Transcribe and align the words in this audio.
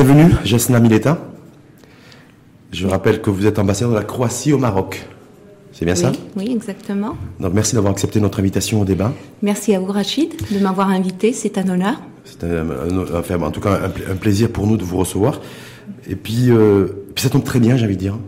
Bienvenue, 0.00 0.32
Jasna 0.44 0.78
Mileta. 0.78 1.18
Je 2.70 2.86
rappelle 2.86 3.20
que 3.20 3.30
vous 3.30 3.46
êtes 3.46 3.58
ambassadeur 3.58 3.90
de 3.90 3.96
la 3.96 4.04
Croatie 4.04 4.52
au 4.52 4.58
Maroc. 4.58 5.04
C'est 5.72 5.84
bien 5.84 5.96
ça? 5.96 6.12
Oui, 6.36 6.52
exactement. 6.54 7.16
Donc 7.40 7.52
merci 7.52 7.74
d'avoir 7.74 7.90
accepté 7.90 8.20
notre 8.20 8.38
invitation 8.38 8.80
au 8.80 8.84
débat. 8.84 9.12
Merci 9.42 9.74
à 9.74 9.80
vous, 9.80 9.90
Rachid, 9.90 10.30
de 10.52 10.60
m'avoir 10.60 10.90
invité. 10.90 11.32
C'est 11.32 11.58
un 11.58 11.68
honneur. 11.68 12.00
C'est 12.24 12.44
un, 12.44 13.42
en 13.42 13.50
tout 13.50 13.60
cas 13.60 13.90
un, 14.08 14.14
plaisir 14.14 14.52
pour 14.52 14.68
nous 14.68 14.76
de 14.76 14.84
vous 14.84 14.98
recevoir. 14.98 15.40
Et 16.08 16.14
puis, 16.14 16.52
euh, 16.52 16.86
puis 17.16 17.24
ça 17.24 17.28
tombe 17.28 17.42
très 17.42 17.58
bien, 17.58 17.76
j'ai 17.76 17.86
envie 17.86 17.96
de 17.96 18.00
dire, 18.00 18.18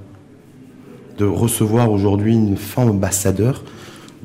de 1.18 1.24
recevoir 1.24 1.92
aujourd'hui 1.92 2.34
une 2.34 2.56
femme 2.56 2.90
ambassadeur 2.90 3.62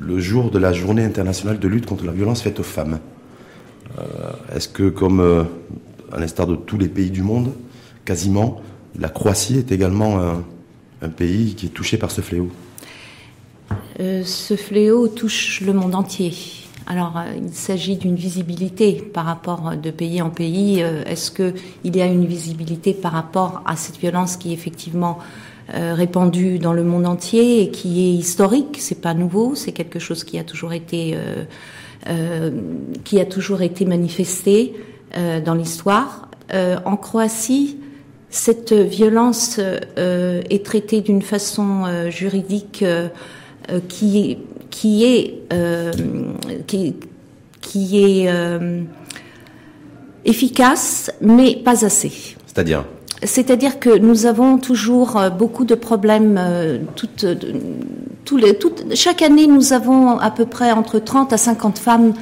le 0.00 0.18
jour 0.18 0.50
de 0.50 0.58
la 0.58 0.72
journée 0.72 1.04
internationale 1.04 1.60
de 1.60 1.68
lutte 1.68 1.86
contre 1.86 2.06
la 2.06 2.12
violence 2.12 2.42
faite 2.42 2.58
aux 2.58 2.64
femmes. 2.64 2.98
Euh, 4.00 4.02
est-ce 4.52 4.68
que, 4.68 4.88
comme 4.88 5.20
euh, 5.20 5.44
à 6.12 6.18
l'instar 6.18 6.46
de 6.46 6.56
tous 6.56 6.78
les 6.78 6.88
pays 6.88 7.10
du 7.10 7.22
monde, 7.22 7.52
quasiment, 8.04 8.60
la 8.98 9.08
Croatie 9.08 9.58
est 9.58 9.72
également 9.72 10.18
un, 10.18 11.08
pays 11.08 11.54
qui 11.54 11.66
est 11.66 11.70
touché 11.70 11.98
par 11.98 12.10
ce 12.10 12.20
fléau 12.20 12.48
euh, 14.00 14.22
Ce 14.24 14.56
fléau 14.56 15.06
touche 15.06 15.60
le 15.60 15.72
monde 15.72 15.94
entier. 15.94 16.32
Alors, 16.86 17.20
il 17.36 17.52
s'agit 17.52 17.96
d'une 17.96 18.16
visibilité 18.16 18.94
par 18.94 19.24
rapport 19.24 19.76
de 19.76 19.90
pays 19.90 20.22
en 20.22 20.30
pays. 20.30 20.80
Est-ce 20.80 21.30
qu'il 21.30 21.96
y 21.96 22.00
a 22.00 22.06
une 22.06 22.26
visibilité 22.26 22.94
par 22.94 23.12
rapport 23.12 23.62
à 23.66 23.76
cette 23.76 23.98
violence 23.98 24.36
qui 24.36 24.50
est 24.50 24.54
effectivement 24.54 25.18
répandue 25.72 26.58
dans 26.58 26.72
le 26.72 26.84
monde 26.84 27.06
entier 27.06 27.62
et 27.62 27.70
qui 27.70 28.06
est 28.06 28.12
historique? 28.12 28.78
C'est 28.78 29.00
pas 29.00 29.14
nouveau, 29.14 29.54
c'est 29.54 29.72
quelque 29.72 29.98
chose 29.98 30.22
qui 30.22 30.38
a 30.38 30.44
toujours 30.44 30.72
été 30.72 31.16
euh, 32.08 32.50
manifestée 33.86 34.74
euh, 35.16 35.40
dans 35.40 35.54
l'histoire. 35.54 36.28
Euh, 36.52 36.76
en 36.84 36.96
Croatie, 36.96 37.78
cette 38.30 38.72
violence 38.72 39.58
est 39.96 40.66
traitée 40.66 41.00
d'une 41.00 41.22
façon 41.22 41.84
juridique 42.10 42.84
qui, 43.88 44.38
qui 44.70 45.04
est 45.04 45.42
qui, 46.66 46.96
qui 47.62 48.04
est 48.04 48.28
efficace, 50.24 51.10
mais 51.20 51.56
pas 51.56 51.86
assez. 51.86 52.36
C'est-à-dire? 52.46 52.84
C'est-à-dire 53.22 53.78
que 53.78 53.96
nous 53.96 54.26
avons 54.26 54.58
toujours 54.58 55.18
beaucoup 55.38 55.64
de 55.64 55.74
problèmes. 55.74 56.38
Toutes, 56.96 57.24
chaque 58.94 59.22
année, 59.22 59.46
nous 59.46 59.72
avons 59.72 60.18
à 60.18 60.30
peu 60.30 60.44
près 60.44 60.72
entre 60.72 60.98
30 60.98 61.32
à 61.32 61.38
50 61.38 61.78
femmes 61.78 62.12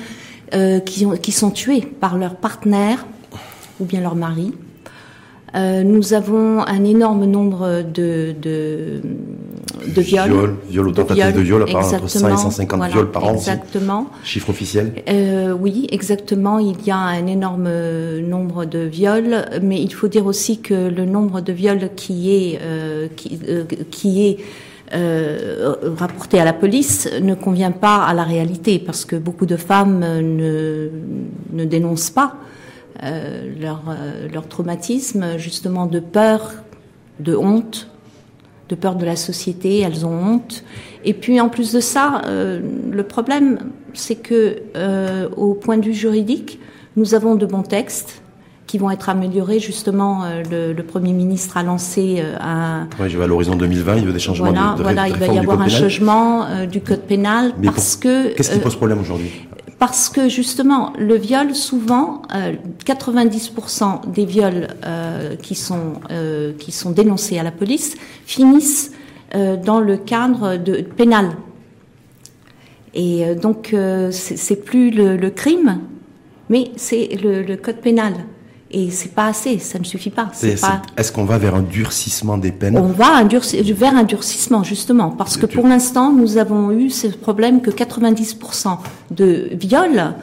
euh, 0.53 0.81
qui, 0.81 1.07
qui, 1.23 1.33
sont 1.33 1.51
tuées 1.51 1.81
par 1.81 2.19
leur 2.19 2.37
partenaire 2.37 3.07
ou 3.81 3.85
bien 3.85 4.01
leur 4.01 4.15
mari. 4.15 4.53
Euh, 5.55 5.83
nous 5.85 6.13
avons 6.13 6.61
un 6.61 6.85
énorme 6.85 7.25
nombre 7.25 7.83
de, 7.83 8.35
de, 8.43 9.01
de 9.87 10.01
viols. 10.01 10.31
Viol, 10.31 10.57
viol 10.69 10.89
ou 10.89 10.93
de 10.93 11.41
viol, 11.41 11.63
entre 11.63 12.09
100 12.09 12.29
et 12.29 12.37
150 12.37 12.91
viols 12.91 13.11
par 13.11 13.25
an. 13.25 13.35
Exactement. 13.35 14.09
Chiffre 14.25 14.51
officiel 14.51 14.93
euh, 15.09 15.53
Oui, 15.53 15.87
exactement. 15.91 16.59
Il 16.59 16.85
y 16.85 16.91
a 16.91 16.99
un 16.99 17.27
énorme 17.27 17.71
nombre 18.21 18.65
de 18.65 18.81
viols, 18.81 19.47
mais 19.63 19.81
il 19.81 19.95
faut 19.95 20.09
dire 20.09 20.27
aussi 20.27 20.61
que 20.61 20.75
le 20.75 21.05
nombre 21.05 21.41
de 21.41 21.53
viols 21.53 21.91
qui 21.97 22.35
est, 22.35 22.61
qui, 23.17 23.39
qui 23.91 24.27
est 24.27 24.39
euh, 24.95 25.75
rapporté 25.97 26.39
à 26.39 26.45
la 26.45 26.53
police 26.53 27.09
ne 27.21 27.35
convient 27.35 27.73
pas 27.73 28.05
à 28.05 28.15
la 28.15 28.25
réalité 28.25 28.79
parce 28.79 29.05
que 29.05 29.17
beaucoup 29.17 29.47
de 29.47 29.57
femmes 29.57 30.01
ne, 30.01 30.89
ne 31.53 31.65
dénoncent 31.65 32.11
pas 32.11 32.37
euh, 33.03 33.53
leur, 33.61 33.83
euh, 33.89 34.29
leur 34.33 34.49
traumatisme 34.49 35.37
justement 35.37 35.87
de 35.87 36.01
peur, 36.01 36.53
de 37.21 37.37
honte, 37.37 37.89
de 38.69 38.75
peur 38.75 38.97
de 38.97 39.05
la 39.05 39.17
société, 39.17 39.81
elles 39.81 40.07
ont 40.07 40.35
honte. 40.35 40.65
Et 41.05 41.15
puis 41.15 41.41
en 41.41 41.49
plus 41.49 41.73
de 41.73 41.81
ça, 41.81 42.23
euh, 42.27 42.61
le 42.91 43.03
problème, 43.03 43.59
c'est 43.93 44.17
que 44.17 44.63
euh, 44.77 45.29
au 45.37 45.55
point 45.55 45.77
de 45.77 45.85
vue 45.85 45.95
juridique, 45.95 46.59
nous 46.97 47.15
avons 47.15 47.35
de 47.35 47.47
bons 47.47 47.63
textes, 47.63 48.23
qui 48.75 48.79
vont 48.79 48.91
être 48.91 49.09
améliorés. 49.09 49.61
Justement, 49.61 50.25
euh, 50.25 50.75
le, 50.75 50.83
Premier 50.83 51.13
ministre 51.13 51.57
a 51.57 51.63
lancé 51.63 52.17
euh, 52.19 52.35
un... 52.41 52.89
Oui, 52.99 53.09
je 53.09 53.17
vais 53.17 53.23
à 53.23 53.29
l'horizon 53.29 53.55
2020, 53.55 53.99
il 53.99 54.07
veut 54.07 54.13
des 54.13 54.19
changements 54.19 54.51
voilà, 54.51 54.75
de, 54.77 54.83
Voilà, 54.83 55.09
il 55.09 55.15
va 55.15 55.27
y 55.29 55.39
avoir 55.39 55.61
un 55.61 55.69
changement 55.69 56.45
euh, 56.45 56.67
du 56.67 56.81
code 56.81 57.03
pénal 57.03 57.53
parce 57.63 57.95
que... 57.95 58.35
Qu'est-ce 58.35 58.51
qui 58.51 58.59
pose 58.59 58.75
problème 58.75 58.99
aujourd'hui? 59.01 59.31
parce 59.79 60.09
que 60.09 60.29
justement, 60.29 60.93
le 60.99 61.15
viol, 61.17 61.55
souvent, 61.55 62.23
90% 62.87 64.11
des 64.11 64.25
viols 64.25 64.69
qui 65.43 65.55
sont 65.55 66.01
qui 66.59 66.73
sont 66.73 66.93
dénoncés 66.93 67.39
à 67.39 67.43
la 67.43 67.51
police 67.51 67.97
finissent 68.25 68.93
dans 69.35 69.81
le 69.81 69.99
cadre 69.99 70.57
de 70.57 70.81
pénal. 70.81 71.33
Et 72.95 73.35
donc, 73.35 73.77
c'est 74.11 74.65
plus 74.65 74.91
le, 74.91 75.29
crime, 75.29 75.81
mais 76.49 76.71
c'est 76.77 77.09
le, 77.23 77.57
code 77.57 77.81
pénal. 77.83 78.15
Et 78.77 78.91
c'est 78.91 79.15
pas 79.15 79.27
assez, 79.27 79.61
ça 79.61 79.79
ne 79.79 79.85
suffit 79.85 80.11
pas. 80.11 80.33
Est-ce 80.43 81.13
qu'on 81.13 81.25
va 81.25 81.39
vers 81.39 81.55
un 81.55 81.63
durcissement 81.63 82.39
des 82.39 82.51
peines 82.51 82.77
On 82.77 82.89
va 82.89 83.23
vers 83.23 83.97
un 83.97 84.03
durcissement, 84.03 84.65
justement, 84.65 85.11
parce 85.11 85.37
que 85.37 85.47
pour 85.47 85.69
l'instant, 85.69 86.13
nous 86.13 86.39
avons 86.39 86.73
eu 86.73 86.91
ce 86.91 87.07
problème 87.07 87.61
que 87.61 87.71
90% 87.71 88.79
de 89.13 89.51
viols 89.53 90.15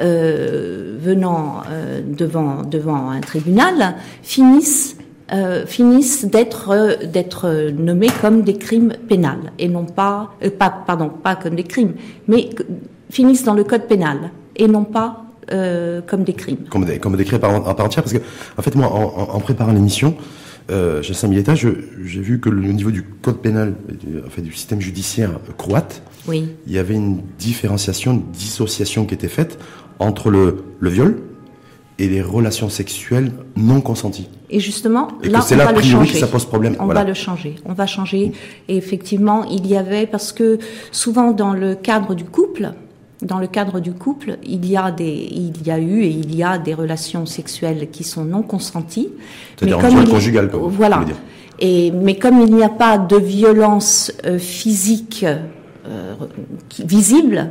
euh, 0.00 0.96
venant 1.00 1.62
euh, 1.68 2.00
devant, 2.06 2.62
devant 2.62 3.10
un 3.10 3.20
tribunal 3.20 3.96
finissent 4.22 4.96
euh, 5.32 5.64
finissent 5.66 6.26
d'être 6.26 6.98
d'être 7.06 7.70
nommés 7.70 8.10
comme 8.20 8.42
des 8.42 8.58
crimes 8.58 8.92
pénals 9.08 9.52
et 9.58 9.68
non 9.68 9.84
pas, 9.84 10.32
pas 10.58 10.70
pardon 10.86 11.08
pas 11.08 11.34
comme 11.34 11.54
des 11.54 11.64
crimes 11.64 11.94
mais 12.28 12.50
finissent 13.10 13.44
dans 13.44 13.54
le 13.54 13.64
code 13.64 13.86
pénal 13.86 14.32
et 14.54 14.68
non 14.68 14.84
pas 14.84 15.25
euh, 15.52 16.00
comme 16.00 16.24
des 16.24 16.34
crimes. 16.34 16.64
Comme 16.70 16.84
des, 16.84 16.98
comme 16.98 17.16
des 17.16 17.24
crimes 17.24 17.38
à 17.44 17.74
part 17.74 17.86
entière, 17.86 18.02
parce 18.02 18.12
que 18.12 18.22
en 18.56 18.62
fait 18.62 18.74
moi, 18.74 18.92
en, 18.92 19.34
en 19.34 19.40
préparant 19.40 19.72
l'émission, 19.72 20.16
euh, 20.70 21.00
j'ai 21.02 21.14
j'ai 21.14 22.20
vu 22.20 22.40
que 22.40 22.48
le 22.48 22.72
niveau 22.72 22.90
du 22.90 23.02
code 23.02 23.38
pénal, 23.38 23.74
en 24.26 24.30
fait, 24.30 24.42
du 24.42 24.52
système 24.52 24.80
judiciaire 24.80 25.38
croate, 25.56 26.02
oui. 26.26 26.48
il 26.66 26.72
y 26.72 26.78
avait 26.78 26.94
une 26.94 27.20
différenciation, 27.38 28.12
une 28.14 28.30
dissociation 28.32 29.06
qui 29.06 29.14
était 29.14 29.28
faite 29.28 29.58
entre 29.98 30.30
le, 30.30 30.64
le 30.80 30.90
viol 30.90 31.18
et 31.98 32.08
les 32.08 32.20
relations 32.20 32.68
sexuelles 32.68 33.32
non 33.56 33.80
consenties. 33.80 34.28
Et 34.50 34.60
justement, 34.60 35.08
là, 35.22 35.40
on 35.50 35.56
va 35.56 35.72
le 35.72 35.82
changer. 35.82 36.18
ça 36.18 36.26
pose 36.26 36.44
problème. 36.44 36.76
On 36.78 36.86
va 36.86 37.04
le 37.04 37.14
changer. 37.14 37.56
On 37.64 37.72
va 37.72 37.86
changer. 37.86 38.32
Et 38.68 38.76
effectivement, 38.76 39.44
il 39.44 39.66
y 39.66 39.76
avait 39.76 40.06
parce 40.06 40.32
que 40.32 40.58
souvent 40.92 41.32
dans 41.32 41.52
le 41.52 41.74
cadre 41.74 42.14
du 42.14 42.24
couple, 42.24 42.72
dans 43.22 43.38
le 43.38 43.46
cadre 43.46 43.80
du 43.80 43.92
couple, 43.92 44.36
il 44.44 44.66
y 44.66 44.76
a 44.76 44.90
des, 44.90 45.28
il 45.30 45.66
y 45.66 45.70
a 45.70 45.78
eu 45.78 46.02
et 46.02 46.08
il 46.08 46.34
y 46.34 46.42
a 46.42 46.58
des 46.58 46.74
relations 46.74 47.24
sexuelles 47.24 47.88
qui 47.90 48.04
sont 48.04 48.24
non 48.24 48.42
consenties. 48.42 49.08
C'est-à-dire 49.56 49.78
en 49.78 50.04
conjugal, 50.04 50.50
Voilà. 50.52 51.04
Et 51.58 51.90
mais 51.90 52.18
comme 52.18 52.42
il 52.42 52.54
n'y 52.54 52.62
a 52.62 52.68
pas 52.68 52.98
de 52.98 53.16
violence 53.16 54.12
euh, 54.26 54.38
physique 54.38 55.24
euh, 55.86 56.14
visible, 56.78 57.50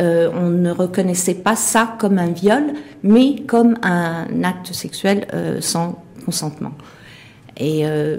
euh, 0.00 0.30
on 0.34 0.48
ne 0.48 0.70
reconnaissait 0.72 1.34
pas 1.34 1.54
ça 1.54 1.96
comme 1.98 2.18
un 2.18 2.30
viol, 2.30 2.64
mais 3.04 3.36
comme 3.46 3.76
un 3.82 4.26
acte 4.42 4.72
sexuel 4.72 5.26
sans 5.60 6.02
consentement. 6.24 6.72
Et 7.58 7.82
euh, 7.84 8.18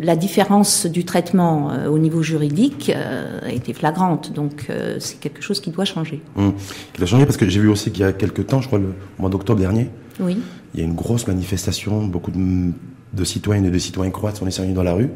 la 0.00 0.16
différence 0.16 0.86
du 0.86 1.04
traitement 1.04 1.70
euh, 1.70 1.88
au 1.88 1.98
niveau 1.98 2.22
juridique 2.22 2.90
euh, 2.94 3.38
a 3.42 3.52
été 3.52 3.72
flagrante, 3.72 4.32
donc 4.32 4.68
c'est 4.98 5.20
quelque 5.20 5.40
chose 5.40 5.60
qui 5.60 5.70
doit 5.70 5.84
changer. 5.84 6.20
Hum. 6.36 6.54
Qui 6.92 6.98
doit 6.98 7.06
changer 7.06 7.24
parce 7.24 7.36
que 7.36 7.48
j'ai 7.48 7.60
vu 7.60 7.68
aussi 7.68 7.92
qu'il 7.92 8.02
y 8.02 8.04
a 8.04 8.12
quelques 8.12 8.46
temps, 8.46 8.60
je 8.60 8.66
crois 8.66 8.80
le 8.80 8.94
mois 9.18 9.30
d'octobre 9.30 9.60
dernier, 9.60 9.88
oui. 10.20 10.38
il 10.74 10.80
y 10.80 10.82
a 10.82 10.86
une 10.86 10.94
grosse 10.94 11.28
manifestation, 11.28 12.04
beaucoup 12.06 12.32
de, 12.32 12.72
de 13.12 13.24
citoyennes 13.24 13.66
et 13.66 13.70
de 13.70 13.78
citoyens 13.78 14.10
croates 14.10 14.36
sont 14.36 14.46
descendus 14.46 14.72
dans 14.72 14.82
la 14.82 14.94
rue 14.94 15.10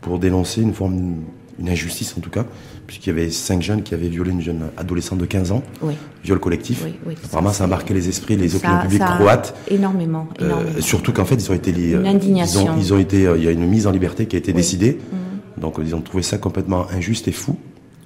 pour 0.00 0.18
dénoncer 0.18 0.62
une 0.62 0.74
forme 0.74 1.16
une 1.58 1.68
injustice 1.68 2.14
en 2.18 2.20
tout 2.20 2.30
cas, 2.30 2.46
puisqu'il 2.86 3.10
y 3.10 3.12
avait 3.12 3.30
cinq 3.30 3.62
jeunes 3.62 3.82
qui 3.82 3.94
avaient 3.94 4.08
violé 4.08 4.30
une 4.30 4.40
jeune 4.40 4.62
adolescente 4.76 5.18
de 5.18 5.26
15 5.26 5.52
ans, 5.52 5.62
oui. 5.82 5.94
viol 6.22 6.38
collectif. 6.38 6.82
Oui, 6.84 6.94
oui, 7.06 7.14
Vraiment, 7.30 7.52
ça, 7.52 7.64
a 7.64 7.66
marqué 7.66 7.94
les 7.94 8.08
esprits, 8.08 8.36
les 8.36 8.54
opinions 8.56 8.80
publiques 8.80 9.02
croates. 9.02 9.54
Énormément, 9.68 10.28
euh, 10.40 10.44
énormément. 10.44 10.80
surtout 10.80 11.12
qu'en 11.12 11.24
fait, 11.24 11.36
ils 11.36 11.50
ont 11.50 11.54
été, 11.54 11.70
une 11.70 12.06
indignation. 12.06 12.76
Ils 12.78 12.92
ont, 12.92 12.98
été, 12.98 13.26
euh, 13.26 13.36
il 13.36 13.44
y 13.44 13.48
a 13.48 13.50
une 13.50 13.66
mise 13.66 13.86
en 13.86 13.90
liberté 13.90 14.26
qui 14.26 14.36
a 14.36 14.38
été 14.38 14.52
décidée. 14.52 14.98
Mhm. 15.12 15.62
Donc, 15.62 15.76
ils 15.78 15.94
ont 15.94 16.00
trouvé 16.00 16.22
ça 16.22 16.38
complètement 16.38 16.86
injuste 16.90 17.28
et 17.28 17.32
fou. 17.32 17.56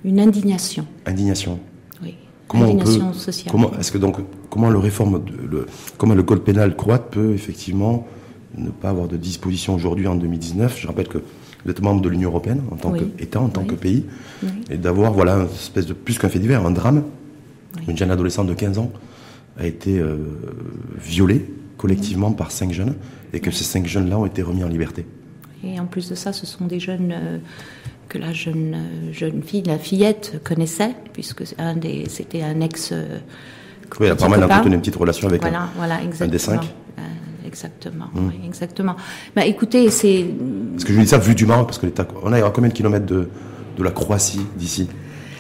Une 0.05 0.21
indignation. 0.21 0.87
Indignation. 1.07 1.59
Oui. 2.03 2.15
Comment 2.47 2.65
indignation 2.65 3.09
on 3.09 3.13
peut, 3.13 3.19
sociale. 3.19 3.51
Comment 3.51 3.73
est-ce 3.79 3.93
que 3.93 3.99
donc 3.99 4.17
comment 4.51 4.71
le 4.71 4.79
réforme, 4.79 5.23
le, 5.51 5.67
comment 5.97 6.15
le 6.15 6.23
code 6.23 6.45
pénal 6.45 6.77
croate 6.77 7.11
peut 7.11 7.35
effectivement 7.35 8.07
ne 8.57 8.71
pas 8.71 8.91
avoir 8.91 9.09
de 9.09 9.17
disposition 9.17 9.75
aujourd'hui 9.75 10.07
en 10.07 10.15
2019 10.15 10.79
Je 10.81 10.87
rappelle 10.87 11.09
que 11.09 11.19
d'être 11.67 11.83
membre 11.83 12.01
de 12.01 12.09
l'Union 12.09 12.31
européenne 12.31 12.63
en 12.71 12.77
tant 12.77 12.93
qu'État, 12.93 13.41
en 13.41 13.49
tant 13.49 13.65
que 13.65 13.75
pays, 13.75 14.05
et 14.71 14.77
d'avoir 14.77 15.13
voilà 15.13 15.37
une 15.37 15.45
espèce 15.47 15.87
de 15.87 15.93
plus 15.93 16.19
qu'un 16.19 16.29
fait 16.29 16.39
divers, 16.39 16.65
un 16.65 16.71
drame. 16.71 17.05
Une 17.87 17.97
jeune 17.97 18.11
adolescente 18.11 18.47
de 18.47 18.55
15 18.55 18.79
ans 18.79 18.91
a 19.59 19.67
été 19.67 19.99
euh, 19.99 20.17
violée 21.01 21.47
collectivement 21.77 22.33
par 22.33 22.51
cinq 22.51 22.73
jeunes 22.73 22.95
et 23.33 23.41
que 23.41 23.51
ces 23.51 23.65
cinq 23.65 23.87
jeunes-là 23.87 24.19
ont 24.19 24.27
été 24.27 24.43
remis 24.43 24.65
en 24.65 24.69
liberté. 24.69 25.07
Et 25.65 25.81
en 25.81 25.87
plus 25.87 26.09
de 26.09 26.15
ça, 26.15 26.33
ce 26.33 26.47
sont 26.47 26.67
des 26.67 26.81
jeunes 26.81 27.13
euh, 27.13 27.39
que 28.09 28.19
la 28.19 28.33
jeune, 28.33 28.75
euh, 28.75 29.13
jeune 29.13 29.43
fille, 29.43 29.63
la 29.63 29.79
fillette, 29.79 30.41
connaissait, 30.45 30.95
puisque 31.13 31.45
c'était 31.47 32.43
un 32.43 32.61
ex. 32.61 32.91
Euh, 32.93 33.19
oui, 34.01 34.09
apparemment, 34.09 34.37
elle 34.37 34.43
a 34.43 34.47
entretenu 34.47 34.75
une 34.75 34.81
petite 34.81 34.97
relation 34.97 35.29
avec 35.29 35.41
voilà, 35.41 35.63
un, 35.63 35.71
voilà, 35.77 36.03
exactement. 36.03 36.31
des 36.31 36.39
cinq. 36.39 36.75
Exactement, 37.49 38.07
mmh. 38.15 38.29
oui, 38.29 38.41
exactement. 38.47 38.95
Bah, 39.35 39.45
écoutez, 39.45 39.91
c'est. 39.91 40.25
Parce 40.73 40.85
que 40.85 40.93
je 40.93 41.01
dis 41.01 41.07
ça 41.07 41.19
vu 41.19 41.35
du 41.35 41.47
Maroc, 41.47 41.67
parce 41.67 41.79
que 41.79 41.87
on 42.23 42.33
a 42.33 42.41
combien 42.51 42.69
de 42.69 42.75
kilomètres 42.75 43.07
de, 43.07 43.29
de 43.77 43.83
la 43.83 43.91
Croatie 43.91 44.47
d'ici? 44.57 44.89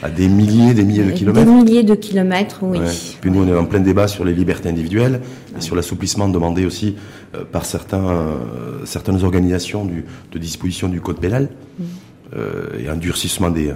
À 0.01 0.09
des 0.09 0.29
milliers, 0.29 0.75
des 0.75 0.85
milliers 0.85 1.03
de 1.03 1.11
kilomètres. 1.11 1.45
Des 1.45 1.53
milliers 1.53 1.83
de 1.83 1.97
kilomètres, 1.97 2.61
oui. 2.63 2.79
Puis 3.21 3.33
nous, 3.33 3.43
on 3.43 3.49
est 3.49 3.57
en 3.57 3.65
plein 3.65 3.81
débat 3.81 4.07
sur 4.07 4.25
les 4.25 4.33
libertés 4.33 4.69
individuelles 4.69 5.21
et 5.57 5.61
sur 5.61 5.75
l'assouplissement 5.75 6.29
demandé 6.29 6.65
aussi 6.65 6.95
euh, 7.35 7.43
par 7.45 7.65
certains, 7.65 8.09
euh, 8.09 8.37
certaines 8.85 9.25
organisations 9.25 9.85
du, 9.85 10.05
de 10.31 10.39
disposition 10.39 10.89
du 10.89 11.01
code 11.01 11.19
pénal 11.19 11.49
mm. 11.79 11.85
euh, 12.37 12.79
et 12.79 12.89
un 12.89 12.95
durcissement 12.95 13.51
des, 13.51 13.73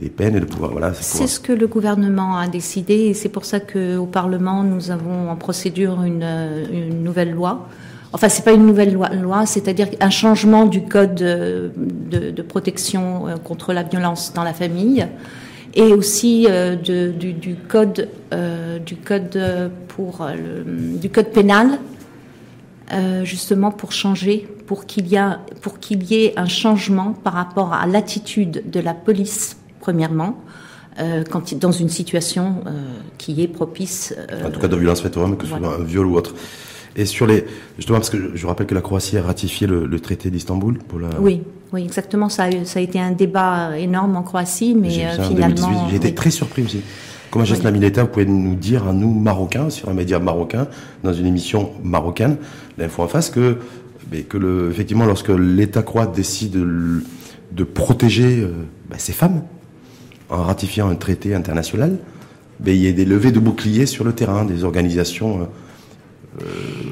des 0.00 0.08
peines 0.10 0.36
et 0.36 0.40
de 0.40 0.44
pouvoir. 0.44 0.72
Voilà, 0.72 0.92
c'est 0.94 1.26
ce 1.26 1.40
que 1.40 1.52
le 1.52 1.66
gouvernement 1.66 2.36
a 2.36 2.48
décidé 2.48 2.94
et 2.94 3.14
c'est 3.14 3.28
pour 3.28 3.44
ça 3.44 3.60
qu'au 3.60 4.06
Parlement, 4.06 4.62
nous 4.62 4.90
avons 4.90 5.30
en 5.30 5.36
procédure 5.36 6.02
une, 6.02 6.26
une 6.72 7.02
nouvelle 7.02 7.32
loi. 7.32 7.68
Enfin, 8.12 8.28
c'est 8.28 8.44
pas 8.44 8.52
une 8.52 8.66
nouvelle 8.66 8.92
loi, 8.92 9.08
loi 9.10 9.46
c'est-à-dire 9.46 9.88
un 10.00 10.10
changement 10.10 10.66
du 10.66 10.82
code 10.82 11.14
de, 11.14 11.70
de, 12.30 12.42
protection 12.42 13.26
contre 13.44 13.72
la 13.72 13.82
violence 13.82 14.32
dans 14.32 14.44
la 14.44 14.54
famille 14.54 15.06
et 15.76 15.92
aussi 15.92 16.46
euh, 16.48 16.74
du, 16.74 17.56
code 17.68 18.08
euh, 18.32 18.78
du 18.78 18.96
code 18.96 19.70
pour 19.88 20.22
euh, 20.22 20.34
du 20.64 21.10
code 21.10 21.30
pénal 21.30 21.78
justement 23.24 23.72
pour 23.72 23.90
changer 23.90 24.48
pour 24.66 24.86
qu'il 24.86 25.08
y 25.08 25.16
a 25.16 25.40
pour 25.60 25.80
qu'il 25.80 26.04
y 26.04 26.24
ait 26.24 26.38
un 26.38 26.46
changement 26.46 27.12
par 27.12 27.32
rapport 27.32 27.72
à 27.72 27.84
l'attitude 27.86 28.70
de 28.70 28.80
la 28.80 28.94
police 28.94 29.56
premièrement 29.86 30.32
quand 31.30 31.54
dans 31.54 31.72
une 31.72 31.90
situation 31.90 32.64
qui 33.18 33.42
est 33.42 33.48
propice 33.48 34.14
en 34.44 34.50
tout 34.50 34.60
cas 34.60 34.68
de 34.68 34.76
violence 34.76 35.02
faite 35.02 35.16
aux 35.16 35.20
hommes 35.20 35.36
que 35.36 35.44
ce 35.44 35.50
soit 35.50 35.76
un 35.80 35.84
viol 35.84 36.06
ou 36.06 36.16
autre 36.16 36.34
et 36.96 37.04
sur 37.04 37.26
les, 37.26 37.44
justement, 37.76 37.98
parce 37.98 38.08
que 38.08 38.34
je, 38.34 38.46
rappelle 38.46 38.66
que 38.66 38.74
la 38.74 38.80
Croatie 38.80 39.18
a 39.18 39.22
ratifié 39.22 39.66
le, 39.66 40.00
traité 40.00 40.30
d'Istanbul 40.30 40.78
pour 40.78 40.98
la. 40.98 41.08
Oui, 41.20 41.42
oui, 41.72 41.84
exactement. 41.84 42.30
Ça 42.30 42.44
a, 42.44 42.64
ça 42.64 42.78
a 42.78 42.82
été 42.82 42.98
un 42.98 43.12
débat 43.12 43.78
énorme 43.78 44.16
en 44.16 44.22
Croatie, 44.22 44.74
mais 44.74 45.04
euh, 45.04 45.22
finalement. 45.22 45.88
J'ai 45.90 45.96
été 45.96 46.14
très 46.14 46.30
surpris 46.30 46.62
aussi. 46.64 46.80
Comment 47.30 47.44
oui. 47.44 47.72
Mileta, 47.72 48.04
vous 48.04 48.08
pouvez 48.08 48.24
nous 48.24 48.54
dire 48.54 48.88
à 48.88 48.92
nous 48.94 49.12
Marocains 49.12 49.68
sur 49.68 49.90
un 49.90 49.92
média 49.92 50.18
marocain 50.18 50.68
dans 51.02 51.12
une 51.12 51.26
émission 51.26 51.72
marocaine, 51.82 52.38
l'info 52.78 53.02
en 53.02 53.08
face 53.08 53.28
que, 53.28 53.58
mais 54.10 54.22
que 54.22 54.38
le, 54.38 54.70
effectivement, 54.70 55.04
lorsque 55.04 55.28
l'État 55.28 55.82
croate 55.82 56.14
décide 56.14 56.52
de, 56.52 57.02
de 57.52 57.64
protéger 57.64 58.40
euh, 58.40 58.52
ben, 58.88 58.98
ses 58.98 59.12
femmes 59.12 59.42
en 60.30 60.42
ratifiant 60.42 60.88
un 60.88 60.94
traité 60.94 61.34
international, 61.34 61.98
ben, 62.60 62.74
il 62.74 62.82
y 62.82 62.88
a 62.88 62.92
des 62.92 63.04
levées 63.04 63.32
de 63.32 63.38
boucliers 63.38 63.86
sur 63.86 64.04
le 64.04 64.12
terrain, 64.12 64.44
des 64.44 64.64
organisations. 64.64 65.40
Euh, 65.40 65.44
euh, 66.42 66.44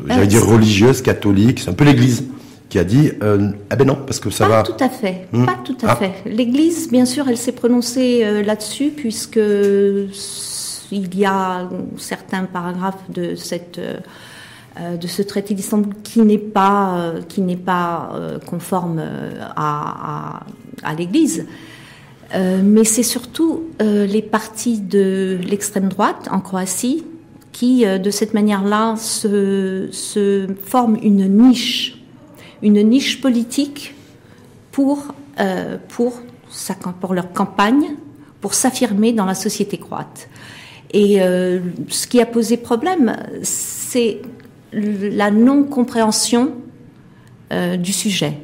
j'allais 0.08 0.22
euh, 0.22 0.26
dire 0.26 0.46
religieuse, 0.46 1.02
catholique, 1.02 1.60
c'est 1.60 1.70
un 1.70 1.74
peu 1.74 1.84
l'Église 1.84 2.24
qui 2.68 2.78
a 2.78 2.84
dit 2.84 3.12
euh, 3.22 3.50
ah 3.70 3.76
ben 3.76 3.86
non 3.86 3.98
parce 4.06 4.18
que 4.18 4.30
ça 4.30 4.46
pas 4.46 4.56
va. 4.56 4.62
Tout 4.62 4.72
à 4.80 4.88
fait, 4.88 5.28
hmm. 5.32 5.44
pas 5.44 5.58
tout 5.64 5.76
à 5.82 5.90
ah. 5.90 5.96
fait. 5.96 6.12
L'Église, 6.26 6.90
bien 6.90 7.04
sûr, 7.04 7.28
elle 7.28 7.36
s'est 7.36 7.52
prononcée 7.52 8.42
là-dessus 8.42 8.90
puisque 8.96 9.40
il 10.90 11.16
y 11.16 11.24
a 11.24 11.68
certains 11.98 12.44
paragraphes 12.44 13.10
de 13.10 13.34
cette 13.34 13.80
de 13.80 15.06
ce 15.06 15.22
traité 15.22 15.54
d'Istanbul 15.54 15.94
qui 16.02 16.20
n'est 16.20 16.36
pas 16.38 17.12
qui 17.28 17.42
n'est 17.42 17.56
pas 17.56 18.10
conforme 18.46 19.00
à, 19.56 20.40
à, 20.82 20.90
à 20.90 20.94
l'Église. 20.94 21.46
Mais 22.34 22.84
c'est 22.84 23.02
surtout 23.02 23.64
les 23.80 24.22
partis 24.22 24.80
de 24.80 25.38
l'extrême 25.46 25.88
droite 25.88 26.28
en 26.30 26.40
Croatie 26.40 27.04
qui, 27.54 27.86
euh, 27.86 27.98
de 27.98 28.10
cette 28.10 28.34
manière-là, 28.34 28.96
se, 28.96 29.88
forment 30.62 30.98
une 31.02 31.26
niche, 31.28 32.02
une 32.62 32.82
niche 32.82 33.22
politique 33.22 33.94
pour, 34.72 35.14
euh, 35.40 35.78
pour, 35.88 36.20
leur 37.14 37.32
campagne, 37.32 37.94
pour 38.40 38.52
s'affirmer 38.52 39.12
dans 39.12 39.24
la 39.24 39.34
société 39.34 39.78
croate. 39.78 40.28
Et 40.92 41.22
euh, 41.22 41.60
ce 41.88 42.06
qui 42.06 42.20
a 42.20 42.26
posé 42.26 42.56
problème, 42.56 43.16
c'est 43.42 44.20
la 44.72 45.30
non-compréhension 45.30 46.52
euh, 47.52 47.76
du 47.76 47.92
sujet 47.92 48.38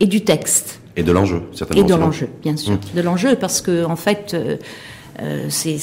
et 0.00 0.06
du 0.06 0.24
texte. 0.24 0.77
Et 0.98 1.04
de 1.04 1.12
l'enjeu, 1.12 1.42
certainement. 1.52 1.86
Et 1.86 1.88
de 1.88 1.94
l'enjeu, 1.94 2.28
bien 2.42 2.56
sûr. 2.56 2.72
Mmh. 2.72 2.96
De 2.96 3.00
l'enjeu, 3.02 3.36
parce 3.36 3.60
que, 3.60 3.84
en 3.84 3.94
fait, 3.94 4.32
euh, 4.34 4.56
c'est 5.48 5.76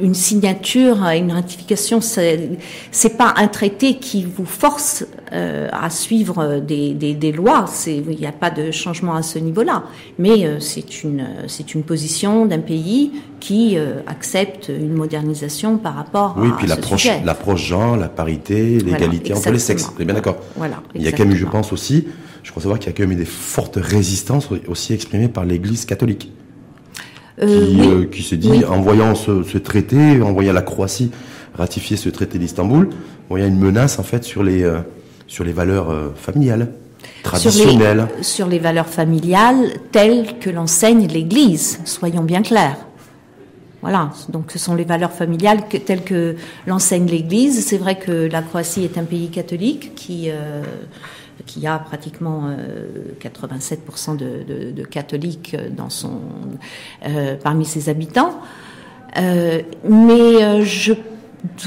une 0.00 0.14
signature, 0.14 1.02
une 1.04 1.32
ratification, 1.32 2.00
c'est 2.00 3.16
pas 3.16 3.34
un 3.36 3.48
traité 3.48 3.98
qui 3.98 4.24
vous 4.24 4.44
force 4.44 5.04
euh, 5.32 5.68
à 5.72 5.90
suivre 5.90 6.60
des, 6.60 6.94
des, 6.94 7.14
des 7.14 7.32
lois. 7.32 7.66
Il 7.86 8.16
n'y 8.18 8.26
a 8.26 8.32
pas 8.32 8.50
de 8.50 8.70
changement 8.70 9.14
à 9.14 9.22
ce 9.22 9.38
niveau-là, 9.38 9.84
mais 10.18 10.44
euh, 10.44 10.60
c'est 10.60 11.04
une 11.04 11.26
c'est 11.46 11.74
une 11.74 11.82
position 11.82 12.46
d'un 12.46 12.58
pays 12.58 13.12
qui 13.40 13.76
accepte 14.06 14.68
une 14.68 14.94
modernisation 14.94 15.78
par 15.78 15.94
rapport 15.94 16.34
oui, 16.38 16.48
à 16.48 16.56
puis 16.56 16.66
l'approche 16.66 17.08
l'approche 17.24 17.64
genre, 17.64 17.96
la 17.96 18.08
parité, 18.08 18.78
l'égalité 18.80 19.34
entre 19.34 19.50
les 19.50 19.58
sexes. 19.58 19.90
Vous 19.96 20.04
bien 20.04 20.14
d'accord. 20.14 20.38
Voilà. 20.56 20.82
Il 20.94 21.02
y 21.02 21.08
a 21.08 21.12
quand 21.12 21.24
même, 21.24 21.36
je 21.36 21.46
pense 21.46 21.72
aussi, 21.72 22.06
je 22.42 22.50
crois 22.50 22.62
savoir 22.62 22.78
qu'il 22.78 22.90
y 22.90 22.94
a 22.94 22.96
quand 22.96 23.06
même 23.06 23.18
des 23.18 23.24
fortes 23.24 23.78
résistances 23.80 24.48
aussi 24.66 24.92
exprimées 24.92 25.28
par 25.28 25.44
l'Église 25.44 25.84
catholique. 25.84 26.32
Euh, 27.42 27.66
qui, 27.66 27.80
euh, 27.80 28.04
qui 28.06 28.22
s'est 28.22 28.38
dit, 28.38 28.64
en 28.64 28.80
voyant 28.80 29.14
ce, 29.14 29.42
ce, 29.42 29.58
traité, 29.58 30.22
en 30.22 30.32
voyant 30.32 30.54
la 30.54 30.62
Croatie 30.62 31.10
ratifier 31.54 31.98
ce 31.98 32.08
traité 32.08 32.38
d'Istanbul, 32.38 32.88
voyant 33.28 33.46
une 33.46 33.58
menace 33.58 33.98
en 33.98 34.02
fait 34.02 34.24
sur 34.24 34.42
les, 34.42 34.62
euh, 34.62 34.78
sur 35.26 35.44
les 35.44 35.52
valeurs 35.52 35.94
familiales, 36.16 36.72
traditionnelles. 37.22 37.98
Sur 37.98 38.16
les, 38.16 38.22
sur 38.22 38.46
les 38.48 38.58
valeurs 38.58 38.88
familiales 38.88 39.68
telles 39.92 40.38
que 40.38 40.48
l'enseigne 40.48 41.06
l'Église, 41.08 41.80
soyons 41.84 42.22
bien 42.22 42.40
clairs. 42.40 42.78
Voilà, 43.82 44.10
donc 44.30 44.50
ce 44.50 44.58
sont 44.58 44.74
les 44.74 44.84
valeurs 44.84 45.12
familiales 45.12 45.68
que, 45.68 45.76
telles 45.76 46.04
que 46.04 46.36
l'enseigne 46.66 47.06
l'Église. 47.06 47.64
C'est 47.66 47.78
vrai 47.78 47.98
que 47.98 48.28
la 48.30 48.40
Croatie 48.40 48.84
est 48.84 48.96
un 48.96 49.04
pays 49.04 49.28
catholique 49.28 49.94
qui 49.94 50.30
qui 51.44 51.66
a 51.66 51.78
pratiquement 51.78 52.50
87% 53.20 54.20
euh, 54.22 54.72
de, 54.72 54.84
catholiques 54.84 55.56
dans 55.76 55.90
son, 55.90 56.20
euh, 57.06 57.36
parmi 57.42 57.64
ses 57.64 57.88
habitants. 57.88 58.40
Euh, 59.18 59.62
mais 59.88 60.64
je, 60.64 60.94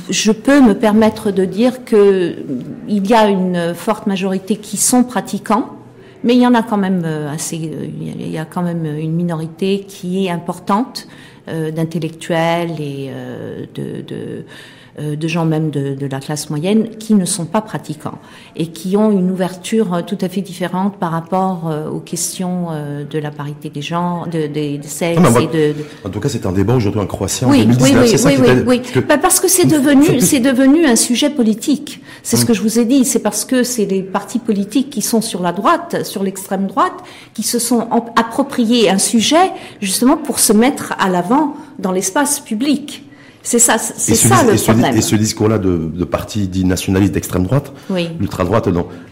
je 0.10 0.32
peux 0.32 0.62
me 0.62 0.74
permettre 0.74 1.32
de 1.32 1.46
dire 1.46 1.86
qu'il 1.86 3.08
y 3.08 3.14
a 3.14 3.28
une 3.28 3.74
forte 3.76 4.08
majorité 4.08 4.58
qui 4.58 4.78
sont 4.78 5.04
pratiquants, 5.04 5.70
mais 6.24 6.36
il 6.36 6.42
y 6.42 6.48
en 6.48 6.54
a 6.54 6.64
quand 6.64 6.78
même 6.78 7.06
assez, 7.06 7.56
il 7.56 8.30
y 8.30 8.38
a 8.38 8.46
quand 8.46 8.62
même 8.62 8.86
une 8.86 9.14
minorité 9.14 9.86
qui 9.88 10.26
est 10.26 10.30
importante 10.30 11.08
d'intellectuels 11.48 12.80
et 12.80 13.10
de, 13.74 14.02
de 14.02 14.46
de 15.00 15.28
gens 15.28 15.46
même 15.46 15.70
de, 15.70 16.08
la 16.10 16.20
classe 16.20 16.50
moyenne 16.50 16.90
qui 16.98 17.14
ne 17.14 17.26
sont 17.26 17.46
pas 17.46 17.62
pratiquants 17.62 18.18
et 18.56 18.68
qui 18.68 18.98
ont 18.98 19.12
une 19.12 19.32
ouverture 19.32 19.94
euh, 19.94 20.02
tout 20.02 20.18
à 20.22 20.30
fait 20.30 20.42
différente 20.42 20.98
par 20.98 21.12
rapport 21.12 21.70
euh, 21.70 21.90
aux 21.90 22.00
questions 22.00 22.68
de 23.10 23.20
la 23.20 23.32
parité 23.32 23.70
des 23.70 23.82
gens, 23.82 24.26
de, 24.26 24.48
des 24.48 24.80
sexes 24.84 25.22
et 25.40 25.48
de, 25.48 25.76
En 26.04 26.10
tout 26.10 26.20
cas, 26.20 26.30
c'est 26.30 26.46
un 26.46 26.52
débat 26.52 26.76
aujourd'hui 26.76 27.00
en 27.00 27.06
Croatie 27.06 27.46
oui, 27.46 27.62
en 27.62 27.66
2019. 27.66 28.26
Oui, 28.26 28.36
oui, 28.40 28.48
oui, 28.48 28.64
oui, 28.68 28.82
oui. 28.96 29.02
Bah, 29.08 29.18
parce 29.18 29.40
que 29.40 29.48
c'est 29.48 29.66
devenu, 29.66 30.20
c'est 30.22 30.40
devenu 30.40 30.86
un 30.86 30.96
sujet 30.96 31.30
politique. 31.30 32.02
C'est 32.24 32.38
ce 32.38 32.42
hum. 32.42 32.48
que 32.48 32.54
je 32.54 32.62
vous 32.62 32.80
ai 32.80 32.86
dit. 32.86 33.06
C'est 33.06 33.20
parce 33.20 33.46
que 33.46 33.64
c'est 33.64 33.86
les 33.86 34.02
partis 34.02 34.40
politiques 34.40 34.90
qui 34.90 35.02
sont 35.02 35.22
sur 35.22 35.42
la 35.42 35.52
droite, 35.52 36.04
sur 36.06 36.24
l'extrême 36.24 36.68
droite, 36.68 36.98
qui 37.34 37.44
se 37.44 37.60
sont 37.60 37.88
appropriés 38.16 38.90
un 38.90 38.98
sujet 38.98 39.52
justement 39.82 40.18
pour 40.18 40.40
se 40.40 40.54
mettre 40.54 40.94
à 41.00 41.10
l'avant 41.10 41.56
dans 41.78 41.92
l'espace 41.92 42.40
public. 42.40 43.04
C'est 43.42 43.60
ça, 43.60 43.78
c'est 43.78 44.16
ça 44.16 44.44
le 44.44 44.56
problème. 44.56 44.96
et 44.96 45.02
ce 45.02 45.16
discours-là 45.16 45.58
de, 45.58 45.90
de 45.94 46.04
parti 46.04 46.48
dit 46.48 46.66
nationaliste 46.66 47.14
d'extrême 47.14 47.44
droite, 47.44 47.72
oui. 47.90 48.10
l'ultra-droite, 48.20 48.68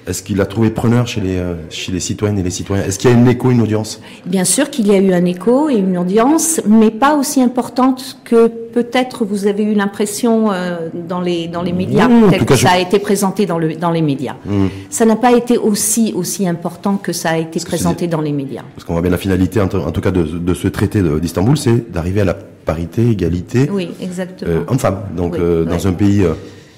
est-ce 0.06 0.22
qu'il 0.22 0.40
a 0.42 0.46
trouvé 0.46 0.70
preneur 0.70 1.08
chez 1.08 1.22
les, 1.22 1.38
euh, 1.38 1.56
chez 1.70 1.92
les 1.92 2.00
citoyennes 2.00 2.38
et 2.38 2.44
les 2.44 2.50
citoyens? 2.50 2.84
Est-ce 2.84 3.00
qu'il 3.00 3.10
y 3.10 3.14
a 3.14 3.16
une 3.16 3.28
écho, 3.28 3.52
une 3.52 3.62
audience? 3.62 4.02
Bien 4.26 4.44
sûr 4.44 4.70
qu'il 4.70 4.88
y 4.88 4.92
a 4.92 4.98
eu 4.98 5.14
un 5.14 5.26
écho 5.26 5.70
et 5.70 5.76
une 5.76 5.98
audience, 5.98 6.62
mais 6.68 6.92
pas 6.92 7.16
aussi 7.16 7.42
importante 7.42 8.18
que 8.24 8.52
peut-être 8.78 9.26
vous 9.26 9.48
avez 9.48 9.64
eu 9.64 9.74
l'impression 9.74 10.52
euh, 10.52 10.90
dans, 10.94 11.20
les, 11.20 11.48
dans 11.48 11.64
les 11.64 11.74
médias, 11.74 12.08
peut-être 12.08 12.46
que 12.46 12.56
ça 12.56 12.74
a 12.74 12.78
été 12.78 13.00
présenté 13.00 13.48
dans, 13.48 13.58
le, 13.58 13.76
dans 13.76 13.90
les 13.90 14.04
médias. 14.04 14.36
Mmh. 14.46 14.68
Ça 14.92 15.04
n'a 15.06 15.16
pas 15.16 15.32
été 15.32 15.58
aussi, 15.58 16.14
aussi 16.16 16.48
important 16.48 16.98
que 16.98 17.12
ça 17.12 17.32
a 17.32 17.38
été 17.40 17.60
présenté 17.60 18.06
dans 18.06 18.22
les 18.22 18.32
médias. 18.32 18.62
Parce 18.76 18.86
qu'on 18.86 18.94
voit 18.94 19.02
bien 19.02 19.10
la 19.10 19.18
finalité, 19.18 19.60
en, 19.60 19.68
tout 19.68 20.02
cas, 20.02 20.12
de, 20.12 20.22
de 20.22 20.54
ce 20.54 20.68
traité 20.68 21.02
d'Istanbul, 21.20 21.58
c'est 21.58 21.92
d'arriver 21.92 22.22
à 22.22 22.26
la 22.26 22.36
parité, 22.36 23.10
égalité 23.10 23.68
oui, 23.72 23.90
exactement. 24.00 24.52
Euh, 24.52 24.64
homme-femme. 24.68 25.00
Donc 25.16 25.40
euh, 25.40 25.66
dans 25.66 25.88
un 25.88 25.94
pays 25.94 26.24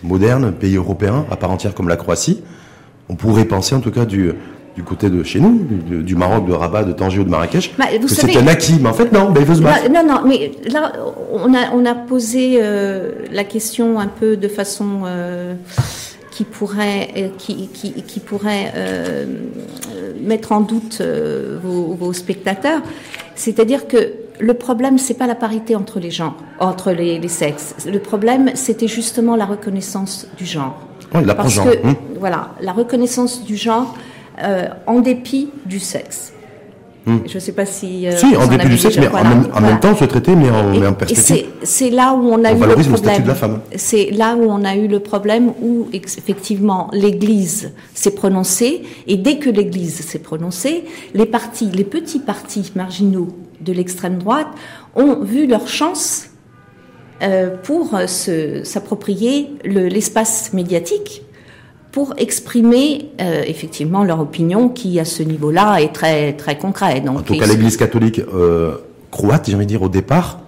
moderne, 0.01 0.53
pays 0.53 0.77
européen 0.77 1.25
à 1.29 1.35
part 1.35 1.51
entière 1.51 1.75
comme 1.75 1.89
la 1.89 1.97
Croatie. 1.97 2.41
On 3.09 3.15
pourrait 3.15 3.43
penser 3.43 3.75
en 3.75 3.81
tout 3.81 3.91
cas 3.91 4.05
du, 4.05 4.31
du 4.79 4.85
côté 4.85 5.09
de 5.09 5.21
chez 5.23 5.41
nous, 5.41 5.59
du, 5.59 6.15
Maroc, 6.15 6.47
de 6.47 6.53
Rabat, 6.53 6.85
de 6.85 6.93
Tanger 6.93 7.19
ou 7.19 7.25
de 7.25 7.29
Marrakech, 7.29 7.73
bah, 7.77 7.87
que 7.87 8.37
un 8.37 8.47
acquis. 8.47 8.77
Mais 8.81 8.87
en 8.87 8.93
fait, 8.93 9.11
non, 9.11 9.33
il 9.37 9.43
veut 9.43 9.55
se 9.55 9.61
battre. 9.61 9.91
non, 9.91 10.05
non, 10.07 10.21
mais 10.25 10.53
là, 10.71 10.93
on 11.33 11.53
a, 11.53 11.73
on 11.73 11.85
a 11.85 11.95
posé 11.95 12.59
euh, 12.61 13.11
la 13.29 13.43
question 13.43 13.99
un 13.99 14.07
peu 14.07 14.37
de 14.37 14.47
façon 14.47 15.01
euh, 15.03 15.55
qui 16.31 16.45
pourrait, 16.45 17.09
euh, 17.17 17.27
qui, 17.37 17.67
qui, 17.73 17.91
qui 17.91 18.19
pourrait 18.21 18.73
mettre 20.21 20.53
en 20.53 20.61
doute 20.61 21.01
vos, 21.61 21.93
vos, 21.93 22.13
spectateurs. 22.13 22.81
C'est-à-dire 23.35 23.85
que 23.85 24.13
le 24.39 24.53
problème, 24.53 24.97
c'est 24.97 25.13
pas 25.13 25.27
la 25.27 25.35
parité 25.35 25.75
entre 25.75 25.99
les 25.99 26.11
gens, 26.11 26.35
entre 26.59 26.93
les, 26.93 27.19
les 27.19 27.27
sexes. 27.27 27.75
Le 27.85 27.99
problème, 27.99 28.51
c'était 28.53 28.87
justement 28.87 29.35
la 29.35 29.45
reconnaissance 29.45 30.25
du 30.37 30.45
genre. 30.45 30.79
Oui, 31.13 31.25
la 31.25 31.35
Parce 31.35 31.59
que, 31.59 31.85
hum. 31.85 31.95
voilà, 32.17 32.51
la 32.61 32.71
reconnaissance 32.71 33.43
du 33.43 33.57
genre 33.57 33.93
euh, 34.41 34.67
en 34.87 34.99
dépit 34.99 35.49
du 35.65 35.79
sexe. 35.79 36.33
Hmm. 37.05 37.19
Je 37.25 37.35
ne 37.35 37.39
sais 37.39 37.53
pas 37.53 37.65
si. 37.65 38.07
Euh, 38.07 38.15
si, 38.15 38.35
en 38.35 38.47
dépit 38.47 38.67
du 38.67 38.77
sexe, 38.77 38.97
mais 38.97 39.07
en, 39.07 39.61
même, 39.61 39.79
temps, 39.79 39.95
ce 39.95 40.05
traité 40.05 40.35
met 40.35 40.49
en, 40.49 40.75
en 40.85 40.93
perspective. 40.93 41.45
C'est 41.63 41.89
là 41.89 42.13
où 42.13 42.27
on 42.27 42.43
a 42.43 42.51
eu 42.51 42.59
le 42.59 42.75
problème. 42.75 43.23
de 43.23 43.27
la 43.27 43.35
femme. 43.35 43.61
C'est 43.75 44.11
là 44.11 44.35
où 44.35 44.43
on 44.43 44.63
a 44.63 44.75
eu 44.75 44.87
le 44.87 44.99
problème 44.99 45.53
où 45.61 45.87
effectivement 45.93 46.89
l'Église 46.93 47.73
s'est 47.93 48.11
prononcée 48.11 48.83
et 49.07 49.17
dès 49.17 49.37
que 49.37 49.49
l'Église 49.49 50.01
s'est 50.01 50.19
prononcée, 50.19 50.83
les 51.13 51.25
partis, 51.25 51.69
les 51.71 51.85
petits 51.85 52.19
partis 52.19 52.71
marginaux 52.75 53.29
de 53.61 53.73
l'extrême 53.73 54.17
droite 54.17 54.47
ont 54.95 55.23
vu 55.23 55.47
leur 55.47 55.67
chance 55.67 56.27
euh, 57.21 57.57
pour 57.63 57.97
s'approprier 58.63 59.49
l'espace 59.63 60.53
médiatique 60.53 61.23
pour 61.91 62.13
exprimer 62.17 63.09
euh, 63.19 63.43
effectivement 63.45 64.03
leur 64.03 64.19
opinion 64.19 64.69
qui 64.69 64.99
à 64.99 65.05
ce 65.05 65.23
niveau-là 65.23 65.79
est 65.79 65.93
très 65.93 66.33
très 66.33 66.57
concret. 66.57 67.01
Donc, 67.01 67.19
en 67.19 67.21
tout 67.21 67.37
cas, 67.37 67.47
l'Église 67.47 67.77
catholique 67.77 68.19
euh, 68.19 68.77
croate, 69.11 69.49
j'ai 69.49 69.55
envie 69.55 69.65
de 69.65 69.69
dire 69.69 69.81
au 69.81 69.89
départ, 69.89 70.39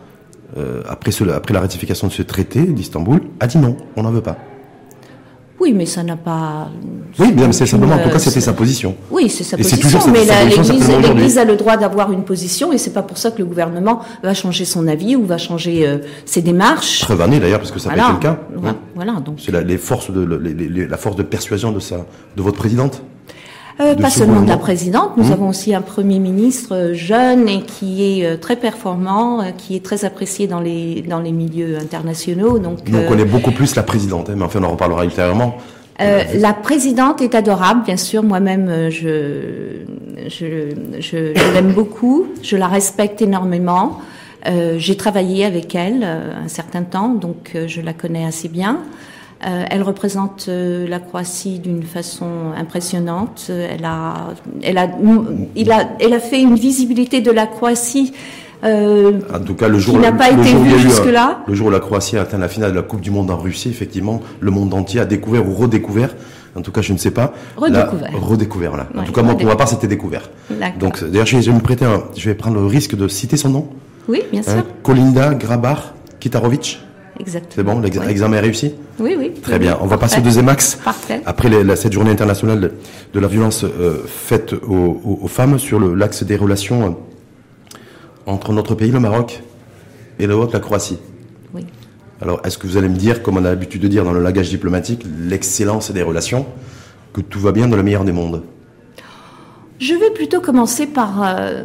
euh, 0.58 0.84
après, 0.88 1.12
après 1.34 1.54
la 1.54 1.62
ratification 1.62 2.08
de 2.08 2.12
ce 2.12 2.22
traité 2.22 2.62
d'Istanbul, 2.62 3.22
a 3.40 3.48
dit 3.48 3.58
non, 3.58 3.78
on 3.96 4.04
n'en 4.04 4.12
veut 4.12 4.22
pas. 4.22 4.38
Oui, 5.62 5.74
mais 5.74 5.86
ça 5.86 6.02
n'a 6.02 6.16
pas. 6.16 6.70
Oui, 7.20 7.32
bien, 7.34 7.52
c'est 7.52 7.68
simplement, 7.68 7.94
en 7.94 8.00
tout 8.00 8.10
cas, 8.10 8.18
c'était 8.18 8.42
sa 8.42 8.54
position. 8.54 8.96
Oui, 9.12 9.30
c'est 9.30 9.44
sa 9.44 9.58
position. 9.58 10.00
mais 10.12 10.26
l'Église 11.00 11.38
a 11.38 11.46
le 11.46 11.56
droit 11.56 11.78
d'avoir 11.78 12.12
une 12.12 12.24
position, 12.24 12.74
et 12.74 12.80
c'est 12.80 12.94
pas 12.94 13.04
pour 13.04 13.20
ça 13.20 13.30
que 13.30 13.38
le 13.38 13.46
gouvernement 13.46 14.02
va 14.24 14.34
changer 14.34 14.66
son 14.66 14.88
avis 14.88 15.16
ou 15.16 15.24
va 15.24 15.38
changer 15.38 15.88
euh, 15.88 16.00
ses 16.26 16.42
démarches. 16.42 17.02
Preuve 17.02 17.22
année 17.22 17.40
d'ailleurs, 17.40 17.60
parce 17.60 17.72
que 17.72 17.78
ça 17.78 17.90
voilà. 17.90 18.06
été 18.06 18.14
le 18.14 18.20
cas. 18.20 18.40
Voilà, 18.96 19.14
donc. 19.20 19.36
C'est 19.38 19.52
la, 19.52 19.62
les 19.62 19.78
forces 19.78 20.10
de, 20.10 20.24
la 20.24 20.98
force 20.98 21.16
de 21.16 21.24
persuasion 21.24 21.72
de 21.72 21.80
sa, 21.80 21.98
de 22.36 22.42
votre 22.42 22.58
présidente. 22.58 23.04
Euh, 23.82 23.96
pas 23.96 24.10
seulement 24.10 24.42
de 24.42 24.48
la 24.48 24.58
présidente, 24.58 25.18
nous 25.18 25.30
mmh. 25.30 25.32
avons 25.32 25.50
aussi 25.50 25.74
un 25.74 25.82
Premier 25.82 26.20
ministre 26.20 26.76
euh, 26.76 26.94
jeune 26.94 27.50
et 27.50 27.64
qui 27.64 28.20
est 28.20 28.26
euh, 28.26 28.38
très 28.38 28.56
performant, 28.56 29.44
qui 29.58 29.76
est 29.76 29.84
très 29.84 30.06
apprécié 30.06 30.46
dans 30.46 30.60
les, 30.60 31.02
dans 31.02 31.20
les 31.20 31.32
milieux 31.32 31.78
internationaux. 31.78 32.60
Donc, 32.60 32.80
on 32.94 33.08
connaît 33.08 33.26
beaucoup 33.26 33.52
plus 33.52 33.76
la 33.76 33.84
présidente, 33.84 34.30
hein, 34.30 34.34
mais 34.38 34.44
enfin 34.44 34.60
on 34.62 34.66
en 34.66 34.72
reparlera 34.72 35.04
ultérieurement. 35.04 35.58
la 36.00 36.54
présidente 36.54 37.22
est 37.22 37.34
adorable, 37.34 37.84
bien 37.86 37.98
sûr. 37.98 38.22
Moi-même, 38.22 38.90
je, 38.90 39.82
je, 40.28 40.76
je, 41.00 41.34
je 41.36 41.54
l'aime 41.54 41.74
beaucoup. 41.74 42.28
Je 42.44 42.58
la 42.58 42.68
respecte 42.68 43.22
énormément. 43.22 44.00
J'ai 44.78 44.98
travaillé 44.98 45.46
avec 45.46 45.76
elle 45.76 46.04
un 46.04 46.48
certain 46.48 46.82
temps, 46.84 47.10
donc 47.10 47.56
je 47.68 47.82
la 47.82 47.94
connais 47.94 48.26
assez 48.26 48.48
bien. 48.48 48.80
Euh, 49.46 49.66
elle 49.70 49.82
représente 49.82 50.46
euh, 50.50 50.88
la 50.88 51.00
Croatie 51.00 51.58
d'une 51.58 51.84
façon 51.84 52.52
impressionnante. 52.56 53.50
Elle 53.50 53.86
a, 53.86 54.34
elle 54.62 54.78
a, 54.78 54.88
il 55.56 55.72
a, 55.72 55.90
elle 56.00 56.14
a 56.14 56.20
fait 56.20 56.42
une 56.42 56.56
visibilité 56.56 57.22
de 57.22 57.32
la 57.32 57.48
Croatie. 57.48 58.14
Euh, 58.64 59.20
en 59.34 59.40
tout 59.40 59.56
cas, 59.56 59.68
le 59.68 59.80
jour, 59.80 59.98
n'a 59.98 60.12
pas 60.12 60.30
été 60.30 60.54
vue 60.54 60.78
jusque-là. 60.78 61.40
Le 61.48 61.56
jour 61.56 61.68
où 61.68 61.72
la 61.72 61.80
Croatie 61.80 62.18
a 62.18 62.22
atteint 62.22 62.38
la 62.38 62.48
finale 62.48 62.72
de 62.72 62.76
la 62.76 62.84
Coupe 62.84 63.02
du 63.02 63.10
Monde 63.10 63.32
en 63.32 63.38
Russie, 63.38 63.70
effectivement, 63.70 64.22
le 64.40 64.52
monde 64.52 64.74
entier 64.76 65.00
a 65.00 65.06
découvert 65.06 65.48
ou 65.48 65.56
redécouvert. 65.56 66.14
En 66.56 66.62
tout 66.62 66.72
cas, 66.72 66.82
je 66.82 66.94
ne 66.94 67.00
sais 67.00 67.12
pas. 67.12 67.34
Redécouvert. 67.58 68.12
redécouvert, 68.22 68.78
là. 68.78 68.88
en 68.96 69.04
tout 69.04 69.14
cas, 69.14 69.24
moi, 69.24 69.36
pour 69.36 69.48
ma 69.48 69.56
part, 69.56 69.68
c'était 69.68 69.88
découvert. 69.88 70.30
Donc, 70.80 71.04
d'ailleurs, 71.04 71.26
je 71.26 71.38
vais 71.38 71.52
me 71.52 71.62
prêter 71.62 71.86
je 72.16 72.30
vais 72.30 72.36
prendre 72.36 72.58
le 72.60 72.66
risque 72.68 72.96
de 72.96 73.08
citer 73.08 73.38
son 73.38 73.50
nom. 73.50 73.68
Oui, 74.08 74.22
bien 74.32 74.44
sûr. 74.44 74.64
Kolinda 74.84 75.34
Grabar 75.34 75.96
Kitarovic. 76.20 76.80
C'est 77.50 77.64
bon, 77.64 77.80
l'examen 77.80 78.38
est 78.38 78.42
réussi 78.42 78.74
Oui, 79.00 79.16
oui. 79.18 79.32
Très 79.42 79.60
bien. 79.60 79.78
On 79.82 79.88
va 79.88 79.98
passer 79.98 80.20
au 80.20 80.24
deuxième 80.24 80.50
axe. 80.50 80.76
Parfait. 80.84 81.22
Après 81.26 81.50
la, 81.50 81.76
cette 81.76 81.94
journée 81.94 82.12
internationale 82.12 82.72
de, 83.14 83.20
la 83.20 83.28
violence 83.28 83.64
euh, 83.64 84.04
faite 84.06 84.54
aux, 84.54 85.28
femmes 85.28 85.60
sur 85.60 85.80
l'axe 85.80 86.24
des 86.24 86.36
relations 86.36 86.86
euh, 86.86 87.72
entre 88.26 88.54
notre 88.54 88.76
pays, 88.76 88.92
le 88.92 89.00
Maroc, 89.00 89.42
et 90.20 90.28
l'autre, 90.28 90.54
la 90.54 90.60
Croatie. 90.60 91.00
Oui. 91.54 91.66
Alors, 92.22 92.42
est-ce 92.46 92.58
que 92.58 92.68
vous 92.68 92.78
allez 92.78 92.90
me 92.90 92.98
dire, 92.98 93.24
comme 93.24 93.38
on 93.38 93.46
a 93.46 93.50
l'habitude 93.50 93.82
de 93.82 93.88
dire 93.88 94.04
dans 94.04 94.14
le 94.14 94.22
langage 94.22 94.50
diplomatique, 94.50 95.06
l'excellence 95.20 95.92
des 95.92 96.04
relations, 96.04 96.46
que 97.14 97.22
tout 97.22 97.40
va 97.40 97.52
bien 97.52 97.68
dans 97.68 97.78
le 97.78 97.84
meilleur 97.84 98.04
des 98.04 98.12
mondes? 98.12 98.44
Je 99.80 99.94
vais 99.94 100.12
plutôt 100.12 100.42
commencer 100.42 100.86
par... 100.86 101.24
Euh, 101.24 101.64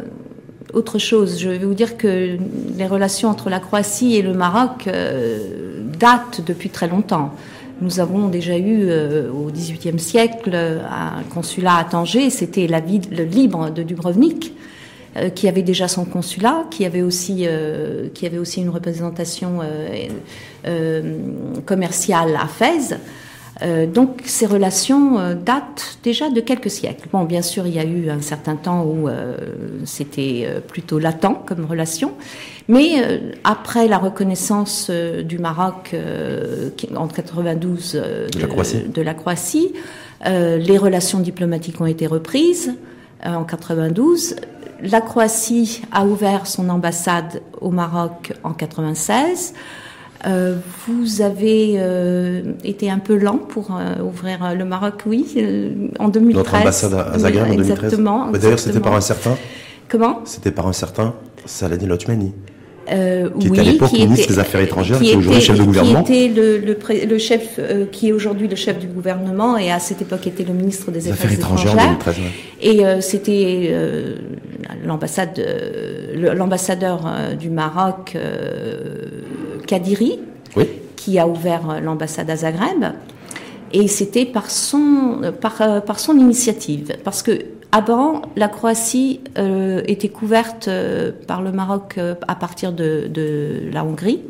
autre 0.73 0.99
chose. 0.99 1.39
Je 1.39 1.49
vais 1.49 1.57
vous 1.59 1.73
dire 1.73 1.97
que 1.97 2.37
les 2.77 2.87
relations 2.87 3.29
entre 3.29 3.49
la 3.49 3.59
Croatie 3.59 4.15
et 4.15 4.21
le 4.21 4.33
Maroc 4.33 4.87
euh, 4.87 5.81
datent 5.99 6.41
depuis 6.45 6.69
très 6.69 6.87
longtemps. 6.87 7.33
Nous 7.79 7.99
avons 7.99 8.27
déjà 8.27 8.57
eu 8.57 8.85
euh, 8.89 9.31
au 9.31 9.51
XVIIIe 9.51 9.99
siècle 9.99 10.55
un 10.55 11.23
consulat 11.33 11.75
à 11.75 11.83
Tanger, 11.83 12.29
c'était 12.29 12.67
la 12.67 12.79
ville 12.79 13.09
libre 13.31 13.69
de 13.69 13.83
Dubrovnik, 13.83 14.53
euh, 15.15 15.29
qui 15.29 15.47
avait 15.47 15.61
déjà 15.61 15.87
son 15.87 16.05
consulat, 16.05 16.65
qui 16.71 16.85
avait 16.85 17.03
aussi, 17.03 17.47
qui 18.13 18.25
avait 18.25 18.39
aussi 18.39 18.61
une 18.61 18.69
représentation 18.69 19.59
commerciale 21.65 22.35
à 22.35 22.47
Fès. 22.47 22.95
Euh, 23.63 23.87
donc 23.87 24.21
ces 24.25 24.45
relations 24.45 25.17
euh, 25.17 25.33
datent 25.33 25.99
déjà 26.03 26.29
de 26.29 26.39
quelques 26.41 26.69
siècles. 26.69 27.07
Bon, 27.11 27.23
bien 27.23 27.41
sûr, 27.41 27.65
il 27.65 27.73
y 27.73 27.79
a 27.79 27.83
eu 27.83 28.09
un 28.09 28.21
certain 28.21 28.55
temps 28.55 28.83
où 28.83 29.07
euh, 29.07 29.35
c'était 29.85 30.47
plutôt 30.67 30.99
latent 30.99 31.45
comme 31.45 31.65
relation, 31.65 32.13
mais 32.67 32.95
après 33.43 33.87
la 33.87 33.97
reconnaissance 33.97 34.91
du 34.91 35.39
Maroc 35.39 35.95
en 36.95 37.07
92 37.07 37.93
de, 37.93 38.39
la 38.39 38.47
Croatie, 38.47 38.83
de 38.83 39.01
la 39.01 39.13
Croatie 39.13 39.73
les 40.25 40.77
relations 40.77 41.19
diplomatiques 41.19 41.79
ont 41.79 41.85
été 41.85 42.07
reprises 42.07 42.73
en 43.23 43.43
92. 43.43 44.35
La 44.81 45.01
Croatie 45.01 45.81
a 45.91 46.05
ouvert 46.05 46.47
son 46.47 46.69
ambassade 46.69 47.41
au 47.61 47.71
Maroc 47.71 48.33
en 48.43 48.53
96. 48.53 49.53
Euh, 50.25 50.55
vous 50.87 51.21
avez 51.21 51.75
euh, 51.77 52.41
été 52.63 52.89
un 52.89 52.99
peu 52.99 53.15
lent 53.15 53.37
pour 53.37 53.77
euh, 53.77 54.01
ouvrir 54.01 54.55
le 54.55 54.65
Maroc, 54.65 55.03
oui, 55.05 55.25
en 55.99 56.09
2013. 56.09 56.37
Notre 56.37 56.55
ambassade 56.55 56.93
à 56.93 57.19
Zagreb 57.19 57.43
en 57.43 57.55
2013. 57.55 57.69
Exactement. 57.71 58.31
D'ailleurs, 58.31 58.59
c'était 58.59 58.79
par 58.79 58.95
un 58.95 59.01
certain. 59.01 59.37
Comment? 59.89 60.21
C'était 60.25 60.51
par 60.51 60.67
un 60.67 60.73
certain 60.73 61.13
Saladin 61.45 61.87
Lotmani. 61.87 62.33
Euh, 62.89 63.29
qui 63.37 63.47
était 63.47 63.59
à 63.59 63.63
l'époque 63.63 63.91
ministre 63.91 64.29
des 64.29 64.39
Affaires 64.39 64.61
étrangères, 64.61 64.97
qui, 64.99 65.11
est 65.11 65.15
aujourd'hui 65.15 65.41
chef 65.41 65.59
du 65.59 65.65
gouvernement. 65.65 66.03
Qui 66.03 66.13
était 66.13 66.33
le, 66.33 66.57
le, 66.57 67.05
le 67.05 67.17
chef, 67.17 67.59
qui 67.91 68.07
est 68.07 68.11
aujourd'hui 68.13 68.47
le 68.47 68.55
chef 68.55 68.79
du 68.79 68.87
gouvernement 68.87 69.57
et 69.57 69.73
à 69.73 69.79
cette 69.79 70.01
époque 70.01 70.25
était 70.25 70.45
le 70.45 70.53
ministre 70.53 70.89
des, 70.89 71.09
Affaires, 71.09 71.33
étrangères. 71.33 71.73
En 71.73 71.83
2013, 71.83 72.15
Et 72.61 72.85
euh, 72.85 73.01
c'était 73.01 73.75
l'ambassade, 74.85 75.45
l'ambassadeur 76.15 77.05
du 77.37 77.49
Maroc 77.49 78.15
Kadiri, 79.67 80.19
qui 80.95 81.19
a 81.19 81.27
ouvert 81.27 81.79
l'ambassade 81.81 82.29
à 82.29 82.35
Zagreb. 82.35 82.85
Et 83.73 83.87
c'était 83.87 84.25
par 84.25 84.49
son, 84.49 85.33
par, 85.41 85.61
euh, 85.61 85.79
par 85.81 85.99
son 85.99 86.17
initiative. 86.17 86.97
Parce 87.03 87.21
que 87.21 87.31
avant, 87.71 88.21
la 88.35 88.47
Croatie 88.47 89.19
euh, 89.37 89.81
était 89.87 90.09
couverte 90.09 90.67
euh, 90.67 91.11
par 91.27 91.41
le 91.41 91.51
Maroc 91.51 91.99
à 92.27 92.35
partir 92.35 92.71
de, 92.71 93.07
de, 93.13 93.69
la 93.71 93.83
Hongrie, 93.83 94.21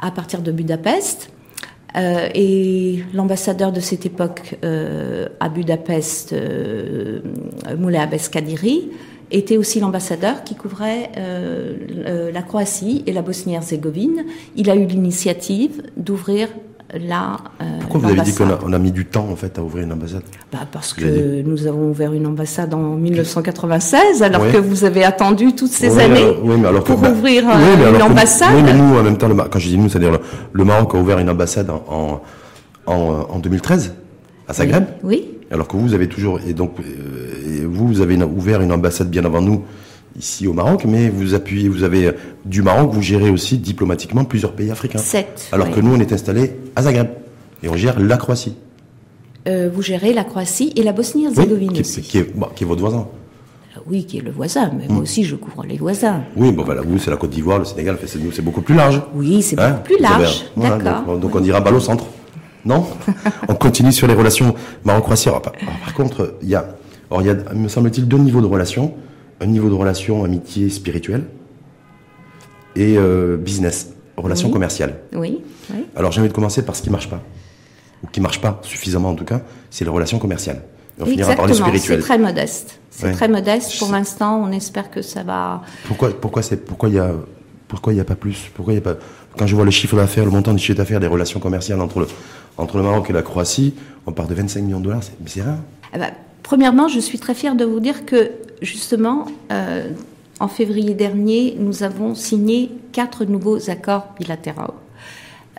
à 0.00 0.10
partir 0.10 0.40
de 0.40 0.52
Budapest. 0.52 1.30
et 1.96 3.02
l'ambassadeur 3.12 3.72
de 3.72 3.80
cette 3.80 4.06
époque 4.06 4.56
à 5.40 5.48
Budapest, 5.48 6.34
Moulay 7.76 7.98
Abbes 7.98 8.28
Kadiri, 8.30 8.90
était 9.30 9.56
aussi 9.56 9.80
l'ambassadeur 9.80 10.44
qui 10.44 10.54
couvrait 10.54 11.10
euh, 11.16 12.30
la 12.32 12.42
Croatie 12.42 13.02
et 13.06 13.12
la 13.12 13.22
Bosnie-Herzégovine. 13.22 14.24
Il 14.56 14.70
a 14.70 14.76
eu 14.76 14.86
l'initiative 14.86 15.82
d'ouvrir 15.96 16.48
la. 16.94 17.36
Euh, 17.60 17.64
Pourquoi 17.80 18.00
vous 18.00 18.10
avez 18.10 18.20
dit 18.22 18.34
qu'on 18.34 18.48
a, 18.48 18.58
on 18.64 18.72
a, 18.72 18.78
mis 18.78 18.92
du 18.92 19.04
temps 19.04 19.28
en 19.30 19.36
fait 19.36 19.58
à 19.58 19.62
ouvrir 19.62 19.84
une 19.84 19.92
ambassade? 19.92 20.22
Bah 20.52 20.60
Parce 20.70 20.94
que 20.94 21.42
nous 21.42 21.66
avons 21.66 21.90
ouvert 21.90 22.12
une 22.12 22.26
ambassade 22.26 22.72
en 22.72 22.96
1996, 22.96 24.22
alors 24.22 24.50
que 24.50 24.56
vous 24.56 24.84
avez 24.84 25.04
attendu 25.04 25.54
toutes 25.54 25.70
ces 25.70 25.98
années 25.98 26.32
pour 26.84 26.96
bah, 26.98 27.10
ouvrir 27.10 27.44
une 27.44 28.02
ambassade. 28.02 28.54
oui, 28.54 28.62
mais 28.64 28.74
nous, 28.74 28.96
en 28.96 29.02
même 29.02 29.18
temps, 29.18 29.28
le, 29.28 29.34
quand 29.34 29.58
je 29.58 29.68
dis 29.68 29.78
nous, 29.78 29.88
c'est-à-dire 29.88 30.18
le, 30.52 30.64
Maroc 30.64 30.94
a 30.94 30.98
ouvert 30.98 31.18
une 31.18 31.30
ambassade 31.30 31.70
en, 31.70 32.22
en, 32.86 33.38
2013 33.38 33.94
à 34.48 34.54
Zagreb? 34.54 34.84
Oui. 35.02 35.28
Alors 35.50 35.66
que 35.66 35.76
vous, 35.76 35.82
vous 35.88 35.94
avez 35.94 36.08
toujours 36.08 36.40
et 36.46 36.52
donc 36.52 36.72
euh, 36.80 37.37
vous, 37.64 37.88
vous 37.88 38.00
avez 38.00 38.16
ouvert 38.22 38.60
une 38.60 38.72
ambassade 38.72 39.10
bien 39.10 39.24
avant 39.24 39.42
nous 39.42 39.64
ici 40.18 40.46
au 40.46 40.52
Maroc, 40.52 40.84
mais 40.84 41.08
vous 41.08 41.34
appuyez, 41.34 41.68
vous 41.68 41.84
avez 41.84 42.12
du 42.44 42.62
Maroc, 42.62 42.90
vous 42.92 43.02
gérez 43.02 43.30
aussi 43.30 43.58
diplomatiquement 43.58 44.24
plusieurs 44.24 44.52
pays 44.52 44.70
africains. 44.70 44.98
Sept. 44.98 45.48
Alors 45.52 45.70
que 45.70 45.80
nous, 45.80 45.94
on 45.94 46.00
est 46.00 46.12
installé 46.12 46.56
à 46.74 46.82
Zagreb 46.82 47.08
et 47.62 47.68
on 47.68 47.76
gère 47.76 48.00
la 48.00 48.16
Croatie. 48.16 48.56
Euh, 49.46 49.70
vous 49.72 49.82
gérez 49.82 50.12
la 50.12 50.24
Croatie 50.24 50.72
et 50.76 50.82
la 50.82 50.92
Bosnie-Herzégovine 50.92 51.70
oui, 51.72 51.80
aussi. 51.80 52.02
Qui 52.02 52.18
est, 52.18 52.32
qui 52.54 52.64
est 52.64 52.66
votre 52.66 52.80
voisin. 52.80 53.06
Euh, 53.76 53.80
oui, 53.86 54.04
qui 54.04 54.18
est 54.18 54.22
le 54.22 54.30
voisin, 54.30 54.70
mais 54.76 54.86
moi 54.88 54.98
hmm. 54.98 55.02
aussi 55.02 55.24
je 55.24 55.36
couvre 55.36 55.64
les 55.64 55.78
voisins. 55.78 56.22
Oui, 56.36 56.52
bon 56.52 56.64
voilà, 56.64 56.82
vous 56.82 56.98
c'est 56.98 57.10
la 57.10 57.16
Côte 57.16 57.30
d'Ivoire, 57.30 57.58
le 57.58 57.64
Sénégal, 57.64 57.98
c'est 58.04 58.42
beaucoup 58.42 58.60
plus 58.60 58.74
large. 58.74 59.00
Oui, 59.14 59.40
c'est 59.42 59.58
hein 59.58 59.70
beaucoup 59.70 59.84
plus 59.84 59.98
large. 60.00 60.44
D'accord. 60.56 61.18
donc, 61.18 61.34
on 61.34 61.40
dira 61.40 61.60
balle 61.60 61.74
au 61.74 61.80
centre. 61.80 62.04
Non? 62.64 62.86
On 63.48 63.54
continue 63.54 63.92
sur 63.92 64.06
les 64.08 64.14
relations 64.14 64.54
Maroc-Croatie. 64.84 65.30
par, 65.30 65.94
contre, 65.94 66.34
il 66.42 66.48
y 66.48 66.54
a, 66.54 66.76
il 67.20 67.26
y 67.26 67.30
a, 67.30 67.34
me 67.54 67.68
semble-t-il, 67.68 68.06
deux 68.06 68.18
niveaux 68.18 68.40
de 68.40 68.46
relations. 68.46 68.94
Un 69.40 69.46
niveau 69.46 69.68
de 69.68 69.74
relation 69.74 70.24
amitié 70.24 70.68
spirituelle 70.68 71.24
et 72.74 72.96
euh, 72.96 73.36
business, 73.36 73.92
relation 74.16 74.50
commerciale. 74.50 75.00
Oui, 75.14 75.40
oui. 75.70 75.86
Alors 75.96 76.12
j'ai 76.12 76.20
envie 76.20 76.28
de 76.28 76.34
commencer 76.34 76.64
par 76.64 76.76
ce 76.76 76.82
qui 76.82 76.90
marche 76.90 77.08
pas, 77.08 77.22
ou 78.02 78.06
qui 78.08 78.20
marche 78.20 78.40
pas 78.40 78.60
suffisamment 78.62 79.10
en 79.10 79.14
tout 79.14 79.24
cas, 79.24 79.42
c'est 79.70 79.84
les 79.84 79.90
relations 79.90 80.18
commerciales. 80.18 80.62
on 81.00 81.06
finira 81.06 81.34
par 81.34 81.46
les 81.46 81.54
spirituelles. 81.54 82.00
C'est 82.00 82.06
très 82.06 82.18
modeste. 82.18 82.80
C'est 82.90 83.12
très 83.12 83.28
modeste 83.28 83.78
pour 83.78 83.92
l'instant. 83.92 84.42
On 84.42 84.50
espère 84.50 84.90
que 84.90 85.02
ça 85.02 85.22
va. 85.22 85.62
Pourquoi, 85.86 86.10
pourquoi 86.10 86.42
c'est, 86.42 86.56
pourquoi 86.56 86.88
il 86.88 86.96
y 86.96 86.98
a, 86.98 87.12
pourquoi 87.68 87.92
il 87.92 87.96
y 87.96 88.00
a 88.00 88.04
pas 88.04 88.16
plus? 88.16 88.50
Pourquoi 88.54 88.74
il 88.74 88.76
y 88.76 88.80
a 88.80 88.82
pas 88.82 88.96
Quand 89.36 89.46
je 89.46 89.54
vois 89.54 89.64
le 89.64 89.70
chiffre 89.70 89.96
d'affaires, 89.96 90.24
le 90.24 90.32
montant 90.32 90.52
du 90.52 90.58
chiffre 90.58 90.78
d'affaires 90.78 91.00
des 91.00 91.06
relations 91.06 91.38
commerciales 91.38 91.80
entre 91.80 92.00
le, 92.00 92.08
entre 92.56 92.76
le 92.76 92.82
Maroc 92.82 93.08
et 93.10 93.12
la 93.12 93.22
Croatie, 93.22 93.74
on 94.06 94.12
part 94.12 94.26
de 94.26 94.34
25 94.34 94.62
millions 94.62 94.80
de 94.80 94.84
dollars, 94.84 95.02
c'est, 95.02 95.12
c'est 95.26 95.42
rien. 95.42 95.58
Premièrement, 96.48 96.88
je 96.88 96.98
suis 96.98 97.18
très 97.18 97.34
fière 97.34 97.54
de 97.54 97.66
vous 97.66 97.78
dire 97.78 98.06
que, 98.06 98.30
justement, 98.62 99.26
euh, 99.52 99.90
en 100.40 100.48
février 100.48 100.94
dernier, 100.94 101.54
nous 101.58 101.82
avons 101.82 102.14
signé 102.14 102.70
quatre 102.90 103.26
nouveaux 103.26 103.68
accords 103.68 104.06
bilatéraux 104.18 104.72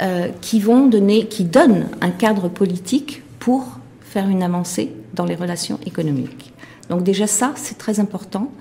euh, 0.01 0.29
qui 0.41 0.59
vont 0.59 0.87
donner, 0.87 1.27
qui 1.27 1.43
donnent 1.43 1.85
un 2.01 2.09
cadre 2.09 2.49
politique 2.49 3.21
pour 3.37 3.77
faire 4.01 4.27
une 4.29 4.41
avancée 4.41 4.91
dans 5.13 5.25
les 5.25 5.35
relations 5.35 5.79
économiques. 5.85 6.53
Donc 6.89 7.03
déjà 7.03 7.27
ça, 7.27 7.51
c'est 7.53 7.77
très 7.77 7.99
important. 7.99 8.51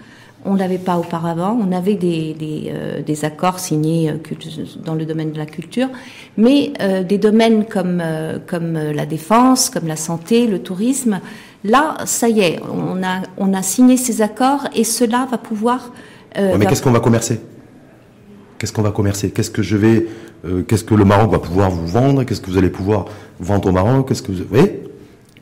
On 0.44 0.52
ne 0.52 0.58
l'avait 0.58 0.76
pas 0.76 0.98
auparavant. 0.98 1.58
On 1.58 1.72
avait 1.72 1.94
des, 1.94 2.70
euh, 2.70 3.14
accords 3.22 3.58
signés 3.58 4.12
dans 4.84 4.94
le 4.94 5.06
domaine 5.06 5.32
de 5.32 5.38
la 5.38 5.46
culture, 5.46 5.88
mais 6.36 6.72
des 7.08 7.18
domaines 7.18 7.64
comme, 7.64 8.02
comme 8.46 8.74
la 8.74 9.06
défense, 9.06 9.70
comme 9.70 9.88
la 9.88 9.96
santé, 9.96 10.46
le 10.46 10.60
tourisme, 10.60 11.20
là, 11.64 11.96
ça 12.04 12.28
y 12.28 12.40
est, 12.40 12.60
on 12.72 13.02
a, 13.02 13.22
on 13.36 13.52
a 13.54 13.62
signé 13.62 13.96
ces 13.96 14.22
accords 14.22 14.68
et 14.74 14.84
cela 14.84 15.26
va 15.30 15.38
pouvoir. 15.38 15.92
mais 16.36 16.66
qu'est-ce 16.66 16.82
qu'on 16.82 16.90
va 16.90 17.00
commercer? 17.00 17.40
Qu'est-ce 18.58 18.72
qu'on 18.72 18.82
va 18.82 18.90
commercer? 18.90 19.30
Qu'est-ce 19.30 19.50
que 19.50 19.62
je 19.62 19.76
vais 19.76 20.06
Qu'est-ce 20.66 20.84
que 20.84 20.94
le 20.94 21.04
Maroc 21.04 21.30
va 21.30 21.38
pouvoir 21.38 21.70
vous 21.70 21.86
vendre? 21.86 22.24
Qu'est-ce 22.24 22.40
que 22.40 22.50
vous 22.50 22.58
allez 22.58 22.70
pouvoir 22.70 23.06
vendre 23.40 23.68
au 23.68 23.72
Maroc? 23.72 24.08
Qu'est-ce 24.08 24.22
que 24.22 24.32
vous, 24.32 24.38
vous 24.38 24.48
voyez? 24.48 24.82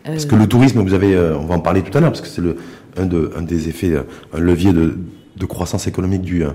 Parce 0.05 0.25
que 0.27 0.37
le 0.37 0.47
tourisme, 0.47 0.81
vous 0.81 0.95
avez, 0.95 1.19
on 1.19 1.47
va 1.47 1.57
en 1.57 1.61
parler 1.61 1.83
tout 1.83 1.97
à 1.97 2.01
l'heure, 2.01 2.11
parce 2.11 2.21
que 2.21 2.29
c'est 2.29 2.41
le 2.41 2.57
un, 2.97 3.07
de, 3.07 3.31
un 3.37 3.43
des 3.43 3.69
effets, 3.69 3.93
euh, 3.93 4.03
un 4.33 4.41
levier 4.41 4.73
de, 4.73 4.99
de 5.37 5.47
croissance 5.47 5.87
économique 5.87 6.23
du, 6.23 6.45
euh, 6.45 6.51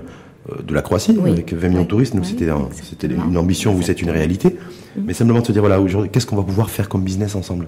de 0.66 0.74
la 0.74 0.82
Croatie, 0.82 1.16
avec 1.20 1.52
20 1.52 1.68
millions 1.68 1.82
de 1.82 1.88
touristes. 1.88 2.14
Nous, 2.14 2.24
c'était, 2.24 2.48
c'était 2.82 3.06
une 3.06 3.36
ambition, 3.36 3.72
vous 3.72 3.90
êtes 3.90 4.02
une 4.02 4.10
réalité. 4.10 4.56
Mm. 4.96 5.02
Mais 5.06 5.14
simplement 5.14 5.40
de 5.40 5.46
se 5.46 5.52
dire, 5.52 5.62
voilà, 5.62 5.80
aujourd'hui, 5.80 6.10
qu'est-ce 6.10 6.26
qu'on 6.26 6.36
va 6.36 6.42
pouvoir 6.42 6.70
faire 6.70 6.88
comme 6.88 7.02
business 7.02 7.34
ensemble? 7.34 7.66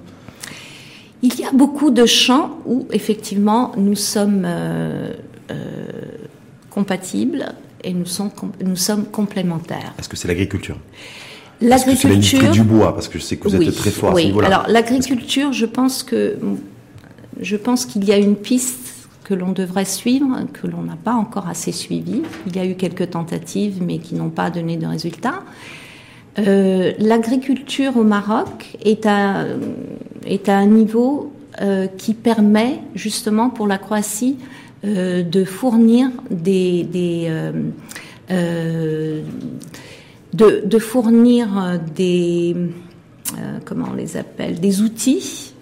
Il 1.25 1.41
y 1.41 1.45
a 1.45 1.53
beaucoup 1.53 1.91
de 1.91 2.05
champs 2.05 2.59
où, 2.67 2.87
effectivement, 2.91 3.73
nous 3.79 3.97
sommes 3.97 4.43
euh, 4.45 5.15
compatibles 6.69 7.47
et 7.83 7.95
nous 7.95 8.05
sommes, 8.05 8.31
nous 8.63 8.77
sommes 8.77 9.07
complémentaires. 9.07 9.95
Est-ce 9.99 10.11
que 10.11 10.19
c'est 10.19 10.29
l'agriculture? 10.29 10.77
L'agriculture. 11.63 12.51
Du 12.51 12.63
bois, 12.63 12.93
parce 12.93 13.09
que 13.09 13.19
je 13.19 13.25
sais 13.25 13.39
que 13.39 13.49
vous 13.49 13.57
êtes 13.57 13.75
très 13.75 13.91
fort 13.91 14.11
à 14.11 14.21
ce 14.21 14.27
niveau-là. 14.27 14.49
Alors, 14.49 14.67
l'agriculture, 14.69 15.55
je 15.55 15.65
pense 15.65 16.03
que 16.03 16.37
je 17.41 17.57
pense 17.57 17.87
qu'il 17.87 18.05
y 18.05 18.13
a 18.13 18.19
une 18.19 18.37
piste 18.37 19.09
que 19.25 19.33
l'on 19.33 19.53
devrait 19.53 19.87
suivre, 19.87 20.29
que 20.53 20.67
l'on 20.67 20.83
n'a 20.83 20.97
pas 20.97 21.15
encore 21.15 21.49
assez 21.49 21.73
suivi. 21.73 22.21
Il 22.47 22.55
y 22.55 22.59
a 22.59 22.67
eu 22.67 22.75
quelques 22.75 23.11
tentatives, 23.11 23.83
mais 23.83 23.97
qui 23.97 24.15
n'ont 24.15 24.29
pas 24.29 24.51
donné 24.51 24.77
de 24.77 24.87
résultats. 24.87 25.43
Euh, 26.39 26.93
l'agriculture 26.99 27.97
au 27.97 28.03
Maroc 28.03 28.77
est 28.85 29.07
à, 29.07 29.47
un 30.49 30.67
niveau 30.67 31.33
euh, 31.61 31.87
qui 31.87 32.15
permet 32.15 32.81
justement 32.95 33.51
pour 33.51 33.69
la 33.69 33.79
Croatie 33.79 34.37
euh, 34.85 35.23
de 35.23 35.45
fournir 35.45 36.11
des, 36.31 36.85
de, 40.33 40.79
fournir 40.79 41.81
des 41.95 42.57
comment 43.65 43.87
on 43.93 43.95
les 43.95 44.17
appelle 44.17 44.59
des 44.59 44.83
outils 44.83 45.55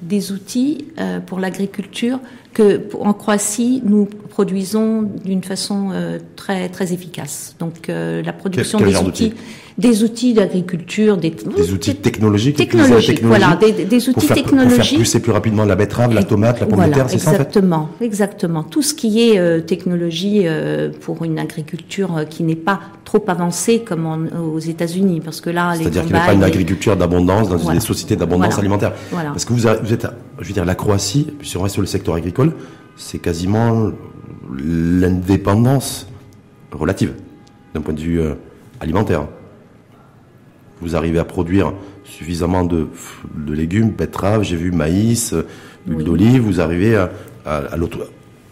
des 0.00 0.32
outils 0.32 0.86
pour 1.26 1.38
l'agriculture 1.38 2.18
que 2.54 2.80
en 2.98 3.12
Croatie 3.12 3.82
nous 3.84 4.08
produisons 4.30 5.02
d'une 5.24 5.42
façon 5.42 5.90
euh, 5.92 6.18
très 6.36 6.68
très 6.68 6.92
efficace. 6.92 7.56
Donc 7.58 7.88
euh, 7.88 8.22
la 8.22 8.32
production 8.32 8.78
des 8.78 8.96
outils, 8.96 9.34
des 9.76 10.04
outils 10.04 10.34
d'agriculture, 10.34 11.16
des, 11.16 11.30
des, 11.30 11.72
outils 11.72 11.96
technologiques, 11.96 12.56
technologiques, 12.56 13.22
voilà, 13.24 13.56
des, 13.56 13.72
des 13.84 14.08
outils 14.08 14.26
pour 14.26 14.34
technologiques 14.34 14.76
pour 14.76 14.84
faire 14.86 14.96
plus 14.96 15.14
et 15.16 15.20
plus 15.20 15.32
rapidement 15.32 15.64
la 15.64 15.74
betterave, 15.74 16.14
la 16.14 16.22
tomate, 16.22 16.60
la 16.60 16.66
pomme 16.66 16.86
de 16.86 16.94
terre, 16.94 17.10
c'est 17.10 17.18
ça 17.18 17.30
en 17.30 17.32
fait? 17.32 17.40
Exactement, 17.40 17.88
exactement. 18.00 18.62
Tout 18.62 18.82
ce 18.82 18.94
qui 18.94 19.20
est 19.20 19.66
technologie 19.66 20.46
pour 21.00 21.24
une 21.24 21.38
agriculture 21.38 22.24
qui 22.30 22.44
n'est 22.44 22.54
pas 22.54 22.80
trop 23.04 23.22
avancée 23.26 23.80
comme 23.80 24.28
aux 24.54 24.58
États-Unis, 24.60 25.20
parce 25.24 25.40
que 25.40 25.50
là, 25.50 25.74
c'est-à-dire 25.76 26.02
qu'il 26.02 26.12
n'y 26.12 26.18
a 26.18 26.26
pas 26.26 26.32
une 26.32 26.44
agriculture 26.44 26.96
d'abondance 26.96 27.48
dans 27.48 27.72
des 27.72 27.80
sociétés 27.80 28.16
d'abondance 28.16 28.58
alimentaire. 28.58 28.92
Parce 29.10 29.44
que 29.44 29.52
vous, 29.52 29.60
vous 29.82 29.92
êtes, 29.92 30.06
je 30.40 30.48
veux 30.48 30.54
dire, 30.54 30.64
la 30.64 30.74
Croatie, 30.74 31.32
puis 31.38 31.48
si 31.48 31.56
on 31.56 31.62
reste 31.62 31.74
sur 31.74 31.82
le 31.82 31.86
secteur 31.86 32.14
agricole 32.14 32.52
c'est 32.96 33.18
quasiment 33.18 33.90
l'indépendance 34.56 36.08
relative 36.72 37.14
d'un 37.74 37.80
point 37.80 37.94
de 37.94 38.00
vue 38.00 38.20
euh, 38.20 38.34
alimentaire. 38.80 39.26
Vous 40.80 40.96
arrivez 40.96 41.18
à 41.18 41.24
produire 41.24 41.72
suffisamment 42.04 42.64
de, 42.64 42.88
légumes, 43.48 43.90
betteraves, 43.90 44.42
j'ai 44.42 44.56
vu 44.56 44.70
maïs, 44.70 45.32
euh, 45.32 45.46
huile 45.86 46.04
d'olive, 46.04 46.42
vous 46.42 46.60
arrivez 46.60 46.96
à, 46.96 47.10
à 47.44 47.76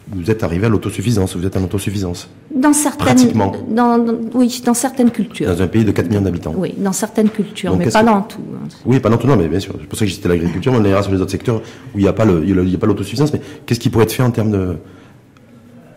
vous 0.08 0.30
êtes 0.30 0.42
arrivé 0.42 0.66
à 0.66 0.68
l'autosuffisance, 0.68 1.36
vous 1.36 1.46
êtes 1.46 1.56
en 1.56 1.62
autosuffisance. 1.62 2.28
Dans 2.54 2.72
certaines, 2.72 3.06
Pratiquement. 3.06 3.52
Dans, 3.68 4.04
oui, 4.34 4.62
dans 4.64 4.74
certaines 4.74 5.10
cultures. 5.10 5.46
Dans 5.46 5.62
un 5.62 5.66
pays 5.68 5.84
de 5.84 5.92
4 5.92 6.08
millions 6.08 6.20
d'habitants. 6.20 6.54
Oui, 6.56 6.74
dans 6.76 6.92
certaines 6.92 7.30
cultures, 7.30 7.76
mais 7.76 7.88
pas 7.88 8.02
dans 8.02 8.22
tout. 8.22 8.40
Hein. 8.54 8.68
Oui, 8.84 9.00
pas 9.00 9.08
dans 9.08 9.16
tout, 9.16 9.26
non, 9.26 9.36
mais 9.36 9.48
bien 9.48 9.60
sûr. 9.60 9.74
C'est 9.80 9.86
pour 9.86 9.98
ça 9.98 10.04
que 10.04 10.10
j'étais 10.10 10.28
l'agriculture, 10.28 10.72
on 10.74 10.84
ira 10.84 11.02
sur 11.02 11.12
les 11.12 11.20
autres 11.20 11.30
secteurs 11.30 11.62
où 11.94 11.98
il 11.98 12.02
n'y 12.02 12.08
a 12.08 12.12
pas 12.12 12.24
l'autosuffisance. 12.24 13.32
Mais 13.32 13.40
qu'est-ce 13.64 13.80
qui 13.80 13.90
pourrait 13.90 14.04
être 14.04 14.12
fait 14.12 14.22
en 14.22 14.30
termes 14.30 14.50
de 14.50 14.76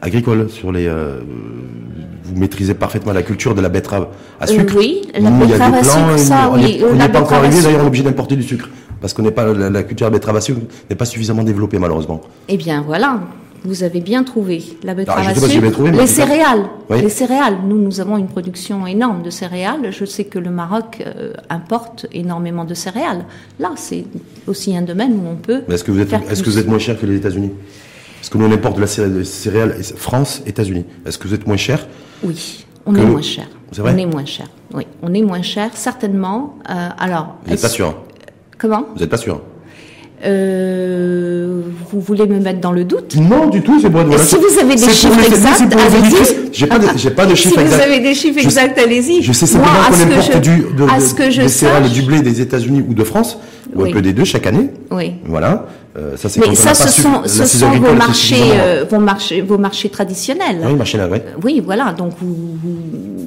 agricole 0.02 0.50
sur 0.50 0.72
les 0.72 0.88
euh, 0.88 1.20
vous 2.24 2.36
maîtrisez 2.36 2.74
parfaitement 2.74 3.14
la 3.14 3.24
culture 3.24 3.56
de 3.56 3.62
la 3.62 3.70
betterave 3.70 4.08
à 4.40 4.48
sucre? 4.48 4.76
oui, 4.78 5.02
la 5.18 5.32
betterave 5.32 5.74
à 5.74 5.84
sucre, 5.84 6.18
ça, 6.18 6.50
on 6.52 6.56
oui. 6.56 6.84
On 6.88 6.96
n'est 6.96 7.10
pas 7.10 7.22
encore 7.22 7.38
arrivé, 7.38 7.62
d'ailleurs, 7.62 7.82
on 7.82 7.84
est 7.86 7.88
obligé 7.88 8.04
d'importer 8.04 8.36
du 8.36 8.44
sucre 8.44 8.70
parce 9.02 9.14
qu'on 9.14 9.24
n'est 9.24 9.32
pas 9.32 9.52
la, 9.54 9.84
culture 9.84 10.08
de 10.08 10.12
la 10.14 10.20
betterave 10.20 10.38
à 10.38 10.42
sucre 10.42 10.62
n'est 10.90 10.96
pas 10.96 11.06
suffisamment 11.06 11.44
développée 11.44 11.80
malheureusement. 11.80 12.22
Eh 12.48 12.58
bien, 12.58 12.84
voilà. 12.86 13.20
Vous 13.66 13.84
avez 13.84 14.00
bien 14.00 14.24
trouvé 14.24 14.64
la 14.84 14.94
betterave 14.94 15.28
à 15.28 15.34
les 15.34 16.08
céréales, 16.08 16.66
les 16.92 17.10
céréales. 17.10 17.58
Nous, 17.66 17.80
nous 17.80 18.00
avons 18.00 18.18
une 18.18 18.28
production 18.28 18.86
énorme 18.86 19.24
de 19.24 19.32
céréales. 19.32 19.92
Je 19.92 20.06
sais 20.06 20.26
que 20.26 20.38
le 20.38 20.52
Maroc 20.52 21.04
euh, 21.06 21.34
importe 21.50 22.06
énormément 22.12 22.64
de 22.64 22.76
céréales. 22.76 23.26
Là, 23.60 23.72
c'est 23.76 24.06
aussi 24.46 24.78
un 24.78 24.84
domaine 24.84 25.14
où 25.14 25.28
on 25.28 25.36
peut. 25.36 25.64
Est-ce 25.68 25.84
que 25.84 25.92
vous 25.92 26.00
êtes, 26.00 26.14
est-ce 26.14 26.44
que 26.44 26.50
vous 26.50 26.60
êtes 26.60 26.68
moins 26.68 26.80
cher 26.80 27.00
que 27.00 27.08
les 27.08 27.16
États-Unis? 27.16 27.52
Est-ce 28.22 28.30
que 28.30 28.38
nous 28.38 28.46
on 28.46 28.52
importe 28.52 28.76
de 28.76 28.82
la 28.82 28.88
céréale 28.88 29.76
France, 29.96 30.44
États-Unis. 30.46 30.86
Est-ce 31.06 31.18
que 31.18 31.28
vous 31.28 31.34
êtes 31.34 31.48
moins 31.48 31.58
cher 31.58 31.88
Oui, 32.24 32.66
on 32.86 32.96
est 32.96 33.06
moins 33.06 33.22
cher. 33.22 33.48
on 33.80 33.98
est 33.98 34.06
moins 34.06 34.26
cher. 34.26 34.48
Oui, 34.74 34.86
on 35.02 35.14
est 35.14 35.22
moins 35.22 35.42
cher, 35.42 35.72
certainement. 35.74 36.58
Euh, 36.70 36.90
alors. 37.00 37.38
Vous 37.46 37.52
n'êtes 37.52 37.62
pas 37.62 37.70
sûr 37.70 37.96
Comment? 38.58 38.86
Vous 38.94 39.00
n'êtes 39.00 39.10
pas 39.10 39.18
sûr? 39.18 39.42
Euh, 40.24 41.62
vous 41.92 42.00
voulez 42.00 42.26
me 42.26 42.40
mettre 42.40 42.60
dans 42.60 42.72
le 42.72 42.84
doute 42.84 43.16
Non, 43.18 43.48
du 43.48 43.62
tout, 43.62 43.80
c'est 43.80 43.90
bon. 43.90 44.04
Voilà. 44.06 44.24
Si 44.24 44.36
vous 44.36 44.60
avez 44.60 44.76
des 44.76 44.90
chiffres 44.90 45.26
exacts, 45.26 45.74
allez-y. 45.74 46.50
J'ai 46.52 46.68
pas, 46.68 46.80
de, 46.80 46.88
j'ai 46.96 47.10
pas 47.10 47.26
de 47.26 47.36
chiffres 47.36 47.60
exacts. 47.60 47.82
Si 47.82 47.88
vous 47.88 47.94
avez 47.94 48.00
des 48.02 48.16
chiffres 48.16 48.40
exacts, 48.40 48.80
allez-y. 48.80 49.22
Je 49.22 49.34
sais 49.34 49.46
simplement 49.46 49.74
qu'on 49.90 50.12
importe 50.12 50.42
du, 50.42 50.66
de, 50.76 51.42
des 51.42 51.48
céréales 51.50 51.90
du 51.90 52.02
blé 52.02 52.22
des 52.22 52.42
États-Unis 52.42 52.84
ou 52.88 52.94
de 52.94 53.04
France, 53.04 53.38
ou 53.76 53.84
un 53.84 53.92
peu 53.92 54.02
des 54.02 54.14
deux 54.14 54.24
chaque 54.24 54.48
année. 54.48 54.70
Oui. 54.92 55.16
Voilà. 55.26 55.68
Euh, 55.98 56.18
ça, 56.18 56.28
c'est 56.28 56.46
Mais 56.46 56.56
ça, 56.56 56.74
ce 56.74 56.90
sont, 56.90 57.24
ce 57.26 57.46
sont 57.46 57.72
vos 57.72 57.94
marchés, 57.94 58.36
euh, 58.42 58.86
vos 58.90 59.00
marchés, 59.00 59.42
vos 59.42 59.58
marchés 59.58 59.90
traditionnels. 59.90 60.58
Oui, 60.66 60.76
marché 60.76 60.98
là, 60.98 61.08
oui. 61.10 61.20
Oui, 61.44 61.62
voilà. 61.64 61.94
Donc 61.94 62.14
vous, 62.22 62.58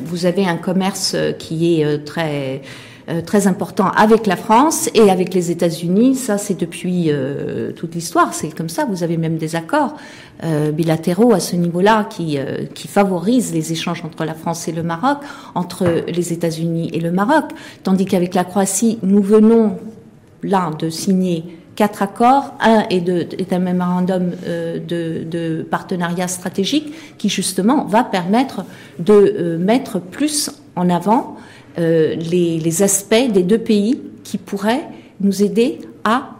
vous, 0.04 0.26
avez 0.26 0.46
un 0.46 0.56
commerce 0.56 1.16
qui 1.38 1.80
est 1.80 1.84
euh, 1.84 1.98
très 2.04 2.60
très 3.24 3.46
important 3.46 3.88
avec 3.96 4.26
la 4.26 4.36
France 4.36 4.90
et 4.94 5.10
avec 5.10 5.32
les 5.32 5.50
États-Unis. 5.50 6.14
Ça, 6.14 6.36
c'est 6.36 6.58
depuis 6.58 7.06
euh, 7.08 7.72
toute 7.72 7.94
l'histoire. 7.94 8.34
C'est 8.34 8.54
comme 8.54 8.68
ça. 8.68 8.84
Vous 8.84 9.02
avez 9.02 9.16
même 9.16 9.38
des 9.38 9.56
accords 9.56 9.96
euh, 10.44 10.72
bilatéraux 10.72 11.32
à 11.32 11.40
ce 11.40 11.56
niveau-là 11.56 12.04
qui, 12.04 12.38
qui 12.74 12.86
favorisent 12.86 13.52
les 13.54 13.72
échanges 13.72 14.04
entre 14.04 14.24
la 14.24 14.34
France 14.34 14.68
et 14.68 14.72
le 14.72 14.82
Maroc, 14.82 15.18
entre 15.54 16.04
les 16.06 16.32
États-Unis 16.32 16.90
et 16.92 17.00
le 17.00 17.10
Maroc. 17.10 17.44
Tandis 17.82 18.04
qu'avec 18.04 18.34
la 18.34 18.44
Croatie, 18.44 18.98
nous 19.02 19.22
venons 19.22 19.78
là 20.42 20.70
de 20.78 20.90
signer 20.90 21.44
quatre 21.76 22.02
accords. 22.02 22.54
Un 22.60 22.84
est, 22.90 23.52
un 23.52 23.58
mémorandum 23.58 24.32
de, 24.46 25.66
partenariat 25.70 26.28
stratégique 26.28 26.92
qui 27.16 27.30
justement 27.30 27.84
va 27.86 28.04
permettre 28.04 28.64
de 28.98 29.56
mettre 29.58 29.98
plus 29.98 30.50
en 30.76 30.90
avant 30.90 31.36
euh, 31.78 32.16
les, 32.16 32.82
aspects 32.82 33.32
des 33.32 33.42
deux 33.42 33.58
pays 33.58 34.00
qui 34.24 34.36
pourraient 34.36 34.86
nous 35.20 35.42
aider 35.42 35.78
à, 36.04 36.30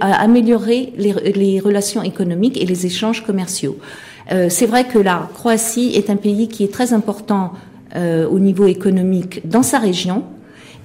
améliorer 0.00 0.92
les, 0.96 1.60
relations 1.60 2.02
économiques 2.02 2.60
et 2.60 2.66
les 2.66 2.86
échanges 2.86 3.24
commerciaux. 3.24 3.78
Euh, 4.32 4.48
c'est 4.48 4.66
vrai 4.66 4.84
que 4.84 4.98
la 4.98 5.28
Croatie 5.34 5.92
est 5.94 6.10
un 6.10 6.16
pays 6.16 6.48
qui 6.48 6.64
est 6.64 6.72
très 6.72 6.92
important 6.92 7.52
euh, 7.96 8.28
au 8.28 8.38
niveau 8.38 8.66
économique 8.66 9.48
dans 9.48 9.62
sa 9.62 9.78
région. 9.78 10.24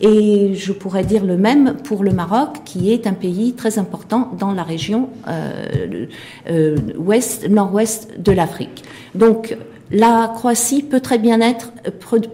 Et 0.01 0.53
je 0.53 0.73
pourrais 0.73 1.03
dire 1.03 1.25
le 1.25 1.37
même 1.37 1.75
pour 1.83 2.03
le 2.03 2.11
Maroc, 2.11 2.57
qui 2.65 2.91
est 2.91 3.07
un 3.07 3.13
pays 3.13 3.53
très 3.53 3.79
important 3.79 4.31
dans 4.37 4.51
la 4.51 4.63
région 4.63 5.09
ouest, 6.97 7.47
nord-ouest 7.49 8.09
de 8.19 8.31
l'Afrique. 8.31 8.83
Donc, 9.15 9.55
la 9.93 10.31
Croatie 10.33 10.81
peut 10.81 10.99
très 10.99 11.19
bien 11.19 11.39
être, 11.39 11.71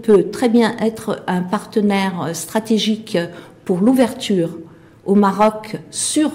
peut 0.01 0.29
très 0.31 0.49
bien 0.49 0.75
être 0.81 1.23
un 1.27 1.41
partenaire 1.41 2.29
stratégique 2.33 3.17
pour 3.65 3.79
l'ouverture 3.79 4.49
au 5.05 5.13
Maroc 5.13 5.77
sur, 5.91 6.31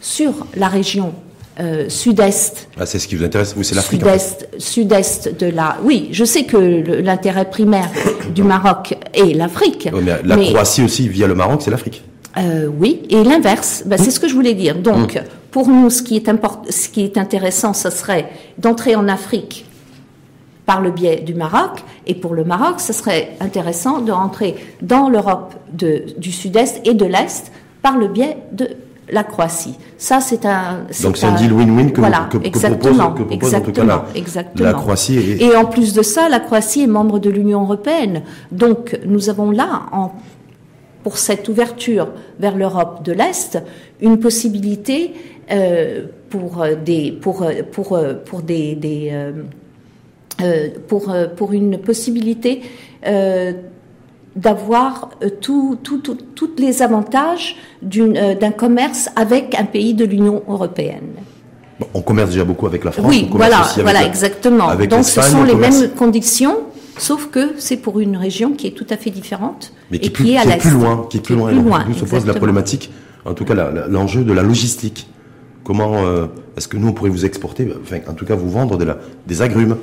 sur 0.00 0.46
la 0.56 0.68
région 0.68 1.12
euh, 1.60 1.88
sud-est. 1.88 2.68
Ah, 2.78 2.86
c'est 2.86 2.98
ce 2.98 3.08
qui 3.08 3.16
vous 3.16 3.24
intéresse, 3.24 3.54
oui, 3.56 3.64
c'est 3.64 3.74
l'Afrique. 3.74 4.00
Sud-est, 4.00 4.48
sud-est 4.58 5.40
de 5.40 5.46
la. 5.46 5.76
Oui, 5.84 6.08
je 6.12 6.24
sais 6.24 6.44
que 6.44 6.56
l'intérêt 6.56 7.48
primaire 7.48 7.90
du 8.34 8.42
Maroc 8.42 8.96
est 9.12 9.34
l'Afrique. 9.34 9.88
la 9.92 10.36
Croatie 10.36 10.82
aussi, 10.82 11.08
via 11.08 11.26
le 11.26 11.34
Maroc, 11.34 11.62
c'est 11.62 11.70
l'Afrique. 11.70 12.02
Euh, 12.36 12.66
oui, 12.66 13.02
et 13.10 13.22
l'inverse, 13.22 13.84
ben, 13.86 13.96
c'est 13.96 14.10
ce 14.10 14.18
que 14.18 14.26
je 14.26 14.34
voulais 14.34 14.54
dire. 14.54 14.76
Donc, 14.76 15.16
hum. 15.16 15.22
pour 15.52 15.68
nous, 15.68 15.90
ce 15.90 16.02
qui 16.02 16.16
est, 16.16 16.28
ce 16.70 16.88
qui 16.88 17.04
est 17.04 17.18
intéressant, 17.18 17.72
ce 17.72 17.90
serait 17.90 18.28
d'entrer 18.58 18.96
en 18.96 19.06
Afrique 19.06 19.64
par 20.66 20.80
le 20.80 20.90
biais 20.90 21.20
du 21.20 21.34
Maroc. 21.34 21.82
Et 22.06 22.14
pour 22.14 22.34
le 22.34 22.44
Maroc, 22.44 22.80
ce 22.80 22.92
serait 22.92 23.36
intéressant 23.40 24.00
de 24.00 24.12
rentrer 24.12 24.54
dans 24.82 25.08
l'Europe 25.08 25.54
du 25.72 26.32
Sud-Est 26.32 26.86
et 26.86 26.94
de 26.94 27.04
l'Est 27.04 27.52
par 27.82 27.98
le 27.98 28.08
biais 28.08 28.36
de 28.52 28.68
la 29.10 29.24
Croatie. 29.24 29.74
Ça, 29.98 30.20
c'est 30.20 30.46
un. 30.46 30.86
Donc 31.02 31.16
c'est 31.16 31.26
un 31.26 31.34
deal 31.34 31.52
win-win 31.52 31.92
que, 31.92 32.00
voilà, 32.00 32.28
que, 32.30 32.38
exactement, 32.42 33.12
propose, 33.12 33.28
que 33.28 33.34
exactement, 33.34 34.04
exactement. 34.14 34.64
la 34.66 34.72
Croatie. 34.72 35.36
Et 35.40 35.54
en 35.56 35.66
plus 35.66 35.92
de 35.92 36.02
ça, 36.02 36.28
la 36.28 36.40
Croatie 36.40 36.82
est 36.82 36.86
membre 36.86 37.18
de 37.18 37.30
l'Union 37.30 37.62
européenne. 37.62 38.22
Donc 38.50 38.98
nous 39.04 39.28
avons 39.28 39.50
là, 39.50 39.82
en, 39.92 40.12
pour 41.02 41.18
cette 41.18 41.48
ouverture 41.48 42.08
vers 42.40 42.56
l'Europe 42.56 43.04
de 43.04 43.12
l'Est, 43.12 43.62
une 44.00 44.18
possibilité 44.18 45.12
euh, 45.52 46.06
pour 46.30 46.64
des 46.84 47.12
pour 47.12 47.46
pour 47.70 47.98
pour 48.24 48.42
des, 48.42 48.74
des 48.74 49.10
euh, 49.12 49.32
euh, 49.32 49.42
pour, 50.88 51.10
euh, 51.10 51.26
pour 51.28 51.52
une 51.52 51.78
possibilité 51.78 52.62
euh, 53.06 53.52
d'avoir 54.36 55.10
tous 55.40 55.78
les 56.58 56.82
avantages 56.82 57.56
d'un 57.82 58.50
commerce 58.50 59.08
avec 59.14 59.54
un 59.56 59.64
pays 59.64 59.94
de 59.94 60.04
l'Union 60.04 60.42
européenne. 60.48 61.12
on 61.94 62.00
commerce 62.00 62.30
déjà 62.30 62.44
beaucoup 62.44 62.66
avec 62.66 62.82
la 62.82 62.90
France. 62.90 63.06
Oui, 63.08 63.28
voilà, 63.30 63.62
voilà, 63.78 64.04
exactement. 64.04 64.74
Donc 64.74 65.04
ce 65.04 65.22
sont 65.22 65.44
les 65.44 65.54
mêmes 65.54 65.90
conditions, 65.96 66.56
sauf 66.98 67.28
que 67.30 67.52
c'est 67.58 67.76
pour 67.76 68.00
une 68.00 68.16
région 68.16 68.54
qui 68.54 68.66
est 68.66 68.72
tout 68.72 68.86
à 68.90 68.96
fait 68.96 69.10
différente 69.10 69.72
Mais 69.92 70.00
qui 70.00 70.08
et 70.08 70.12
qui, 70.12 70.32
est 70.32 70.36
à 70.38 70.44
l'est. 70.44 70.56
Plus 70.56 70.70
loin, 70.70 71.06
qui 71.08 71.18
est 71.18 71.20
plus 71.20 71.36
loin. 71.36 71.50
Plus 71.52 71.62
loin 71.62 71.84
se 71.96 72.04
pose 72.04 72.26
la 72.26 72.34
problématique, 72.34 72.90
en 73.24 73.34
tout 73.34 73.44
cas 73.44 73.54
l'enjeu 73.88 74.24
de 74.24 74.32
la 74.32 74.42
logistique. 74.42 75.06
Comment 75.62 75.94
est-ce 76.56 76.66
que 76.66 76.76
nous 76.76 76.88
on 76.88 76.92
pourrait 76.92 77.10
vous 77.10 77.24
exporter, 77.24 77.72
enfin 77.80 77.98
en 78.08 78.14
tout 78.14 78.26
cas 78.26 78.34
vous 78.34 78.50
vendre 78.50 78.76
de 78.78 78.84
la, 78.84 78.98
des 79.28 79.42
agrumes? 79.42 79.76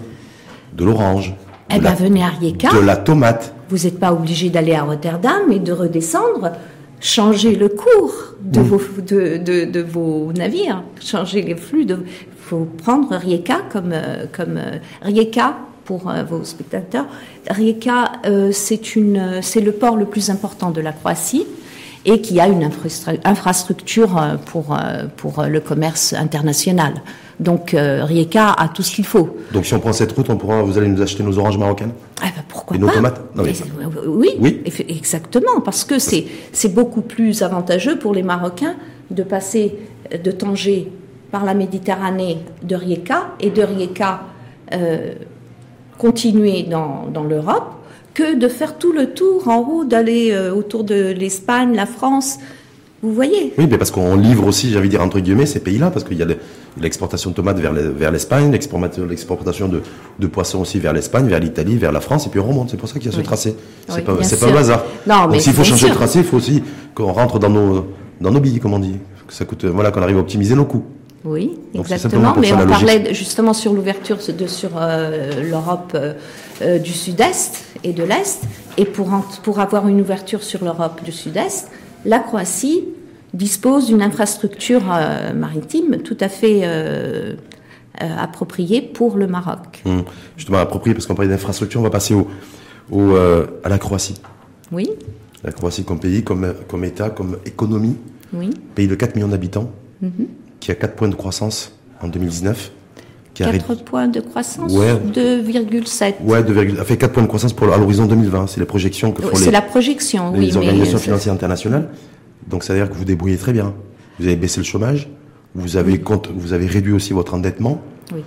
De 0.73 0.85
l'orange. 0.85 1.33
Eh 1.73 1.79
bien, 1.79 1.93
venez 1.93 2.23
à 2.23 2.27
Rijeka. 2.27 2.73
De 2.73 2.79
la 2.79 2.97
tomate. 2.97 3.53
Vous 3.69 3.77
n'êtes 3.77 3.99
pas 3.99 4.11
obligé 4.11 4.49
d'aller 4.49 4.73
à 4.73 4.83
Rotterdam 4.83 5.51
et 5.51 5.59
de 5.59 5.71
redescendre. 5.71 6.51
Changer 6.99 7.55
le 7.55 7.69
cours 7.69 8.35
de, 8.41 8.61
vos, 8.61 8.79
de, 8.99 9.81
vos 9.81 10.31
navires, 10.33 10.83
changer 10.99 11.41
les 11.41 11.55
flux. 11.55 11.85
Il 11.89 11.97
faut 12.37 12.67
prendre 12.77 13.15
Rijeka 13.15 13.61
comme, 13.71 13.91
euh, 13.93 14.25
comme 14.31 14.57
euh, 14.57 14.77
Rijeka 15.01 15.57
pour 15.85 16.09
euh, 16.09 16.23
vos 16.23 16.43
spectateurs. 16.43 17.05
Rijeka, 17.49 18.11
c'est 18.51 19.61
le 19.61 19.71
port 19.71 19.95
le 19.95 20.05
plus 20.05 20.29
important 20.29 20.69
de 20.69 20.81
la 20.81 20.91
Croatie 20.91 21.47
et 22.05 22.21
qui 22.21 22.39
a 22.39 22.47
une 22.47 22.69
infrastructure 23.23 24.21
pour, 24.47 24.77
pour 25.17 25.43
le 25.43 25.59
commerce 25.59 26.13
international. 26.13 26.93
Donc 27.41 27.73
euh, 27.73 28.05
Rijeka 28.05 28.51
a 28.51 28.69
tout 28.69 28.83
ce 28.83 28.91
qu'il 28.91 29.05
faut. 29.05 29.37
Donc 29.51 29.65
si 29.65 29.73
on 29.73 29.79
prend 29.79 29.91
cette 29.91 30.11
route, 30.11 30.29
on 30.29 30.37
pourra, 30.37 30.61
vous 30.61 30.77
allez 30.77 30.87
nous 30.87 31.01
acheter 31.01 31.23
nos 31.23 31.37
oranges 31.37 31.57
marocaines 31.57 31.91
ah 32.21 32.27
ben 32.35 32.43
pourquoi 32.47 32.77
Et 32.77 32.79
nos 32.79 32.87
tomates 32.87 33.19
oui, 34.07 34.35
oui, 34.39 34.61
exactement, 34.87 35.59
parce 35.65 35.83
que 35.83 35.97
c'est 35.97 36.25
c'est 36.53 36.73
beaucoup 36.73 37.01
plus 37.01 37.41
avantageux 37.41 37.97
pour 37.97 38.13
les 38.13 38.21
Marocains 38.21 38.75
de 39.09 39.23
passer 39.23 39.75
de 40.23 40.31
Tanger 40.31 40.91
par 41.31 41.43
la 41.43 41.55
Méditerranée 41.55 42.37
de 42.61 42.75
Rijeka 42.75 43.31
et 43.39 43.49
de 43.49 43.63
Rijeka 43.63 44.21
euh, 44.73 45.13
continuer 45.97 46.63
dans, 46.63 47.07
dans 47.11 47.23
l'Europe 47.23 47.73
que 48.13 48.37
de 48.37 48.47
faire 48.47 48.77
tout 48.77 48.91
le 48.91 49.13
tour 49.13 49.47
en 49.47 49.59
haut, 49.59 49.83
d'aller 49.85 50.31
euh, 50.31 50.53
autour 50.53 50.83
de 50.83 51.11
l'Espagne, 51.11 51.75
la 51.75 51.85
France. 51.85 52.39
Vous 53.01 53.13
voyez 53.13 53.53
Oui, 53.57 53.67
mais 53.69 53.77
parce 53.77 53.91
qu'on 53.91 54.15
livre 54.15 54.45
aussi, 54.45 54.71
j'avais 54.71 54.89
dire 54.89 55.01
entre 55.01 55.19
guillemets, 55.19 55.45
ces 55.45 55.59
pays-là, 55.59 55.91
parce 55.91 56.03
qu'il 56.03 56.17
y 56.17 56.23
a 56.23 56.27
l'exportation 56.79 57.31
de 57.31 57.35
tomates 57.35 57.57
vers 57.59 58.11
l'Espagne, 58.11 58.51
l'exportation 58.51 59.67
de, 59.67 59.81
de, 60.19 60.27
poissons 60.27 60.59
aussi 60.59 60.79
vers 60.79 60.93
l'Espagne, 60.93 61.27
vers 61.27 61.39
l'Italie, 61.39 61.77
vers 61.77 61.91
la 61.91 62.01
France, 62.01 62.27
et 62.27 62.29
puis 62.29 62.39
on 62.39 62.47
remonte. 62.47 62.69
C'est 62.69 62.77
pour 62.77 62.87
ça 62.87 62.99
qu'il 62.99 63.11
y 63.11 63.13
a 63.13 63.17
ce 63.17 63.21
tracé. 63.21 63.55
C'est 63.89 64.03
pas, 64.03 64.13
pas 64.15 64.47
un 64.47 64.55
hasard. 64.55 64.83
Non, 65.07 65.27
Donc 65.27 65.41
s'il 65.41 65.53
faut 65.53 65.63
changer 65.63 65.89
de 65.89 65.93
tracé, 65.93 66.19
il 66.19 66.25
faut 66.25 66.37
aussi 66.37 66.63
qu'on 66.95 67.11
rentre 67.11 67.39
dans 67.39 67.49
nos, 67.49 67.87
dans 68.19 68.31
nos 68.31 68.39
billes, 68.39 68.59
comme 68.59 68.73
on 68.73 68.79
dit. 68.79 68.95
Que 69.27 69.33
ça 69.33 69.45
coûte, 69.45 69.65
voilà, 69.65 69.91
qu'on 69.91 70.01
arrive 70.01 70.17
à 70.17 70.21
optimiser 70.21 70.55
nos 70.55 70.65
coûts. 70.65 70.85
Oui, 71.23 71.57
exactement. 71.73 72.33
Mais 72.37 72.51
on 72.53 72.65
parlait 72.67 73.13
justement 73.13 73.53
sur 73.53 73.73
l'ouverture 73.73 74.17
de, 74.17 74.47
sur 74.47 74.71
euh, 74.75 75.43
l'Europe 75.43 75.91
euh, 75.93 76.13
euh, 76.61 76.79
du 76.79 76.91
Sud-Est 76.91 77.63
et 77.83 77.93
de 77.93 78.03
l'Est. 78.03 78.43
Et 78.77 78.85
pour, 78.85 79.09
pour 79.43 79.59
avoir 79.59 79.87
une 79.87 80.01
ouverture 80.01 80.41
sur 80.41 80.63
l'Europe 80.63 81.03
du 81.03 81.11
Sud-Est, 81.11 81.69
la 82.05 82.19
Croatie 82.19 82.85
dispose 83.33 83.87
d'une 83.87 84.01
infrastructure 84.01 84.83
euh, 84.91 85.33
maritime 85.33 85.97
tout 86.03 86.17
à 86.19 86.29
fait 86.29 86.61
euh, 86.63 87.35
euh, 88.01 88.17
appropriée 88.17 88.81
pour 88.81 89.17
le 89.17 89.27
Maroc. 89.27 89.81
Hum. 89.85 90.03
Justement, 90.37 90.57
appropriée, 90.59 90.93
parce 90.93 91.05
qu'on 91.05 91.15
parlait 91.15 91.31
d'infrastructure, 91.31 91.79
on 91.79 91.83
va 91.83 91.89
passer 91.89 92.13
au, 92.13 93.15
à 93.63 93.69
la 93.69 93.77
Croatie. 93.77 94.21
Oui. 94.71 94.89
La 95.43 95.51
Croatie 95.51 95.83
comme 95.83 95.99
pays, 95.99 96.23
comme, 96.23 96.53
comme 96.67 96.83
État, 96.83 97.09
comme 97.09 97.37
économie. 97.45 97.95
Oui. 98.33 98.49
Pays 98.75 98.87
de 98.87 98.95
4 98.95 99.15
millions 99.15 99.27
d'habitants, 99.27 99.71
mhm. 100.01 100.27
qui 100.59 100.71
a 100.71 100.75
4 100.75 100.95
points 100.95 101.09
de 101.09 101.15
croissance 101.15 101.73
en 102.01 102.07
2019. 102.07 102.71
4 103.33 103.83
points 103.83 104.07
de 104.07 104.19
croissance 104.19 104.73
ouais. 104.73 104.93
2,7. 104.93 106.15
Ouais, 106.23 106.43
2, 106.43 106.79
a 106.79 106.83
fait 106.83 106.97
4 106.97 107.13
points 107.13 107.23
de 107.23 107.27
croissance 107.27 107.53
pour, 107.53 107.73
à 107.73 107.77
l'horizon 107.77 108.05
2020. 108.05 108.47
C'est 108.47 108.59
les 108.59 108.65
projections 108.65 109.11
que 109.11 109.21
font 109.21 109.37
les, 109.39 109.51
la 109.51 109.61
projection, 109.61 110.33
les 110.33 110.55
organisations 110.57 110.97
financières 110.97 111.33
internationales. 111.33 111.87
Donc, 112.47 112.63
ça 112.63 112.73
veut 112.73 112.79
dire 112.79 112.89
que 112.89 112.95
vous 112.95 113.05
débrouillez 113.05 113.37
très 113.37 113.53
bien. 113.53 113.73
Vous 114.19 114.25
avez 114.25 114.35
baissé 114.35 114.59
le 114.59 114.65
chômage, 114.65 115.09
vous 115.55 115.77
avez, 115.77 115.99
compte, 115.99 116.29
vous 116.33 116.53
avez 116.53 116.67
réduit 116.67 116.93
aussi 116.93 117.13
votre 117.13 117.33
endettement. 117.33 117.81
Oui. 118.13 118.21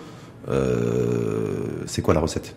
Euh, 0.49 1.55
c'est 1.87 2.03
quoi 2.03 2.15
la 2.15 2.21
recette? 2.21 2.55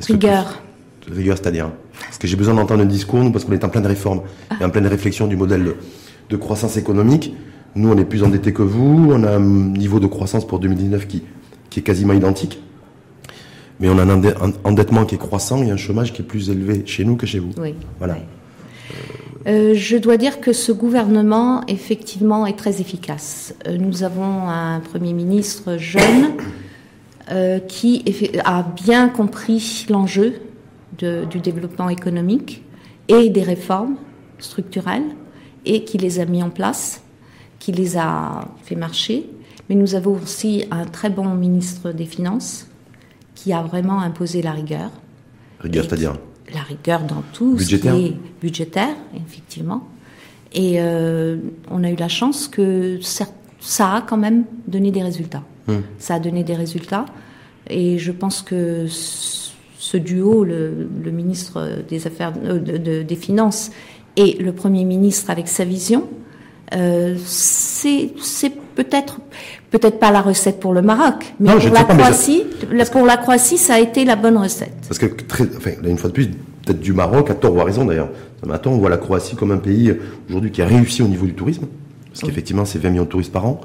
Rigueur. 0.00 0.62
rigueur, 1.10 1.36
c'est-à-dire 1.36 1.70
Parce 2.00 2.18
que 2.18 2.26
j'ai 2.26 2.36
besoin 2.36 2.54
d'entendre 2.54 2.82
un 2.82 2.86
discours, 2.86 3.22
nous, 3.22 3.32
parce 3.32 3.44
qu'on 3.44 3.52
est 3.52 3.64
en 3.64 3.68
pleine 3.68 3.86
réforme 3.86 4.22
et 4.60 4.64
en 4.64 4.70
pleine 4.70 4.86
réflexion 4.86 5.26
du 5.26 5.36
modèle 5.36 5.74
de, 6.28 6.36
croissance 6.36 6.76
économique. 6.76 7.34
Nous, 7.74 7.90
on 7.90 7.98
est 7.98 8.04
plus 8.04 8.22
endettés 8.22 8.52
que 8.52 8.62
vous. 8.62 9.10
On 9.12 9.22
a 9.24 9.36
un 9.36 9.40
niveau 9.40 10.00
de 10.00 10.06
croissance 10.06 10.46
pour 10.46 10.58
2019 10.58 11.06
qui, 11.06 11.22
qui 11.68 11.80
est 11.80 11.82
quasiment 11.82 12.12
identique. 12.12 12.62
Mais 13.78 13.88
on 13.88 13.98
a 13.98 14.02
un 14.02 14.52
endettement 14.64 15.04
qui 15.06 15.14
est 15.14 15.18
croissant 15.18 15.62
et 15.62 15.70
un 15.70 15.76
chômage 15.76 16.12
qui 16.12 16.22
est 16.22 16.24
plus 16.24 16.50
élevé 16.50 16.82
chez 16.86 17.04
nous 17.04 17.16
que 17.16 17.26
chez 17.26 17.38
vous. 17.38 17.50
Oui. 17.58 17.74
Voilà. 17.98 18.14
Euh, 18.14 18.94
je 19.46 19.96
dois 19.96 20.16
dire 20.16 20.40
que 20.40 20.52
ce 20.52 20.72
gouvernement, 20.72 21.62
effectivement, 21.66 22.46
est 22.46 22.58
très 22.58 22.80
efficace. 22.80 23.54
Euh, 23.66 23.76
nous 23.78 24.02
avons 24.02 24.48
un 24.48 24.80
Premier 24.80 25.12
ministre 25.12 25.78
jeune 25.78 26.34
euh, 27.30 27.58
qui 27.58 28.04
a 28.44 28.62
bien 28.62 29.08
compris 29.08 29.86
l'enjeu 29.88 30.34
du 30.98 31.40
développement 31.40 31.88
économique 31.88 32.62
et 33.08 33.30
des 33.30 33.42
réformes 33.42 33.96
structurels 34.38 35.06
et 35.64 35.84
qui 35.84 35.96
les 35.96 36.20
a 36.20 36.26
mis 36.26 36.42
en 36.42 36.50
place, 36.50 37.02
qui 37.58 37.72
les 37.72 37.96
a 37.96 38.46
fait 38.62 38.74
marcher. 38.74 39.30
Mais 39.68 39.76
nous 39.76 39.94
avons 39.94 40.18
aussi 40.22 40.66
un 40.70 40.84
très 40.84 41.08
bon 41.08 41.34
ministre 41.34 41.92
des 41.92 42.04
Finances 42.04 42.66
qui 43.34 43.54
a 43.54 43.62
vraiment 43.62 44.00
imposé 44.00 44.42
la 44.42 44.52
rigueur. 44.52 44.90
Rigueur, 45.60 45.84
c'est-à-dire? 45.84 46.18
La 46.54 46.62
rigueur 46.62 47.00
dans 47.02 47.22
tout 47.32 47.54
budgétaire. 47.54 47.94
ce 47.94 47.98
qui 47.98 48.06
est 48.06 48.16
budgétaire, 48.40 48.96
effectivement. 49.14 49.88
Et 50.52 50.80
euh, 50.80 51.36
on 51.70 51.84
a 51.84 51.90
eu 51.90 51.96
la 51.96 52.08
chance 52.08 52.48
que 52.48 52.98
ça 53.60 53.94
a 53.94 54.00
quand 54.02 54.16
même 54.16 54.44
donné 54.66 54.90
des 54.90 55.02
résultats. 55.02 55.42
Hum. 55.68 55.82
Ça 55.98 56.14
a 56.14 56.18
donné 56.18 56.42
des 56.42 56.54
résultats. 56.54 57.06
Et 57.68 57.98
je 57.98 58.10
pense 58.10 58.42
que 58.42 58.86
ce 58.88 59.96
duo, 59.96 60.44
le, 60.44 60.88
le 61.02 61.10
ministre 61.10 61.82
des 61.88 62.06
Affaires, 62.06 62.32
euh, 62.44 62.58
de, 62.58 62.76
de, 62.78 63.02
des 63.02 63.16
Finances 63.16 63.70
et 64.16 64.36
le 64.40 64.52
Premier 64.52 64.84
ministre 64.84 65.30
avec 65.30 65.46
sa 65.46 65.64
vision, 65.64 66.08
euh, 66.74 67.16
c'est 67.24 68.12
peut-être 68.74 69.20
peut-être 69.70 69.98
pas 69.98 70.10
la 70.10 70.20
recette 70.20 70.60
pour 70.60 70.72
le 70.72 70.82
Maroc, 70.82 71.34
mais 71.38 71.50
Non, 71.50 71.58
pour 71.60 71.72
la 71.72 71.84
mais 71.84 71.94
Croatie, 72.02 72.44
pour 72.92 73.06
la 73.06 73.16
Croatie, 73.16 73.58
ça 73.58 73.74
a 73.74 73.78
été 73.80 74.04
la 74.04 74.16
bonne 74.16 74.36
recette. 74.36 74.72
Parce 74.88 74.98
que, 74.98 75.06
très, 75.06 75.44
enfin, 75.56 75.70
là, 75.82 75.88
une 75.88 75.98
fois 75.98 76.08
de 76.10 76.14
plus, 76.14 76.26
peut-être 76.64 76.80
du 76.80 76.92
Maroc, 76.92 77.30
à 77.30 77.34
tort 77.34 77.54
ou 77.54 77.60
à 77.60 77.64
raison 77.64 77.84
d'ailleurs. 77.84 78.08
Maintenant, 78.46 78.72
on 78.72 78.78
voit 78.78 78.90
la 78.90 78.96
Croatie 78.96 79.36
comme 79.36 79.52
un 79.52 79.58
pays 79.58 79.94
aujourd'hui 80.28 80.50
qui 80.50 80.62
a 80.62 80.66
réussi 80.66 81.02
au 81.02 81.08
niveau 81.08 81.26
du 81.26 81.34
tourisme. 81.34 81.66
Parce 82.08 82.22
qu'effectivement, 82.22 82.64
c'est 82.64 82.78
20 82.78 82.90
millions 82.90 83.04
de 83.04 83.08
touristes 83.08 83.32
par 83.32 83.44
an. 83.46 83.60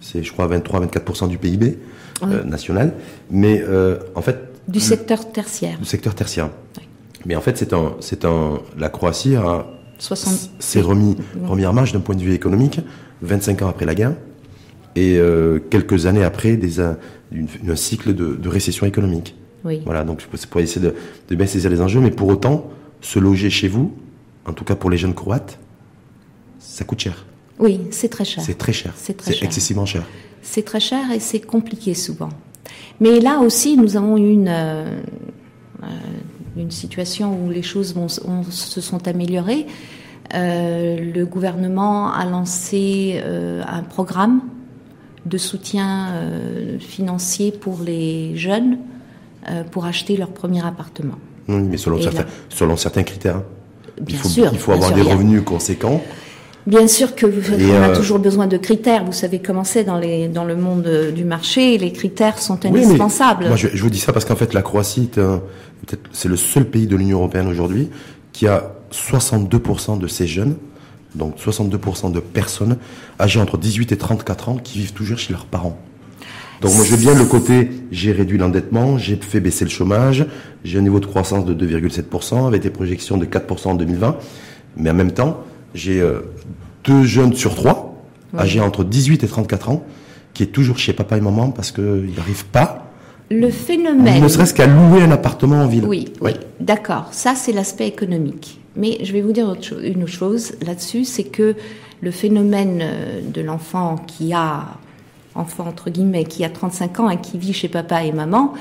C'est, 0.00 0.22
je 0.22 0.32
crois, 0.32 0.48
23-24% 0.48 1.28
du 1.28 1.36
PIB 1.36 1.78
euh, 2.22 2.42
national. 2.44 2.94
Mais 3.30 3.62
euh, 3.68 3.98
en 4.14 4.22
fait, 4.22 4.38
Du 4.68 4.80
secteur 4.80 5.30
tertiaire. 5.32 5.78
du 5.78 5.84
secteur 5.84 6.14
tertiaire. 6.14 6.48
Oui. 6.78 6.84
Mais 7.26 7.36
en 7.36 7.40
fait, 7.42 7.58
c'est 7.58 7.72
un, 7.74 7.92
c'est 8.00 8.24
un, 8.24 8.60
la 8.78 8.88
Croatie 8.88 9.36
a, 9.36 9.66
60 9.98 10.50
s'est 10.58 10.80
remis, 10.80 11.16
remis 11.44 11.66
en 11.66 11.74
marche 11.74 11.92
d'un 11.92 12.00
point 12.00 12.14
de 12.14 12.22
vue 12.22 12.32
économique 12.32 12.80
25 13.20 13.60
ans 13.62 13.68
après 13.68 13.84
la 13.84 13.94
guerre 13.94 14.14
et 14.96 15.18
euh, 15.18 15.58
quelques 15.70 16.06
années 16.06 16.24
après 16.24 16.56
des, 16.56 16.80
un, 16.80 16.96
une- 17.32 17.46
un 17.68 17.76
cycle 17.76 18.14
de, 18.14 18.34
de 18.34 18.48
récession 18.48 18.86
économique. 18.86 19.34
Oui. 19.64 19.82
Voilà, 19.84 20.04
donc 20.04 20.22
c'est 20.34 20.48
pour 20.48 20.60
essayer 20.60 20.84
de, 20.84 20.94
de 21.28 21.34
bien 21.34 21.46
saisir 21.46 21.70
les 21.70 21.80
enjeux, 21.80 22.00
mais 22.00 22.10
pour 22.10 22.28
autant, 22.28 22.70
se 23.00 23.18
loger 23.18 23.50
chez 23.50 23.68
vous, 23.68 23.92
en 24.46 24.52
tout 24.52 24.64
cas 24.64 24.74
pour 24.74 24.90
les 24.90 24.96
jeunes 24.96 25.14
croates, 25.14 25.58
ça 26.58 26.84
coûte 26.84 27.00
cher. 27.00 27.24
Oui, 27.58 27.80
c'est 27.90 28.08
très 28.08 28.24
cher. 28.24 28.42
C'est 28.42 28.56
très 28.56 28.72
cher. 28.72 28.92
C'est 28.96 29.16
très 29.16 29.32
cher. 29.34 29.44
excessivement 29.44 29.84
cher. 29.86 30.02
C'est 30.42 30.64
très 30.64 30.80
cher 30.80 31.10
et 31.14 31.20
c'est 31.20 31.40
compliqué 31.40 31.92
souvent. 31.94 32.30
Mais 33.00 33.20
là 33.20 33.40
aussi, 33.40 33.76
nous 33.76 33.96
avons 33.96 34.16
eu 34.16 34.30
une, 34.30 34.48
euh, 34.48 34.98
euh, 35.82 35.86
une 36.56 36.70
situation 36.70 37.38
où 37.44 37.50
les 37.50 37.62
choses 37.62 37.94
vont- 37.94 38.08
se 38.08 38.80
sont 38.80 39.06
améliorées. 39.06 39.66
Euh, 40.34 41.12
le 41.12 41.26
gouvernement 41.26 42.12
a 42.12 42.24
lancé 42.24 43.20
euh, 43.24 43.62
un 43.66 43.82
programme 43.82 44.40
de 45.26 45.38
soutien 45.38 46.08
euh, 46.12 46.78
financier 46.78 47.52
pour 47.52 47.80
les 47.84 48.36
jeunes 48.36 48.78
euh, 49.48 49.62
pour 49.64 49.84
acheter 49.84 50.16
leur 50.16 50.28
premier 50.30 50.64
appartement. 50.64 51.16
Oui, 51.48 51.60
mais 51.62 51.76
selon 51.76 52.00
certains, 52.00 52.22
là- 52.22 52.28
selon 52.48 52.76
certains 52.76 53.02
critères. 53.02 53.36
hein. 53.36 53.44
il 53.98 54.04
Bien 54.04 54.18
faut, 54.18 54.28
sûr, 54.28 54.50
il 54.52 54.58
faut 54.58 54.72
avoir 54.72 54.88
sûr, 54.88 54.96
des 54.96 55.02
il 55.02 55.08
a- 55.08 55.12
revenus 55.14 55.42
conséquents. 55.44 56.02
Bien 56.66 56.86
sûr 56.88 57.14
que 57.14 57.24
vous- 57.26 57.54
a 57.54 57.56
euh, 57.58 57.96
toujours 57.96 58.18
besoin 58.18 58.46
de 58.46 58.56
critères. 58.58 59.04
Vous 59.04 59.12
savez 59.12 59.40
comment 59.40 59.64
c'est 59.64 59.82
dans, 59.84 59.98
les, 59.98 60.28
dans 60.28 60.44
le 60.44 60.56
monde 60.56 60.86
du 61.14 61.24
marché. 61.24 61.78
Les 61.78 61.90
critères 61.92 62.38
sont 62.38 62.58
Oui, 62.70 62.84
indispensables. 62.84 63.46
moi, 63.48 63.56
je, 63.56 63.68
je 63.72 63.82
vous 63.82 63.88
dis 63.90 63.98
ça 63.98 64.12
parce 64.12 64.26
qu'en 64.26 64.36
fait, 64.36 64.52
la 64.54 64.60
Croatie, 64.62 65.10
c'est 66.12 66.28
le 66.28 66.36
seul 66.36 66.66
pays 66.66 66.86
de 66.86 66.96
l'Union 66.96 67.18
européenne 67.18 67.46
aujourd'hui 67.48 67.88
qui 68.32 68.46
a 68.46 68.72
62% 68.92 69.98
de 69.98 70.06
ces 70.06 70.26
jeunes, 70.26 70.56
donc 71.14 71.36
62% 71.38 72.12
de 72.12 72.20
personnes 72.20 72.76
âgées 73.18 73.40
entre 73.40 73.58
18 73.58 73.92
et 73.92 73.96
34 73.96 74.48
ans 74.48 74.56
qui 74.56 74.78
vivent 74.78 74.92
toujours 74.92 75.18
chez 75.18 75.32
leurs 75.32 75.46
parents. 75.46 75.78
Donc 76.60 76.74
moi, 76.74 76.84
je 76.84 76.90
veux 76.90 76.98
bien 76.98 77.14
le 77.14 77.24
côté, 77.24 77.70
j'ai 77.90 78.12
réduit 78.12 78.36
l'endettement, 78.36 78.98
j'ai 78.98 79.16
fait 79.16 79.40
baisser 79.40 79.64
le 79.64 79.70
chômage, 79.70 80.26
j'ai 80.62 80.78
un 80.78 80.82
niveau 80.82 81.00
de 81.00 81.06
croissance 81.06 81.46
de 81.46 81.54
2,7% 81.54 82.46
avec 82.46 82.62
des 82.62 82.68
projections 82.70 83.16
de 83.16 83.24
4% 83.24 83.68
en 83.68 83.74
2020, 83.76 84.16
mais 84.76 84.90
en 84.90 84.94
même 84.94 85.12
temps, 85.12 85.42
j'ai 85.74 86.00
euh, 86.00 86.20
deux 86.84 87.04
jeunes 87.04 87.34
sur 87.34 87.54
trois, 87.54 88.04
âgés 88.36 88.60
entre 88.60 88.84
18 88.84 89.24
et 89.24 89.26
34 89.26 89.70
ans, 89.70 89.84
qui 90.34 90.42
est 90.42 90.46
toujours 90.46 90.78
chez 90.78 90.92
papa 90.92 91.16
et 91.16 91.20
maman 91.20 91.50
parce 91.50 91.72
qu'ils 91.72 92.12
n'arrivent 92.16 92.46
pas 92.46 92.90
Le 93.30 93.50
phénomène. 93.50 94.22
ne 94.22 94.28
serait-ce 94.28 94.52
qu'à 94.52 94.66
louer 94.66 95.02
un 95.02 95.10
appartement 95.12 95.62
en 95.62 95.66
ville. 95.66 95.84
Oui, 95.86 96.12
oui, 96.20 96.32
d'accord. 96.60 97.08
Ça, 97.12 97.34
c'est 97.34 97.52
l'aspect 97.52 97.88
économique. 97.88 98.59
Mais 98.76 98.98
je 99.02 99.12
vais 99.12 99.20
vous 99.20 99.32
dire 99.32 99.48
autre 99.48 99.84
une 99.84 100.04
autre 100.04 100.12
chose 100.12 100.52
là-dessus, 100.64 101.04
c'est 101.04 101.24
que 101.24 101.56
le 102.00 102.10
phénomène 102.10 102.80
euh, 102.82 103.20
de 103.22 103.40
l'enfant 103.40 103.96
qui 103.96 104.32
a, 104.32 104.78
enfant 105.34 105.66
entre 105.66 105.90
guillemets, 105.90 106.24
qui 106.24 106.44
a 106.44 106.50
35 106.50 107.00
ans 107.00 107.10
et 107.10 107.20
qui 107.20 107.38
vit 107.38 107.52
chez 107.52 107.68
papa 107.68 108.04
et 108.04 108.12
maman, 108.12 108.54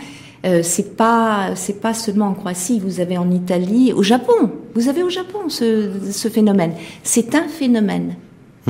euh, 0.45 0.61
c'est 0.63 0.95
pas, 0.95 1.51
c'est 1.55 1.81
pas 1.81 1.93
seulement 1.93 2.27
en 2.27 2.33
Croatie. 2.33 2.79
Vous 2.79 2.99
avez 2.99 3.17
en 3.17 3.29
Italie, 3.29 3.93
au 3.93 4.03
Japon. 4.03 4.51
Vous 4.73 4.87
avez 4.87 5.03
au 5.03 5.09
Japon 5.09 5.49
ce, 5.49 5.89
ce 6.11 6.27
phénomène. 6.29 6.73
C'est 7.03 7.35
un 7.35 7.47
phénomène. 7.47 8.15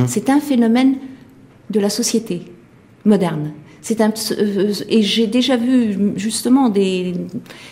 C'est 0.07 0.29
un 0.29 0.39
phénomène 0.39 0.95
de 1.69 1.79
la 1.81 1.89
société 1.89 2.43
moderne. 3.03 3.51
C'est 3.81 4.01
un, 4.01 4.11
euh, 4.31 4.73
et 4.89 5.01
j'ai 5.01 5.25
déjà 5.27 5.55
vu 5.55 5.97
justement 6.17 6.67
des, 6.69 7.13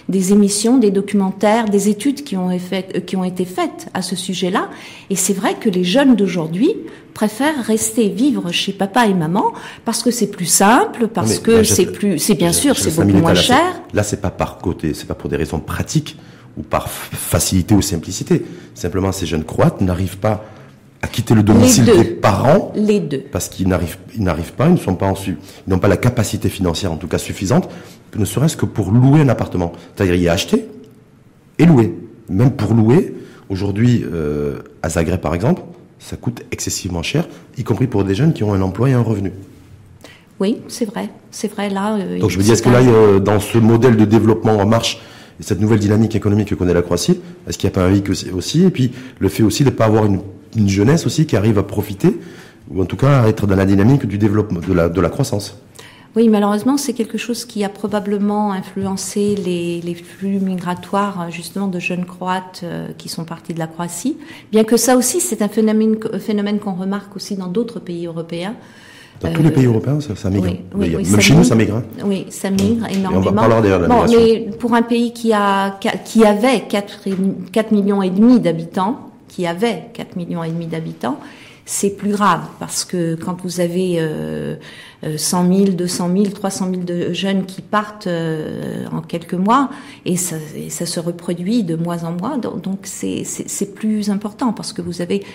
des 0.07 0.31
émissions, 0.31 0.77
des 0.77 0.89
documentaires, 0.91 1.65
des 1.65 1.89
études 1.89 2.23
qui 2.23 2.37
ont, 2.37 2.49
effet- 2.49 3.03
qui 3.05 3.15
ont 3.17 3.23
été 3.25 3.43
faites 3.45 3.87
à 3.93 4.01
ce 4.01 4.15
sujet-là. 4.15 4.69
Et 5.09 5.15
c'est 5.15 5.33
vrai 5.33 5.55
que 5.59 5.69
les 5.69 5.83
jeunes 5.83 6.15
d'aujourd'hui 6.15 6.71
préfèrent 7.13 7.61
rester 7.63 8.09
vivre 8.09 8.51
chez 8.51 8.71
papa 8.71 9.07
et 9.07 9.13
maman 9.13 9.51
parce 9.83 10.01
que 10.01 10.11
c'est 10.11 10.27
plus 10.31 10.45
simple, 10.45 11.07
parce 11.07 11.37
Mais 11.37 11.41
que 11.41 11.63
c'est 11.63 11.87
plus, 11.87 12.19
c'est 12.19 12.35
bien 12.35 12.51
je- 12.51 12.57
sûr, 12.57 12.77
c'est 12.77 12.95
beaucoup 12.95 13.17
moins 13.17 13.33
cher. 13.35 13.81
Là, 13.93 14.03
c'est 14.03 14.21
pas 14.21 14.29
par 14.31 14.59
côté, 14.59 14.93
c'est 14.93 15.07
pas 15.07 15.15
pour 15.15 15.29
des 15.29 15.35
raisons 15.37 15.59
pratiques 15.59 16.15
ou 16.57 16.61
par 16.63 16.89
facilité 16.89 17.75
ou 17.75 17.81
simplicité. 17.81 18.45
Simplement, 18.75 19.11
ces 19.11 19.25
jeunes 19.25 19.43
croates 19.43 19.81
n'arrivent 19.81 20.17
pas 20.19 20.45
à 21.01 21.07
quitter 21.07 21.35
le 21.35 21.43
domicile 21.43 21.85
des 21.85 22.03
parents 22.03 22.71
Les 22.75 22.99
deux. 22.99 23.23
parce 23.31 23.49
qu'ils 23.49 23.67
n'arrivent, 23.67 23.97
ils 24.15 24.23
n'arrivent 24.23 24.53
pas, 24.53 24.67
ils 24.67 24.73
ne 24.73 24.77
sont 24.77 24.95
pas 24.95 25.05
en 25.05 25.15
su, 25.15 25.37
ils 25.67 25.69
n'ont 25.69 25.79
pas 25.79 25.87
la 25.87 25.97
capacité 25.97 26.49
financière, 26.49 26.91
en 26.91 26.97
tout 26.97 27.07
cas 27.07 27.17
suffisante, 27.19 27.69
ne 28.17 28.25
serait-ce 28.25 28.57
que 28.57 28.65
pour 28.65 28.91
louer 28.91 29.21
un 29.21 29.29
appartement. 29.29 29.73
C'est-à-dire 29.95 30.15
y 30.15 30.27
acheter 30.27 30.65
et 31.59 31.65
louer. 31.65 31.93
Même 32.29 32.51
pour 32.51 32.73
louer, 32.73 33.13
aujourd'hui, 33.49 34.03
euh, 34.11 34.59
à 34.81 34.89
Zagreb 34.89 35.19
par 35.21 35.35
exemple, 35.35 35.61
ça 35.99 36.15
coûte 36.17 36.41
excessivement 36.51 37.03
cher, 37.03 37.27
y 37.57 37.63
compris 37.63 37.87
pour 37.87 38.03
des 38.03 38.15
jeunes 38.15 38.33
qui 38.33 38.43
ont 38.43 38.53
un 38.53 38.61
emploi 38.61 38.89
et 38.89 38.93
un 38.93 39.01
revenu. 39.01 39.31
Oui, 40.39 40.57
c'est 40.67 40.85
vrai. 40.85 41.09
C'est 41.31 41.51
vrai 41.51 41.69
là. 41.69 41.95
euh, 41.97 42.19
Donc 42.19 42.29
je 42.29 42.37
me 42.37 42.43
dis, 42.43 42.51
est-ce 42.51 42.61
que 42.61 42.69
là, 42.69 42.79
euh, 42.79 43.19
dans 43.19 43.39
ce 43.39 43.57
modèle 43.57 43.97
de 43.97 44.05
développement 44.05 44.57
en 44.57 44.65
marche, 44.65 44.99
et 45.39 45.43
cette 45.43 45.59
nouvelle 45.61 45.79
dynamique 45.79 46.15
économique 46.15 46.49
que 46.49 46.55
connaît 46.55 46.73
la 46.73 46.81
Croatie, 46.81 47.19
est-ce 47.47 47.57
qu'il 47.57 47.67
n'y 47.69 47.73
a 47.73 47.75
pas 47.75 47.85
un 47.85 47.91
hic 47.93 48.09
aussi, 48.09 48.29
aussi 48.31 48.63
Et 48.63 48.69
puis 48.71 48.91
le 49.19 49.29
fait 49.29 49.43
aussi 49.43 49.63
de 49.63 49.69
ne 49.69 49.75
pas 49.75 49.85
avoir 49.85 50.05
une, 50.05 50.19
une 50.55 50.69
jeunesse 50.69 51.05
aussi 51.05 51.25
qui 51.25 51.35
arrive 51.35 51.57
à 51.57 51.63
profiter, 51.63 52.19
ou 52.71 52.81
en 52.81 52.85
tout 52.85 52.97
cas 52.97 53.21
à 53.23 53.27
être 53.27 53.47
dans 53.47 53.55
la 53.55 53.65
dynamique 53.65 54.05
du 54.05 54.17
développement, 54.17 54.59
de 54.65 54.73
la, 54.73 54.89
de 54.89 55.01
la 55.01 55.09
croissance. 55.09 55.57
Oui, 56.15 56.29
malheureusement, 56.29 56.77
c'est 56.77 56.93
quelque 56.93 57.17
chose 57.19 57.45
qui 57.45 57.63
a 57.63 57.69
probablement 57.69 58.51
influencé 58.51 59.35
les, 59.35 59.81
les 59.81 59.93
flux 59.93 60.39
migratoires 60.39 61.21
euh, 61.27 61.31
justement 61.31 61.67
de 61.67 61.77
jeunes 61.79 62.05
Croates 62.05 62.61
euh, 62.63 62.87
qui 62.97 63.07
sont 63.07 63.23
partis 63.23 63.53
de 63.53 63.59
la 63.59 63.67
Croatie. 63.67 64.17
Bien 64.51 64.63
que 64.63 64.77
ça 64.77 64.97
aussi, 64.97 65.19
c'est 65.19 65.43
un 65.43 65.47
phénomène, 65.47 65.97
phénomène 66.19 66.57
qu'on 66.59 66.73
remarque 66.73 67.15
aussi 67.15 67.35
dans 67.35 67.47
d'autres 67.47 67.79
pays 67.79 68.07
européens. 68.07 68.55
Dans 69.21 69.29
Euh, 69.29 69.33
tous 69.33 69.43
les 69.43 69.51
pays 69.51 69.65
européens, 69.65 69.99
ça, 69.99 70.15
ça 70.15 70.29
migre. 70.31 70.45
Oui, 70.47 70.59
oui, 70.73 70.79
D'ailleurs, 70.85 71.01
oui, 71.01 71.05
Même 71.05 71.15
ça 71.15 71.19
chez 71.21 71.35
nous, 71.35 71.43
ça 71.43 71.55
migre. 71.55 71.75
hein. 71.77 71.83
Oui, 72.03 72.25
ça 72.29 72.49
migre 72.49 72.87
énormément. 72.91 73.33
parlera 73.33 73.61
d'ailleurs 73.61 73.79
de 73.81 73.85
la 73.85 73.89
Bon, 73.95 74.05
mais 74.09 74.49
pour 74.57 74.73
un 74.73 74.81
pays 74.81 75.13
qui 75.13 75.33
a 75.33 75.77
qui 76.05 76.23
avait 76.25 76.61
4, 76.67 77.05
4 77.51 77.71
millions 77.71 78.01
et 78.01 78.09
demi 78.09 78.39
d'habitants, 78.39 79.06
qui 79.27 79.45
avait 79.47 79.89
4 79.93 80.15
millions 80.15 80.43
et 80.43 80.49
demi 80.49 80.67
d'habitants, 80.67 81.19
c'est 81.65 81.97
plus 81.97 82.11
grave 82.11 82.41
parce 82.59 82.85
que 82.85 83.15
quand 83.15 83.41
vous 83.43 83.59
avez 83.59 83.97
euh, 83.99 84.55
euh, 85.03 85.17
100 85.17 85.53
000, 85.53 85.65
200 85.71 86.09
000, 86.13 86.25
300 86.27 86.69
000 86.71 86.83
de 86.83 87.11
jeunes 87.11 87.45
qui 87.45 87.61
partent 87.61 88.07
euh, 88.07 88.85
en 88.91 89.01
quelques 89.01 89.33
mois 89.33 89.69
et 90.05 90.15
ça, 90.15 90.37
et 90.55 90.69
ça 90.69 90.85
se 90.85 91.01
reproduit 91.01 91.63
de 91.63 91.75
mois 91.75 92.05
en 92.05 92.13
mois, 92.13 92.37
donc 92.37 92.79
c'est 92.83 93.75
plus 93.75 94.09
important 94.09 94.53
parce 94.53 94.71
que 94.71 94.81
vous 94.81 95.01
avez 95.01 95.25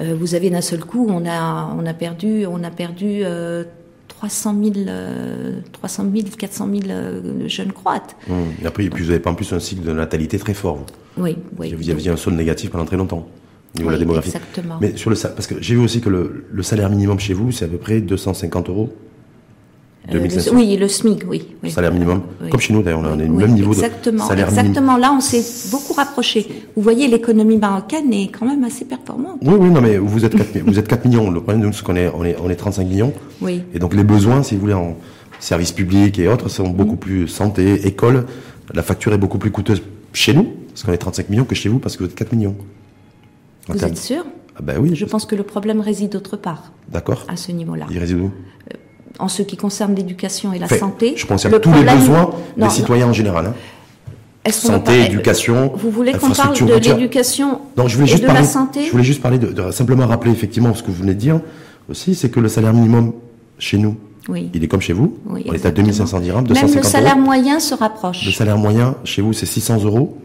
euh, 0.00 0.16
vous 0.18 0.34
avez 0.34 0.48
d'un 0.48 0.62
seul 0.62 0.82
coup 0.82 1.06
on 1.10 1.26
a 1.28 1.70
on 1.78 1.84
a 1.84 1.92
perdu 1.92 2.46
on 2.46 2.64
a 2.64 2.70
perdu 2.70 3.20
euh, 3.24 3.64
300 4.08 4.54
000, 4.62 4.74
euh, 4.88 5.60
300 5.72 6.04
000, 6.14 6.28
400 6.38 6.68
000 6.70 6.80
euh, 6.90 7.48
jeunes 7.48 7.72
croates. 7.72 8.14
Hum. 8.30 8.52
Et 8.62 8.66
après, 8.66 8.88
vous 8.88 9.04
n'avez 9.06 9.18
pas 9.18 9.30
en 9.30 9.34
plus 9.34 9.52
un 9.52 9.58
cycle 9.58 9.82
de 9.82 9.92
natalité 9.92 10.38
très 10.38 10.54
fort. 10.54 10.76
Vous, 11.16 11.24
Oui, 11.24 11.36
oui. 11.58 11.74
vous 11.74 11.90
aviez 11.90 12.10
un 12.10 12.16
solde 12.16 12.36
négatif 12.36 12.70
pendant 12.70 12.84
très 12.84 12.96
longtemps 12.96 13.26
au 13.74 13.78
niveau 13.78 13.90
de 13.90 13.94
la 13.94 13.98
démographie. 13.98 14.28
exactement. 14.28 14.76
Mais 14.80 14.96
sur 14.96 15.10
le 15.10 15.16
parce 15.16 15.46
que 15.46 15.54
j'ai 15.60 15.74
vu 15.74 15.80
aussi 15.80 16.00
que 16.00 16.08
le, 16.10 16.44
le 16.52 16.62
salaire 16.62 16.90
minimum 16.90 17.18
chez 17.18 17.34
vous, 17.34 17.52
c'est 17.52 17.64
à 17.64 17.68
peu 17.68 17.78
près 17.78 18.00
250 18.00 18.68
euros. 18.68 18.90
Euh, 20.10 20.14
le, 20.14 20.54
oui, 20.56 20.76
le 20.76 20.88
SMIC, 20.88 21.22
oui. 21.28 21.46
oui. 21.62 21.70
Salaire 21.70 21.92
minimum. 21.92 22.22
Oui. 22.42 22.50
Comme 22.50 22.58
chez 22.60 22.72
nous, 22.72 22.82
d'ailleurs, 22.82 22.98
on 22.98 23.04
a 23.04 23.14
le 23.14 23.28
même 23.28 23.52
niveau 23.52 23.72
exactement, 23.72 24.24
de 24.24 24.28
salaire 24.28 24.48
exactement. 24.48 24.96
minimum. 24.96 25.00
Là, 25.00 25.12
on 25.16 25.20
s'est 25.20 25.44
beaucoup 25.70 25.92
rapproché. 25.92 26.44
Vous 26.74 26.82
voyez, 26.82 27.06
l'économie 27.06 27.56
marocaine 27.56 28.12
est 28.12 28.26
quand 28.36 28.44
même 28.44 28.64
assez 28.64 28.84
performante. 28.84 29.38
Oui, 29.42 29.54
oui, 29.60 29.70
non, 29.70 29.80
mais 29.80 29.98
vous 29.98 30.24
êtes 30.24 30.34
4, 30.34 30.58
vous 30.66 30.76
êtes 30.80 30.88
4 30.88 31.06
millions. 31.06 31.30
Le 31.30 31.40
problème, 31.40 31.64
nous, 31.64 31.72
c'est 31.72 31.84
qu'on 31.84 31.94
est, 31.94 32.10
on 32.12 32.24
est, 32.24 32.36
on 32.42 32.50
est 32.50 32.56
35 32.56 32.84
millions. 32.84 33.12
Oui. 33.40 33.62
Et 33.74 33.78
donc, 33.78 33.94
les 33.94 34.02
besoins, 34.02 34.42
si 34.42 34.56
vous 34.56 34.62
voulez, 34.62 34.74
en 34.74 34.96
services 35.38 35.70
publics 35.72 36.18
et 36.18 36.26
autres, 36.26 36.48
sont 36.48 36.68
Mm. 36.68 36.72
beaucoup 36.74 36.96
plus 36.96 37.28
santé, 37.28 37.86
école. 37.86 38.26
La 38.74 38.82
facture 38.82 39.12
est 39.12 39.18
beaucoup 39.18 39.38
plus 39.38 39.52
coûteuse 39.52 39.82
chez 40.12 40.34
nous, 40.34 40.48
parce 40.70 40.82
qu'on 40.82 40.92
est 40.92 40.98
35 40.98 41.30
millions, 41.30 41.44
que 41.44 41.54
chez 41.54 41.68
vous, 41.68 41.78
parce 41.78 41.96
que 41.96 42.02
vous 42.02 42.08
êtes 42.10 42.16
4 42.16 42.32
millions. 42.34 42.56
Vous 43.68 43.84
êtes 43.84 43.96
sûr 43.98 44.24
Ah 44.56 44.60
ben 44.62 44.78
oui, 44.80 44.94
Je 44.94 45.04
pense 45.04 45.24
que 45.26 45.34
le 45.36 45.42
problème 45.42 45.80
réside 45.80 46.14
autre 46.16 46.36
part, 46.36 46.72
D'accord. 46.88 47.24
à 47.28 47.36
ce 47.36 47.52
niveau-là. 47.52 47.86
Il 47.90 47.98
réside 47.98 48.18
où 48.20 48.30
En 49.18 49.28
ce 49.28 49.42
qui 49.42 49.56
concerne 49.56 49.94
l'éducation 49.94 50.52
et 50.52 50.58
la 50.58 50.66
Enfin, 50.66 50.78
santé. 50.78 51.14
Je 51.16 51.26
pense 51.26 51.44
à 51.46 51.48
le 51.48 51.60
tous 51.60 51.70
problème- 51.70 51.94
les 51.94 52.00
besoins 52.00 52.30
Non, 52.56 52.66
des 52.66 52.72
citoyens 52.72 53.06
en 53.08 53.12
général. 53.12 53.46
hein. 53.46 53.54
Santé, 54.50 55.04
éducation, 55.06 55.72
Vous 55.76 55.90
voulez 55.90 56.12
qu'on 56.12 56.30
parle 56.30 56.58
de 56.58 56.74
l'éducation 56.74 57.60
Donc 57.76 57.86
je 57.88 57.94
voulais 57.94 58.08
et 58.08 58.10
juste 58.10 58.22
de 58.22 58.26
parler, 58.26 58.40
la 58.42 58.46
santé 58.48 58.86
je 58.86 58.90
voulais 58.90 59.04
juste 59.04 59.22
parler 59.22 59.38
de, 59.38 59.46
de- 59.52 59.70
simplement 59.70 60.04
rappeler 60.08 60.32
effectivement 60.32 60.74
ce 60.74 60.82
que 60.82 60.88
vous 60.88 60.94
venez 61.02 61.14
de 61.14 61.20
dire 61.20 61.40
aussi, 61.88 62.16
c'est 62.16 62.28
que 62.28 62.40
le 62.40 62.48
salaire 62.48 62.72
minimum 62.72 63.12
chez 63.58 63.78
nous, 63.78 63.96
Oui. 64.28 64.50
il 64.52 64.64
est 64.64 64.66
comme 64.66 64.80
chez 64.80 64.94
vous. 64.94 65.16
Oui, 65.26 65.42
on 65.46 65.50
est 65.50 65.50
à 65.50 65.54
exactement. 65.54 65.86
2500 65.86 66.18
dirhams, 66.20 66.38
Même 66.42 66.48
250 66.48 66.82
le 66.84 66.88
salaire 66.90 67.12
euros. 67.14 67.24
moyen 67.24 67.60
se 67.60 67.74
rapproche. 67.74 68.26
Le 68.26 68.32
salaire 68.32 68.58
moyen 68.58 68.96
chez 69.04 69.22
vous, 69.22 69.32
c'est 69.32 69.46
600 69.46 69.84
euros. 69.84 70.18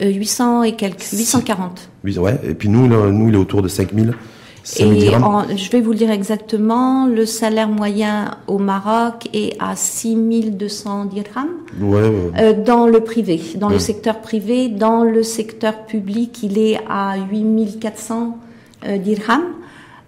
Euh, 0.00 0.10
800 0.10 0.62
et 0.62 0.72
quelques, 0.76 1.02
840. 1.12 1.88
Oui, 2.04 2.16
ouais. 2.18 2.38
Et 2.44 2.54
puis 2.54 2.68
nous, 2.68 2.88
là, 2.88 3.10
nous, 3.10 3.28
il 3.28 3.34
est 3.34 3.38
autour 3.38 3.62
de 3.62 3.68
5000, 3.68 4.14
5000 4.62 5.04
Et 5.04 5.16
en- 5.16 5.44
je 5.56 5.70
vais 5.70 5.80
vous 5.80 5.90
le 5.92 5.96
dire 5.96 6.10
exactement, 6.10 7.06
le 7.06 7.26
salaire 7.26 7.68
moyen 7.68 8.32
au 8.46 8.58
Maroc 8.58 9.28
est 9.32 9.56
à 9.58 9.74
6200 9.74 11.06
dirhams 11.06 11.48
Ouais, 11.80 12.02
ouais. 12.02 12.30
euh, 12.38 12.52
dans 12.64 12.86
le 12.86 13.00
privé, 13.00 13.40
dans 13.56 13.68
le 13.70 13.78
secteur 13.78 14.20
privé. 14.20 14.68
Dans 14.68 15.02
le 15.04 15.22
secteur 15.22 15.84
public, 15.86 16.42
il 16.42 16.58
est 16.58 16.78
à 16.88 17.16
8400 17.30 18.38
euh, 18.86 18.98
dirhams. 18.98 19.42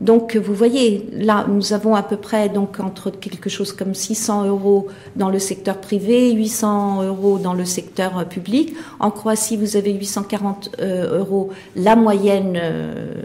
Donc, 0.00 0.34
vous 0.36 0.54
voyez, 0.54 1.06
là, 1.12 1.44
nous 1.48 1.74
avons 1.74 1.94
à 1.94 2.02
peu 2.02 2.16
près 2.16 2.48
donc 2.48 2.80
entre 2.80 3.10
quelque 3.10 3.50
chose 3.50 3.72
comme 3.72 3.94
600 3.94 4.46
euros 4.46 4.88
dans 5.14 5.28
le 5.28 5.38
secteur 5.38 5.76
privé, 5.78 6.32
800 6.32 7.02
euros 7.02 7.38
dans 7.38 7.52
le 7.52 7.66
secteur 7.66 8.18
euh, 8.18 8.24
public. 8.24 8.74
En 8.98 9.10
Croatie, 9.10 9.58
vous 9.58 9.76
avez 9.76 9.92
840 9.92 10.70
euh, 10.80 11.18
euros, 11.18 11.50
la 11.76 11.96
moyenne 11.96 12.56
euh, 12.56 13.22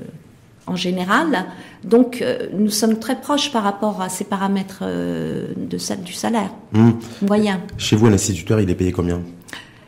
en 0.67 0.75
général. 0.75 1.45
Donc, 1.85 2.21
euh, 2.21 2.47
nous 2.53 2.69
sommes 2.71 2.99
très 2.99 3.21
proches 3.21 3.53
par 3.53 3.63
rapport 3.63 4.01
à 4.01 4.09
ces 4.09 4.25
paramètres 4.25 4.83
de, 4.83 5.77
sa- 5.77 5.95
du 5.95 6.11
salaire 6.13 6.49
Hum. 6.73 6.99
moyen. 7.21 7.61
Chez 7.77 7.95
vous, 7.95 8.07
un 8.07 8.13
instituteur, 8.13 8.59
il 8.59 8.69
est 8.69 8.75
payé 8.75 8.91
combien? 8.91 9.21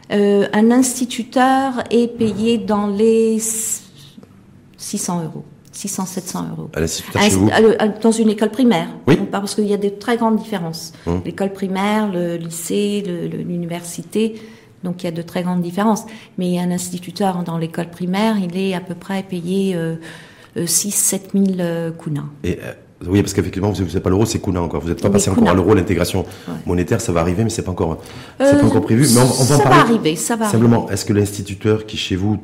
Un 0.10 0.72
instituteur 0.72 1.84
est 1.92 2.08
payé 2.18 2.58
dans 2.60 2.88
les 2.88 3.40
600 4.78 5.24
euros, 5.26 5.44
600-700 5.78 6.50
euros. 6.52 6.70
À 6.74 6.80
l'instituteur 6.80 7.22
Un- 7.22 7.30
chez 7.30 7.36
vous 7.36 7.50
à 7.54 7.62
le- 7.62 7.82
à- 7.82 7.88
Dans 7.88 8.12
une 8.12 8.30
école 8.30 8.50
primaire. 8.50 8.88
Oui. 9.08 9.18
On 9.22 9.26
parle 9.26 9.44
Parce 9.44 9.56
qu'il 9.56 9.68
y 9.68 9.74
a 9.74 9.78
de 9.78 9.90
très 9.90 10.18
grandes 10.18 10.38
différences. 10.38 10.94
Hum. 11.06 11.22
L'école 11.26 11.54
primaire, 11.54 12.12
le 12.12 12.36
lycée, 12.38 13.04
l'université. 13.48 14.42
Donc 14.84 15.04
il 15.04 15.06
y 15.06 15.10
a 15.10 15.12
de 15.12 15.22
très 15.22 15.44
grandes 15.44 15.62
différences. 15.62 16.06
Mais 16.38 16.60
un 16.60 16.72
instituteur 16.72 17.44
dans 17.44 17.58
l'école 17.58 17.90
primaire, 17.90 18.36
il 18.42 18.58
est 18.58 18.74
à 18.74 18.80
peu 18.80 18.96
près 18.96 19.24
payé 19.24 19.76
euh, 19.76 19.96
6-7 20.56 21.32
000 21.34 21.46
euh, 21.60 21.92
kunas. 21.92 22.24
Et, 22.44 22.58
euh, 22.64 22.74
oui, 23.08 23.22
parce 23.22 23.34
qu'effectivement, 23.34 23.72
vous 23.72 23.84
n'êtes 23.84 24.00
pas 24.00 24.10
l'euro, 24.10 24.26
c'est 24.26 24.40
Kuna 24.40 24.62
encore. 24.62 24.82
Vous 24.82 24.90
n'êtes 24.90 25.02
pas 25.02 25.08
Oui, 25.10 25.14
passé 25.14 25.30
encore 25.30 25.50
à 25.50 25.54
l'euro, 25.54 25.76
l'intégration 25.76 26.22
Ouais. 26.48 26.54
monétaire, 26.66 27.00
ça 27.00 27.12
va 27.12 27.22
arriver, 27.22 27.44
mais 27.44 27.50
c'est 27.52 27.62
pas 27.62 27.72
encore, 27.72 28.00
Euh, 28.42 28.60
pas 28.60 28.66
encore 28.66 28.82
prévu. 28.82 29.08
Mais 29.14 29.20
on, 29.20 29.24
on 29.24 29.26
va 29.26 29.32
en 29.56 29.58
ça 29.58 29.58
parler. 29.60 29.78
va 29.78 29.82
arriver, 29.84 30.16
ça 30.16 30.36
va 30.36 30.50
Simplement, 30.50 30.90
est-ce 30.90 31.06
que 31.06 31.14
l'instituteur 31.14 31.86
qui 31.86 31.96
chez 31.98 32.16
vous 32.16 32.40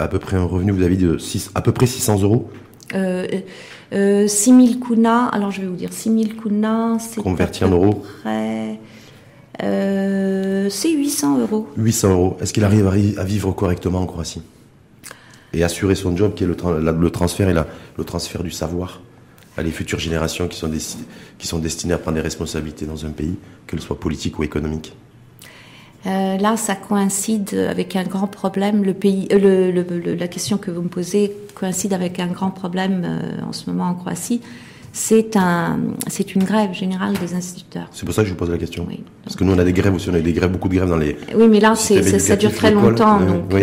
à 0.00 0.08
peu 0.08 0.18
près 0.18 0.36
un 0.36 0.44
revenu, 0.44 0.72
vous 0.72 0.82
avez 0.82 0.96
dit 0.96 1.04
de 1.04 1.18
6, 1.18 1.50
à 1.54 1.60
peu 1.62 1.72
près 1.72 1.86
600 1.86 2.20
euros, 2.22 2.50
Euh, 2.94 3.26
euh, 3.92 4.26
6000 4.26 4.80
kunas, 4.80 5.26
alors 5.28 5.50
je 5.52 5.60
vais 5.60 5.66
vous 5.68 5.76
dire, 5.76 5.92
6000 5.92 6.36
kunas, 6.36 6.98
c'est. 6.98 7.22
Converti 7.22 7.62
à 7.62 7.66
en 7.68 7.70
peu 7.70 7.76
euros. 7.76 8.02
près, 8.22 8.80
euh, 9.62 10.68
c'est 10.70 10.90
800 10.92 11.38
euros. 11.38 11.68
800 11.76 12.10
euros, 12.12 12.36
est-ce 12.40 12.52
qu'il 12.52 12.64
arrive 12.64 12.86
à, 12.86 13.24
vivre 13.24 13.52
correctement 13.52 14.00
en 14.00 14.06
Croatie 14.06 14.42
Et 15.52 15.62
assurer 15.64 15.94
son 15.94 16.16
job 16.16 16.34
qui 16.34 16.44
est 16.44 16.46
le, 16.46 16.54
tra- 16.54 16.78
la- 16.82 16.92
le 16.92 17.10
transfert 17.10 17.48
et 17.48 17.54
la- 17.54 17.66
le 17.98 18.04
transfert 18.04 18.42
du 18.42 18.50
savoir 18.50 19.00
à 19.56 19.62
les 19.62 19.70
futures 19.70 19.98
générations 19.98 20.48
qui 20.48 20.56
sont, 20.58 20.70
qui 21.38 21.46
sont 21.46 21.58
destinées 21.58 21.92
à 21.94 21.98
prendre 21.98 22.16
des 22.16 22.22
responsabilités 22.22 22.86
dans 22.86 23.04
un 23.04 23.10
pays, 23.10 23.34
qu'elles 23.66 23.80
soient 23.80 23.98
politiques 24.00 24.38
ou 24.38 24.44
économiques? 24.44 24.94
Euh, 26.06 26.38
là, 26.38 26.56
ça 26.56 26.74
coïncide 26.76 27.54
avec 27.70 27.94
un 27.94 28.04
grand 28.04 28.26
problème. 28.26 28.82
Le 28.84 28.94
pays, 28.94 29.28
euh, 29.32 29.38
le, 29.38 29.70
le- 29.82 29.98
le- 29.98 30.14
la 30.14 30.28
question 30.28 30.56
que 30.56 30.70
vous 30.70 30.80
me 30.82 30.88
posez 30.88 31.32
coïncide 31.54 31.92
avec 31.92 32.18
un 32.20 32.28
grand 32.28 32.50
problème 32.50 33.02
euh, 33.04 33.46
en 33.48 33.52
ce 33.52 33.68
moment 33.68 33.84
en 33.84 33.94
Croatie. 33.94 34.40
C'est 34.92 35.36
un, 35.36 35.78
c'est 36.08 36.34
une 36.34 36.42
grève 36.42 36.72
générale 36.72 37.12
des 37.20 37.34
instituteurs. 37.34 37.86
C'est 37.92 38.04
pour 38.04 38.12
ça 38.14 38.22
que 38.22 38.28
je 38.28 38.32
vous 38.32 38.38
pose 38.38 38.50
la 38.50 38.58
question. 38.58 38.84
Oui. 38.88 39.04
Parce 39.22 39.36
que 39.36 39.44
nous, 39.44 39.52
on 39.52 39.58
a 39.58 39.62
des 39.62 39.72
grèves 39.72 39.94
aussi, 39.94 40.08
on 40.10 40.14
a 40.14 40.20
des 40.20 40.32
grèves, 40.32 40.50
beaucoup 40.50 40.68
de 40.68 40.74
grèves 40.74 40.88
dans 40.88 40.96
les. 40.96 41.16
Oui, 41.36 41.46
mais 41.48 41.60
là, 41.60 41.74
c'est, 41.76 42.02
ça, 42.02 42.18
ça 42.18 42.34
dure 42.34 42.52
très 42.52 42.72
longtemps, 42.72 43.20
donc 43.20 43.44
oui. 43.52 43.62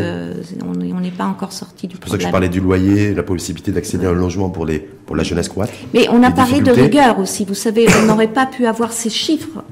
on 0.96 1.00
n'est 1.02 1.12
pas 1.12 1.26
encore 1.26 1.52
sorti 1.52 1.88
du 1.88 1.96
C'est 1.96 2.00
pour 2.02 2.10
ça 2.12 2.18
que 2.18 2.22
problème. 2.24 2.30
je 2.30 2.32
parlais 2.32 2.50
du 2.50 2.62
loyer, 2.62 3.14
la 3.14 3.24
possibilité 3.24 3.74
d'accéder 3.74 4.06
à 4.06 4.12
un 4.12 4.14
logement 4.14 4.50
pour, 4.50 4.66
les, 4.66 4.80
pour 4.80 5.18
la 5.18 5.24
jeunesse 5.24 5.50
croate. 5.50 5.72
Mais 5.94 6.08
on 6.10 6.24
a 6.24 6.32
parlé 6.32 6.62
de 6.62 6.72
rigueur 6.72 7.20
aussi. 7.20 7.44
Vous 7.44 7.56
savez, 7.56 7.88
on 8.02 8.06
n'aurait 8.06 8.28
pas 8.32 8.46
pu 8.46 8.66
avoir 8.66 8.94
ces 8.94 9.10
chiffres. 9.10 9.64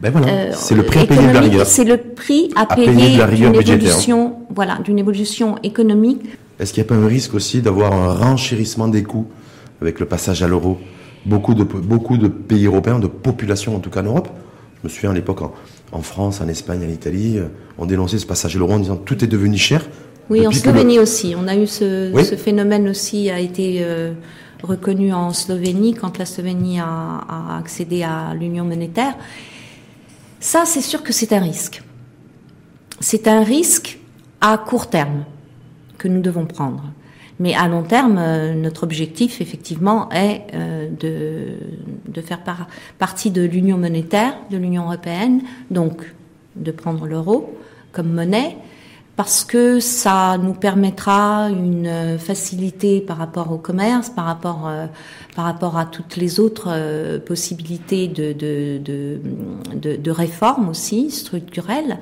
Ben 0.00 0.10
voilà, 0.12 0.28
euh, 0.28 0.50
c'est 0.54 0.74
le 0.74 0.82
prix 0.82 1.00
à 1.00 1.06
payer 1.06 1.26
de 1.28 1.32
la 1.32 1.40
rigueur. 1.40 1.66
C'est 1.66 1.84
le 1.84 1.96
prix 1.96 2.50
à, 2.54 2.62
À 2.62 2.66
payer 2.76 2.86
d'une 2.92 3.52
budgétaire. 3.52 3.74
évolution, 3.76 4.34
voilà, 4.54 4.78
d'une 4.84 4.98
évolution 4.98 5.56
économique. 5.62 6.20
Est-ce 6.60 6.72
qu'il 6.72 6.82
n'y 6.82 6.86
a 6.86 6.88
pas 6.90 6.96
un 6.96 7.06
risque 7.06 7.34
aussi 7.34 7.62
d'avoir 7.62 7.92
un 7.92 8.12
renchérissement 8.14 8.88
des 8.88 9.02
coûts 9.02 9.26
avec 9.80 9.98
le 10.00 10.06
passage 10.06 10.42
à 10.42 10.48
l'euro? 10.48 10.78
Beaucoup 11.24 11.54
de, 11.54 11.64
beaucoup 11.64 12.18
de 12.18 12.28
pays 12.28 12.66
européens, 12.66 12.98
de 12.98 13.06
populations 13.06 13.74
en 13.74 13.80
tout 13.80 13.90
cas 13.90 14.00
en 14.00 14.04
Europe, 14.04 14.28
je 14.82 14.88
me 14.88 14.92
souviens 14.92 15.10
à 15.10 15.14
l'époque 15.14 15.42
en, 15.42 15.52
en 15.92 16.02
France, 16.02 16.40
en 16.40 16.48
Espagne, 16.48 16.84
en 16.86 16.92
Italie, 16.92 17.38
euh, 17.38 17.46
on 17.78 17.86
dénonçait 17.86 18.18
ce 18.18 18.26
passage 18.26 18.54
à 18.54 18.58
l'euro 18.58 18.72
en 18.74 18.78
disant 18.78 18.96
tout 18.96 19.24
est 19.24 19.26
devenu 19.26 19.56
cher. 19.56 19.86
Oui, 20.28 20.46
en 20.46 20.50
le- 20.50 20.56
Slovénie 20.56 20.98
aussi. 20.98 21.34
On 21.42 21.48
a 21.48 21.56
eu 21.56 21.66
ce, 21.66 22.12
Oui. 22.12 22.24
ce 22.24 22.34
phénomène 22.36 22.88
aussi 22.88 23.30
a 23.30 23.40
été 23.40 23.78
euh, 23.80 24.12
reconnu 24.62 25.12
en 25.12 25.32
Slovénie 25.32 25.94
quand 25.94 26.18
la 26.18 26.26
Slovénie 26.26 26.80
a, 26.80 26.84
a 26.86 27.58
accédé 27.58 28.02
à 28.02 28.34
l'union 28.38 28.64
monétaire. 28.64 29.14
Ça, 30.40 30.64
c'est 30.66 30.80
sûr 30.80 31.02
que 31.02 31.12
c'est 31.12 31.32
un 31.32 31.40
risque. 31.40 31.82
C'est 33.00 33.28
un 33.28 33.42
risque 33.42 33.98
à 34.40 34.58
court 34.58 34.88
terme 34.88 35.24
que 35.98 36.08
nous 36.08 36.20
devons 36.20 36.46
prendre. 36.46 36.84
Mais 37.38 37.54
à 37.54 37.68
long 37.68 37.82
terme, 37.82 38.16
euh, 38.18 38.54
notre 38.54 38.82
objectif, 38.84 39.40
effectivement, 39.40 40.10
est 40.10 40.42
euh, 40.54 40.88
de, 42.08 42.20
faire 42.22 42.42
par- 42.42 42.66
partie 42.98 43.30
de 43.30 43.42
l'union 43.42 43.76
monétaire, 43.76 44.36
de 44.50 44.56
l'Union 44.56 44.84
européenne, 44.84 45.42
donc 45.70 46.14
de 46.56 46.70
prendre 46.70 47.06
l'euro 47.06 47.58
comme 47.92 48.12
monnaie, 48.12 48.56
parce 49.16 49.44
que 49.44 49.80
ça 49.80 50.36
nous 50.38 50.52
permettra 50.52 51.48
une 51.48 51.86
euh, 51.86 52.18
facilité 52.18 53.00
par 53.00 53.16
rapport 53.16 53.50
au 53.50 53.56
commerce, 53.56 54.10
par 54.10 54.26
rapport, 54.26 54.68
euh, 54.68 54.86
par 55.34 55.46
rapport 55.46 55.78
à 55.78 55.86
toutes 55.86 56.16
les 56.16 56.38
autres 56.38 56.68
euh, 56.68 57.18
possibilités 57.18 58.08
de, 58.08 58.32
de, 58.34 59.18
de, 59.96 60.10
réformes 60.10 60.68
aussi 60.68 61.10
structurelles. 61.10 61.98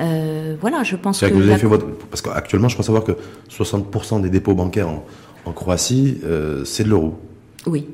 Euh, 0.00 0.56
voilà, 0.60 0.82
je 0.82 0.96
pense 0.96 1.20
que, 1.20 1.26
que 1.26 1.34
vous 1.34 1.40
avez 1.42 1.50
la- 1.50 1.58
fait 1.58 1.66
votre... 1.68 1.86
Parce 2.10 2.20
qu'actuellement, 2.20 2.68
je 2.68 2.74
crois 2.74 2.84
savoir 2.84 3.04
que 3.04 3.12
60% 3.48 4.20
des 4.20 4.28
dépôts 4.28 4.54
bancaires 4.54 4.88
en, 4.88 5.04
en 5.44 5.52
Croatie, 5.52 6.18
c'est 6.64 6.82
de 6.82 6.88
l'euro. 6.88 7.14
oui, 7.66 7.86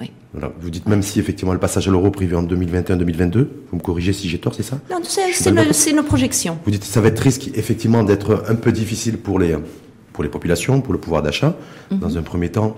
oui. 0.00 0.10
Voilà. 0.32 0.52
Vous 0.60 0.70
dites 0.70 0.88
même 0.88 1.02
si 1.02 1.20
effectivement 1.20 1.52
le 1.52 1.58
passage 1.60 1.86
à 1.86 1.90
l'euro 1.90 2.10
prévu 2.10 2.34
en 2.34 2.42
2021-2022, 2.42 3.36
vous 3.70 3.76
me 3.76 3.80
corrigez 3.80 4.12
si 4.12 4.28
j'ai 4.28 4.38
tort, 4.38 4.54
c'est 4.54 4.62
ça? 4.62 4.78
Non, 4.90 4.98
c'est 5.72 5.92
nos 5.92 6.02
projections. 6.02 6.58
Vous 6.64 6.70
dites 6.70 6.82
que 6.82 6.86
ça 6.88 7.00
va 7.00 7.08
être 7.08 7.18
risque 7.20 7.50
effectivement 7.54 8.02
d'être 8.02 8.44
un 8.48 8.54
peu 8.54 8.72
difficile 8.72 9.18
pour 9.18 9.38
les, 9.38 9.56
pour 10.12 10.24
les 10.24 10.30
populations, 10.30 10.80
pour 10.80 10.92
le 10.92 10.98
pouvoir 10.98 11.22
d'achat, 11.22 11.54
Mhm. 11.90 11.98
dans 11.98 12.16
un 12.18 12.22
premier 12.22 12.48
temps, 12.50 12.76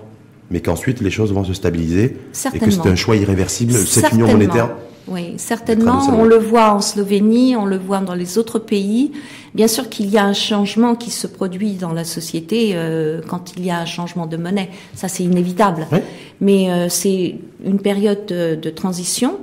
mais 0.51 0.59
qu'ensuite 0.61 0.99
les 1.01 1.11
choses 1.11 1.31
vont 1.33 1.43
se 1.43 1.53
stabiliser 1.53 2.17
et 2.53 2.59
que 2.59 2.69
c'est 2.71 2.87
un 2.87 2.95
choix 2.95 3.15
irréversible, 3.15 3.73
cette 3.73 4.11
union 4.13 4.27
monétaire. 4.27 4.69
Oui, 5.07 5.33
certainement. 5.37 6.01
On 6.11 6.23
le 6.23 6.37
voit 6.37 6.73
en 6.73 6.81
Slovénie, 6.81 7.55
on 7.55 7.65
le 7.65 7.77
voit 7.77 7.99
dans 7.99 8.13
les 8.15 8.37
autres 8.37 8.59
pays. 8.59 9.11
Bien 9.53 9.67
sûr 9.67 9.89
qu'il 9.89 10.09
y 10.09 10.17
a 10.17 10.25
un 10.25 10.33
changement 10.33 10.95
qui 10.95 11.11
se 11.11 11.27
produit 11.27 11.73
dans 11.73 11.91
la 11.91 12.03
société 12.05 12.71
euh, 12.73 13.21
quand 13.27 13.53
il 13.57 13.65
y 13.65 13.69
a 13.69 13.79
un 13.79 13.85
changement 13.85 14.27
de 14.27 14.37
monnaie. 14.37 14.69
Ça, 14.93 15.07
c'est 15.07 15.23
inévitable. 15.23 15.87
Oui. 15.91 15.99
Mais 16.39 16.71
euh, 16.71 16.87
c'est 16.89 17.35
une 17.65 17.79
période 17.79 18.25
de, 18.27 18.55
de 18.55 18.69
transition 18.69 19.39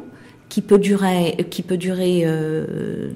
qui 0.51 0.61
peut 0.61 0.78
durer, 0.78 1.46
qui 1.48 1.62
peut 1.62 1.78
durer 1.78 2.24
euh, 2.26 3.11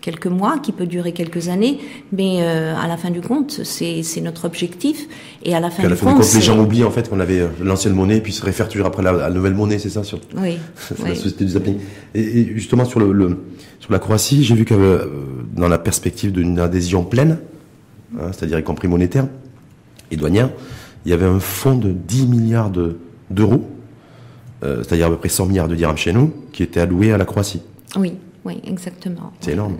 quelques 0.00 0.28
mois, 0.28 0.58
qui 0.58 0.70
peut 0.70 0.86
durer 0.86 1.12
quelques 1.12 1.48
années, 1.48 1.80
mais 2.12 2.42
à 2.46 2.86
la 2.86 2.96
fin 2.96 3.10
du 3.10 3.20
compte, 3.20 3.62
c'est 3.64 4.20
notre 4.20 4.44
objectif. 4.44 5.08
Et 5.42 5.54
à 5.54 5.60
la 5.60 5.70
fin, 5.70 5.82
à 5.82 5.88
la 5.88 5.96
du, 5.96 6.00
compte, 6.00 6.34
les 6.34 6.40
gens 6.40 6.58
oublient 6.58 6.84
en 6.84 6.90
fait 6.90 7.08
qu'on 7.10 7.18
avait 7.18 7.48
l'ancienne 7.60 7.94
monnaie, 7.94 8.20
puis 8.20 8.32
se 8.32 8.44
réfèrent 8.44 8.68
toujours 8.68 8.86
après 8.86 9.02
la, 9.02 9.12
la 9.12 9.30
nouvelle 9.30 9.54
monnaie, 9.54 9.78
c'est 9.78 9.90
ça 9.90 10.04
sur 10.04 10.20
oui, 10.36 10.58
la 11.04 11.14
société 11.14 11.44
du 11.44 11.50
zapping. 11.52 11.78
Et, 12.14 12.52
justement 12.54 12.84
sur 12.84 13.00
le, 13.00 13.38
sur 13.80 13.90
la 13.90 13.98
Croatie, 13.98 14.44
j'ai 14.44 14.54
vu 14.54 14.64
que 14.64 15.10
dans 15.56 15.68
la 15.68 15.78
perspective 15.78 16.30
d'une 16.30 16.58
adhésion 16.60 17.02
pleine, 17.02 17.38
hein, 18.20 18.30
c'est-à-dire 18.32 18.58
y 18.58 18.62
compris 18.62 18.86
monétaire 18.86 19.26
et 20.10 20.16
douanière, 20.16 20.50
il 21.06 21.10
y 21.10 21.12
avait 21.12 21.26
un 21.26 21.40
fonds 21.40 21.76
de 21.76 21.90
10 21.90 22.26
milliards 22.26 22.70
d'euros, 23.30 23.64
c'est-à-dire 24.82 25.06
à 25.06 25.10
peu 25.10 25.16
près 25.16 25.28
100 25.28 25.46
milliards 25.46 25.68
de 25.68 25.74
dirhams 25.74 25.96
chez 25.96 26.12
nous, 26.12 26.32
qui 26.52 26.62
était 26.62 26.80
alloué 26.80 27.12
à 27.12 27.18
la 27.18 27.24
Croatie. 27.24 27.62
Oui. 27.96 28.14
Oui, 28.46 28.60
exactement. 28.64 29.32
C'est 29.40 29.52
énorme. 29.52 29.74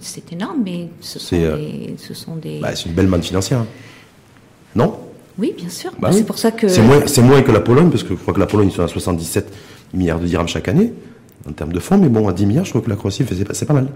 C'est 0.00 0.32
énorme, 0.32 0.62
mais 0.64 0.88
ce 1.02 1.18
sont, 1.18 1.36
des, 1.36 1.94
ce 1.98 2.14
sont 2.14 2.36
des. 2.36 2.58
Bah, 2.58 2.74
c'est 2.74 2.88
une 2.88 2.94
belle 2.94 3.06
manne 3.06 3.22
financière. 3.22 3.66
Non? 4.74 4.98
Oui, 5.38 5.52
bien 5.54 5.68
sûr. 5.68 5.92
Bah 6.00 6.10
c'est 6.10 6.24
pour 6.24 6.38
ça 6.38 6.50
que. 6.50 6.68
C'est 6.68 6.80
moins, 6.80 7.02
moins, 7.18 7.42
que 7.42 7.52
la 7.52 7.60
Pologne, 7.60 7.90
parce 7.90 8.02
que 8.02 8.14
je 8.14 8.14
crois 8.14 8.32
que 8.32 8.40
la 8.40 8.46
Pologne, 8.46 8.68
ils 8.68 8.74
sont 8.74 8.82
à 8.82 8.88
77 8.88 9.52
milliards 9.92 10.20
de 10.20 10.26
dirhams 10.26 10.48
chaque 10.48 10.68
année, 10.68 10.94
en 11.46 11.52
termes 11.52 11.72
de 11.74 11.80
fonds, 11.80 11.98
mais 11.98 12.08
bon, 12.08 12.26
à 12.28 12.32
10 12.32 12.46
milliards, 12.46 12.64
je 12.64 12.70
crois 12.70 12.80
que 12.80 12.88
la 12.88 12.96
Croatie, 12.96 13.26
c'est 13.52 13.66
pas 13.66 13.74
mal. 13.74 13.88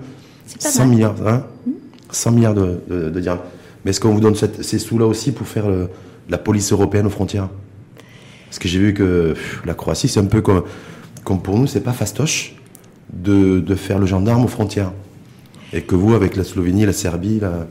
Pas 0.63 0.71
100 0.71 0.87
milliards, 0.89 1.27
hein? 1.27 1.47
100 2.11 2.33
milliards 2.33 2.55
de, 2.55 2.81
de, 2.89 3.19
dirhams. 3.19 3.41
Mais 3.85 3.93
est-ce 3.93 4.01
qu'on 4.01 4.13
vous 4.13 4.21
donne 4.21 4.35
ces 4.35 4.79
sous-là 4.79 5.07
aussi 5.07 5.33
pour 5.33 5.47
faire 5.47 5.65
la 6.29 6.39
police 6.39 6.71
européenne 6.71 7.07
aux 7.07 7.11
frontières? 7.11 7.49
Parce 8.53 8.59
que 8.59 8.69
j'ai 8.69 8.81
vu 8.81 8.93
que 8.93 9.35
la 9.65 9.73
Croatie, 9.73 10.09
c'est 10.09 10.21
un 10.21 10.27
peu 10.27 10.43
comme, 10.43 10.65
comme 11.25 11.41
pour 11.41 11.59
nous, 11.59 11.67
c'est 11.67 11.81
pas 11.81 11.95
fastoche 11.95 12.55
de, 13.11 13.65
faire 13.75 13.99
le 13.99 14.05
gendarme 14.05 14.45
aux 14.45 14.49
frontières. 14.49 14.93
Et 15.73 15.81
que 15.81 15.95
vous, 15.95 16.13
avec 16.13 16.37
la 16.37 16.45
Slovénie, 16.45 16.85
la 16.85 16.93
Serbie, 16.93 17.41
la... 17.41 17.67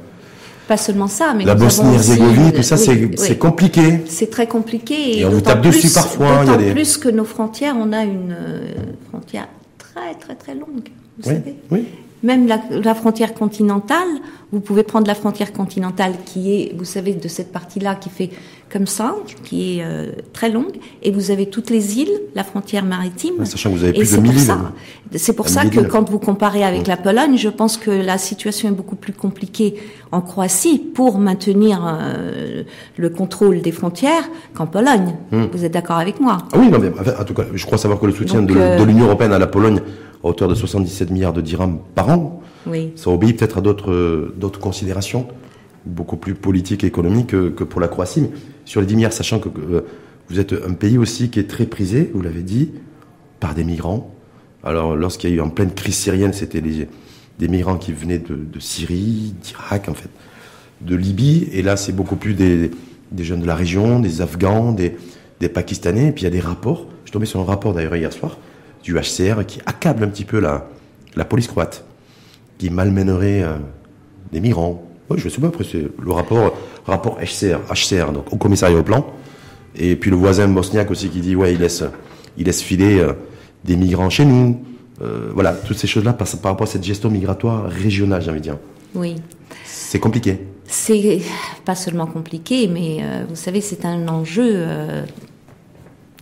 Pas 0.68 0.78
seulement 0.78 1.08
ça, 1.08 1.36
mais 1.38 1.46
la 1.46 1.54
Bosnie-Herzégovine, 1.54 2.52
tout 2.54 2.64
ça, 2.64 2.78
c'est 2.78 3.38
compliqué. 3.38 4.02
C'est 4.08 4.32
très 4.32 4.48
compliqué. 4.48 5.20
Et, 5.20 5.26
on 5.26 5.30
vous 5.30 5.42
tape 5.42 5.62
dessus 5.62 5.92
parfois. 5.94 6.46
D'autant 6.46 6.58
des... 6.58 6.72
plus 6.72 6.98
que 6.98 7.10
nos 7.10 7.26
frontières, 7.26 7.76
on 7.78 7.94
a 7.94 8.04
une 8.04 8.36
euh, 8.36 8.74
frontière 9.10 9.50
très 9.78 10.16
très 10.16 10.34
très 10.34 10.56
longue. 10.56 10.90
Vous 11.20 11.30
oui, 11.30 11.36
savez 11.36 11.56
oui. 11.70 11.86
Même 12.24 12.48
la, 12.48 12.60
la, 12.72 12.96
frontière 12.96 13.34
continentale, 13.36 14.08
vous 14.52 14.60
pouvez 14.62 14.84
prendre 14.84 15.08
la 15.08 15.16
frontière 15.16 15.54
continentale 15.54 16.14
qui 16.26 16.54
est, 16.54 16.76
vous 16.76 16.86
savez, 16.86 17.14
de 17.14 17.28
cette 17.28 17.52
partie-là 17.52 17.96
qui 17.96 18.10
fait 18.10 18.30
comme 18.72 18.88
ça, 18.88 19.15
qui 19.43 19.80
est 19.80 19.84
euh, 19.84 20.11
très 20.34 20.49
longue, 20.49 20.78
et 21.03 21.11
vous 21.11 21.30
avez 21.30 21.47
toutes 21.47 21.69
les 21.69 21.99
îles, 21.99 22.22
la 22.36 22.43
frontière 22.43 22.86
maritime. 22.86 23.45
sachant 23.45 23.69
que 23.69 23.76
vous 23.76 23.84
avez 23.84 23.93
plus 23.93 24.13
de 24.13 24.17
1000 24.17 24.32
îles. 24.32 24.53
C'est 25.15 25.34
pour 25.34 25.49
ça 25.49 25.65
que 25.65 25.82
quand 25.82 26.09
vous 26.09 26.19
comparez 26.19 26.63
avec 26.63 26.88
la 26.88 26.95
Pologne, 26.95 27.38
je 27.38 27.49
pense 27.49 27.78
que 27.78 27.91
la 27.91 28.17
situation 28.17 28.69
est 28.69 28.74
beaucoup 28.74 28.95
plus 28.95 29.11
compliquée 29.11 29.76
en 30.11 30.22
Croatie 30.22 30.80
pour 30.80 31.17
maintenir 31.17 31.82
euh, 31.86 32.63
le 32.95 33.09
contrôle 33.09 33.61
des 33.61 33.72
frontières 33.74 34.30
qu'en 34.53 34.67
Pologne. 34.67 35.15
Hmm. 35.32 35.45
Vous 35.51 35.65
êtes 35.65 35.74
d'accord 35.74 35.97
avec 35.97 36.19
moi? 36.22 36.38
Ah 36.53 36.57
Oui, 36.57 36.69
non, 36.69 36.80
mais 36.80 36.89
en 36.89 37.24
tout 37.26 37.34
cas, 37.34 37.43
je 37.53 37.65
crois 37.65 37.78
savoir 37.78 37.99
que 37.99 38.05
le 38.05 38.13
soutien 38.13 38.41
de, 38.41 38.55
euh, 38.55 38.78
de 38.78 38.84
l'Union 38.84 39.05
européenne 39.05 39.34
à 39.34 39.39
la 39.39 39.47
Pologne 39.47 39.82
à 40.24 40.28
hauteur 40.28 40.47
de 40.47 40.55
77 40.55 41.09
milliards 41.09 41.34
de 41.34 41.41
dirhams 41.41 41.80
par 41.95 42.09
an, 42.09 42.41
oui. 42.67 42.91
ça 42.95 43.09
obéit 43.09 43.38
peut-être 43.38 43.57
à 43.57 43.61
d'autres 43.61 44.34
d'autres 44.38 44.59
considérations 44.59 45.26
beaucoup 45.86 46.18
plus 46.18 46.36
politiques 46.36 46.84
et 46.84 46.88
économiques 46.88 47.28
que, 47.28 47.64
pour 47.64 47.82
la 47.82 47.88
Croatie. 47.88 48.22
Mais 48.22 48.30
sur 48.66 48.82
les 48.82 48.88
10 48.88 48.96
milliards, 48.96 49.14
sachant 49.14 49.40
que 49.40 49.50
euh, 49.50 49.82
vous 50.30 50.40
êtes 50.40 50.54
un 50.54 50.74
pays 50.74 50.98
aussi 50.98 51.30
qui 51.30 51.40
est 51.40 51.50
très 51.50 51.66
prisé, 51.66 52.12
vous 52.14 52.22
l'avez 52.22 52.44
dit, 52.44 52.72
par 53.40 53.54
des 53.56 53.64
migrants. 53.64 54.16
Alors, 54.64 54.96
lorsqu'il 54.96 55.30
y 55.30 55.34
a 55.34 55.36
eu 55.38 55.42
en 55.42 55.50
pleine 55.50 55.74
crise 55.74 55.96
syrienne, 55.96 56.34
c'était 56.34 56.62
des, 56.62 56.88
migrants 57.48 57.78
qui 57.78 57.92
venaient 57.92 58.20
de, 58.20 58.60
Syrie, 58.60 59.34
d'Irak, 59.42 59.90
en 59.90 59.94
fait, 59.94 60.10
de 60.82 60.96
Libye. 60.96 61.50
Et 61.52 61.64
là, 61.64 61.76
c'est 61.76 61.92
beaucoup 61.92 62.16
plus 62.16 62.36
des, 62.36 62.72
jeunes 63.18 63.42
de 63.42 63.48
la 63.48 63.56
région, 63.56 64.00
des 64.00 64.22
Afghans, 64.22 64.74
des, 64.74 64.96
Pakistanais. 65.50 66.10
Et 66.10 66.12
puis, 66.12 66.22
il 66.22 66.26
y 66.26 66.28
a 66.28 66.32
des 66.32 66.40
rapports. 66.40 66.86
Je 67.04 67.10
suis 67.10 67.14
tombé 67.14 67.26
sur 67.26 67.40
un 67.40 67.46
rapport, 67.46 67.74
d'ailleurs, 67.74 67.96
hier 67.96 68.14
soir, 68.14 68.38
du 68.84 68.94
HCR 68.94 69.46
qui 69.48 69.60
accable 69.66 70.04
un 70.04 70.08
petit 70.08 70.26
peu 70.26 70.40
la, 70.40 70.70
la 71.16 71.26
police 71.26 71.48
croate, 71.48 71.84
qui 72.58 72.70
malmènerait 72.70 73.44
euh, 73.44 73.58
des 74.32 74.40
migrants. 74.40 74.91
Oui, 75.12 75.20
je 75.20 75.30
sais 75.30 75.41
pas, 75.41 75.47
après, 75.47 75.64
c'est 75.64 75.84
le 76.03 76.12
rapport, 76.12 76.53
rapport 76.86 77.18
HCR, 77.20 77.59
HCR, 77.72 78.12
donc 78.12 78.32
au 78.32 78.38
commissariat 78.38 78.78
au 78.78 78.84
plan. 78.84 79.05
Et 79.76 79.95
puis 79.95 80.12
le 80.12 80.18
voisin 80.18 80.47
bosniaque 80.47 80.91
aussi 80.91 81.09
qui 81.09 81.20
dit, 81.20 81.36
ouais, 81.36 81.53
il 81.53 81.59
laisse, 81.59 81.84
il 82.38 82.45
laisse 82.45 82.62
filer 82.62 82.99
euh, 82.99 83.14
des 83.64 83.76
migrants 83.76 84.09
chez 84.09 84.26
nous. 84.26 84.62
Euh, 85.01 85.32
voilà, 85.34 85.53
toutes 85.53 85.78
ces 85.78 85.88
choses-là 85.88 86.14
par, 86.14 86.28
par, 86.28 86.51
rapport 86.51 86.68
à 86.68 86.72
cette 86.72 86.84
gestion 86.84 87.09
migratoire 87.09 87.66
régionale, 87.70 88.22
j'ai 88.22 88.30
envie 88.30 88.39
de 88.39 88.43
dire. 88.43 88.57
Oui. 88.93 89.16
C'est 89.66 89.99
compliqué. 89.99 90.39
C'est 90.66 91.22
pas 91.66 91.76
seulement 91.76 92.05
compliqué, 92.05 92.68
mais 92.68 92.99
vous 93.28 93.36
savez, 93.36 93.59
c'est 93.59 93.84
un 93.84 94.07
enjeu 94.07 94.66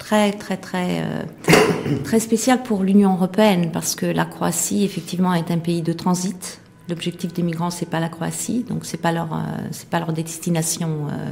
très 0.09 0.31
très 0.31 0.57
très 0.57 1.01
euh, 1.01 1.97
très 2.03 2.19
spécial 2.19 2.63
pour 2.63 2.83
l'Union 2.83 3.13
européenne 3.13 3.69
parce 3.71 3.93
que 3.93 4.07
la 4.07 4.25
Croatie 4.25 4.83
effectivement 4.83 5.35
est 5.35 5.51
un 5.51 5.59
pays 5.59 5.83
de 5.83 5.93
transit. 5.93 6.59
L'objectif 6.89 7.33
des 7.33 7.43
migrants 7.43 7.69
c'est 7.69 7.89
pas 7.89 7.99
la 7.99 8.09
Croatie, 8.09 8.65
donc 8.67 8.85
c'est 8.85 8.97
pas 8.97 9.11
leur 9.11 9.33
euh, 9.33 9.67
c'est 9.71 9.89
pas 9.89 9.99
leur 9.99 10.11
destination 10.11 11.07
euh, 11.09 11.31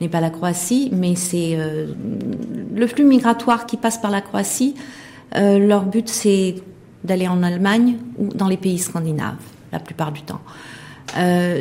n'est 0.00 0.08
pas 0.08 0.20
la 0.20 0.30
Croatie, 0.30 0.90
mais 0.92 1.14
c'est 1.14 1.58
le 2.74 2.86
flux 2.86 3.04
migratoire 3.04 3.66
qui 3.66 3.76
passe 3.76 3.98
par 3.98 4.10
la 4.10 4.22
Croatie. 4.22 4.74
leur 5.34 5.84
but 5.84 6.08
c'est 6.08 6.54
d'aller 7.04 7.28
en 7.28 7.42
Allemagne 7.42 7.98
ou 8.16 8.28
dans 8.28 8.48
les 8.48 8.56
pays 8.56 8.78
scandinaves 8.78 9.44
la 9.72 9.78
plupart 9.78 10.10
du 10.10 10.22
temps. 10.22 10.40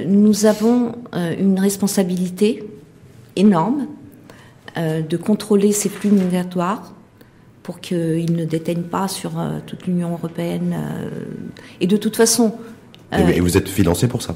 nous 0.07 0.45
avons 0.45 0.93
une 1.13 1.59
responsabilité 1.59 2.63
énorme 3.35 3.87
euh, 4.77 5.01
de 5.01 5.17
contrôler 5.17 5.71
ces 5.71 5.89
flux 5.89 6.11
migratoires 6.11 6.93
pour 7.63 7.79
qu'ils 7.79 8.35
ne 8.35 8.45
déteignent 8.45 8.83
pas 8.83 9.07
sur 9.07 9.39
euh, 9.39 9.59
toute 9.65 9.87
l'Union 9.87 10.11
européenne. 10.11 10.75
Euh, 10.77 11.09
et 11.81 11.87
de 11.87 11.97
toute 11.97 12.15
façon. 12.15 12.53
Et 13.11 13.39
vous 13.39 13.57
êtes 13.57 13.67
financé 13.69 14.07
pour 14.07 14.21
ça 14.21 14.35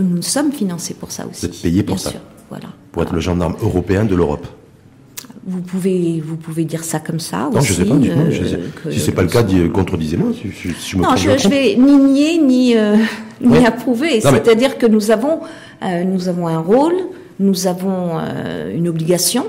Nous 0.00 0.22
sommes 0.22 0.52
financés 0.52 0.94
pour 0.94 1.10
ça 1.10 1.26
aussi. 1.26 1.46
Vous 1.46 1.52
êtes 1.52 1.62
payé 1.62 1.82
pour 1.82 1.96
bien 1.96 2.04
ça 2.04 2.10
sûr, 2.10 2.20
voilà. 2.48 2.66
Pour 2.92 3.02
être 3.02 3.12
le 3.14 3.20
gendarme 3.20 3.56
européen 3.62 4.04
de 4.04 4.14
l'Europe 4.14 4.46
vous 5.46 5.62
pouvez, 5.62 6.22
vous 6.24 6.36
pouvez 6.36 6.66
dire 6.66 6.84
ça 6.84 7.00
comme 7.00 7.18
ça 7.18 7.48
non, 7.50 7.60
aussi. 7.60 7.68
je 7.68 7.72
sais 7.72 7.84
pas. 7.86 7.94
Euh, 7.94 8.30
sais. 8.30 8.60
Que, 8.84 8.90
si 8.90 9.00
c'est 9.00 9.12
pas 9.12 9.22
le 9.22 9.28
cas, 9.28 9.42
contredisez-moi. 9.72 10.32
Si, 10.34 10.52
si, 10.52 10.74
si 10.74 10.90
je 10.90 10.96
me 10.98 11.02
non, 11.02 11.16
je, 11.16 11.38
je, 11.38 11.48
vais 11.48 11.76
ni 11.76 11.96
nier 11.96 12.38
ni, 12.38 12.76
euh, 12.76 12.96
ni 13.40 13.64
approuver. 13.64 14.20
C'est-à-dire 14.20 14.76
que 14.76 14.84
nous 14.84 15.10
avons, 15.10 15.40
euh, 15.82 16.04
nous 16.04 16.28
avons 16.28 16.46
un 16.46 16.58
rôle, 16.58 16.92
nous 17.38 17.66
avons 17.66 18.20
une 18.74 18.86
obligation 18.86 19.46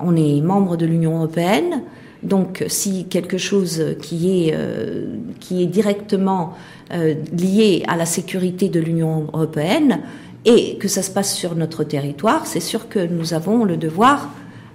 on 0.00 0.16
est 0.16 0.40
membre 0.40 0.76
de 0.76 0.86
l'Union 0.86 1.16
européenne, 1.16 1.82
donc 2.22 2.64
si 2.68 3.06
quelque 3.06 3.38
chose 3.38 3.96
qui 4.02 4.48
est, 4.48 4.54
euh, 4.54 5.06
qui 5.38 5.62
est 5.62 5.66
directement 5.66 6.54
euh, 6.92 7.14
lié 7.32 7.84
à 7.88 7.96
la 7.96 8.06
sécurité 8.06 8.68
de 8.68 8.80
l'Union 8.80 9.28
européenne 9.32 10.00
et 10.44 10.76
que 10.78 10.88
ça 10.88 11.02
se 11.02 11.10
passe 11.10 11.34
sur 11.34 11.54
notre 11.54 11.84
territoire, 11.84 12.46
c'est 12.46 12.60
sûr 12.60 12.88
que 12.88 12.98
nous 12.98 13.34
avons 13.34 13.64
le 13.64 13.76
devoir 13.76 14.30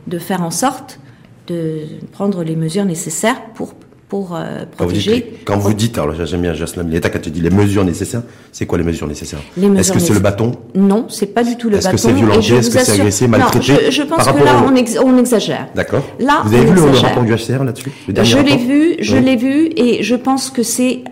de 0.08 0.20
faire 0.20 0.42
en 0.42 0.52
sorte 0.52 1.00
de 1.48 1.82
prendre 2.12 2.44
les 2.44 2.56
mesures 2.56 2.86
nécessaires 2.86 3.42
pour 3.54 3.74
pour 4.08 4.36
euh, 4.36 4.66
protéger. 4.78 5.40
Quand 5.46 5.58
vous 5.58 5.74
dites, 5.74 5.98
alors 5.98 6.14
j'aime 6.26 6.42
bien 6.42 6.54
Jocelyn 6.54 6.84
l'État 6.84 7.10
quand 7.10 7.22
tu 7.22 7.32
dis 7.32 7.42
les 7.42 7.50
mesures 7.50 7.84
nécessaires, 7.84 8.22
c'est 8.52 8.66
quoi 8.66 8.78
les 8.78 8.84
mesures 8.84 9.08
nécessaires? 9.08 9.40
Est-ce 9.78 9.92
que 9.92 10.00
c'est 10.00 10.14
le 10.14 10.20
bâton? 10.20 10.52
Non, 10.76 11.08
c'est 11.10 11.34
pas 11.34 11.44
du 11.44 11.58
tout 11.58 11.70
le 11.70 11.78
bâton. 11.78 11.90
Est-ce 11.90 11.96
que 11.96 12.10
c'est 12.10 12.14
violenter 12.14 12.56
Est-ce 12.56 12.70
que 12.70 12.80
c'est 12.80 12.92
agressé, 12.94 13.28
maltraité 13.28 13.74
non, 13.74 13.80
je, 13.86 13.92
je, 13.92 14.04
pense 14.04 14.28
que 14.28 14.44
là, 14.44 14.64
on, 15.04 15.18
exagère. 15.18 15.68
D'accord. 15.74 16.04
Là, 16.20 16.44
vous 16.46 16.54
avez 16.54 16.66
vu 16.66 16.76
le, 16.76 16.82
rapport 16.82 17.24
du 17.24 17.34
HCR 17.34 17.64
là-dessus? 17.64 17.92
Je 18.08 18.38
l'ai 18.38 18.58
vu, 18.58 18.96
je 19.00 19.18
l'ai 19.18 19.36
vu, 19.36 19.72
et 19.76 20.04
je 20.04 20.16
pense 20.16 20.52
que 20.52 20.62
c'est 20.62 21.04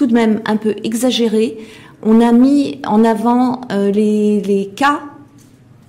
tout 0.00 0.06
de 0.06 0.14
même 0.14 0.40
un 0.46 0.56
peu 0.56 0.76
exagéré. 0.82 1.58
On 2.02 2.22
a 2.22 2.32
mis 2.32 2.80
en 2.86 3.04
avant 3.04 3.60
euh, 3.70 3.90
les, 3.90 4.70
cas, 4.74 5.00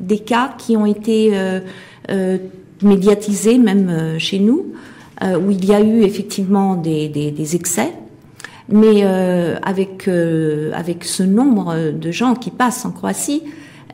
des 0.02 0.20
cas 0.20 0.54
qui 0.58 0.76
ont 0.76 0.86
été 0.86 1.30
euh, 1.32 1.62
euh, 2.10 2.38
médiatisés, 2.82 3.58
même 3.58 4.20
chez 4.20 4.40
nous. 4.40 4.74
Où 5.24 5.52
il 5.52 5.64
y 5.64 5.72
a 5.72 5.80
eu 5.80 6.02
effectivement 6.02 6.76
des, 6.76 7.56
excès, 7.56 7.94
mais 8.70 9.04
avec 9.04 10.04
ce 10.04 11.22
nombre 11.22 11.92
de 11.92 12.12
gens 12.12 12.34
qui 12.34 12.50
passent 12.50 12.86
en 12.86 12.92
Croatie 12.92 13.44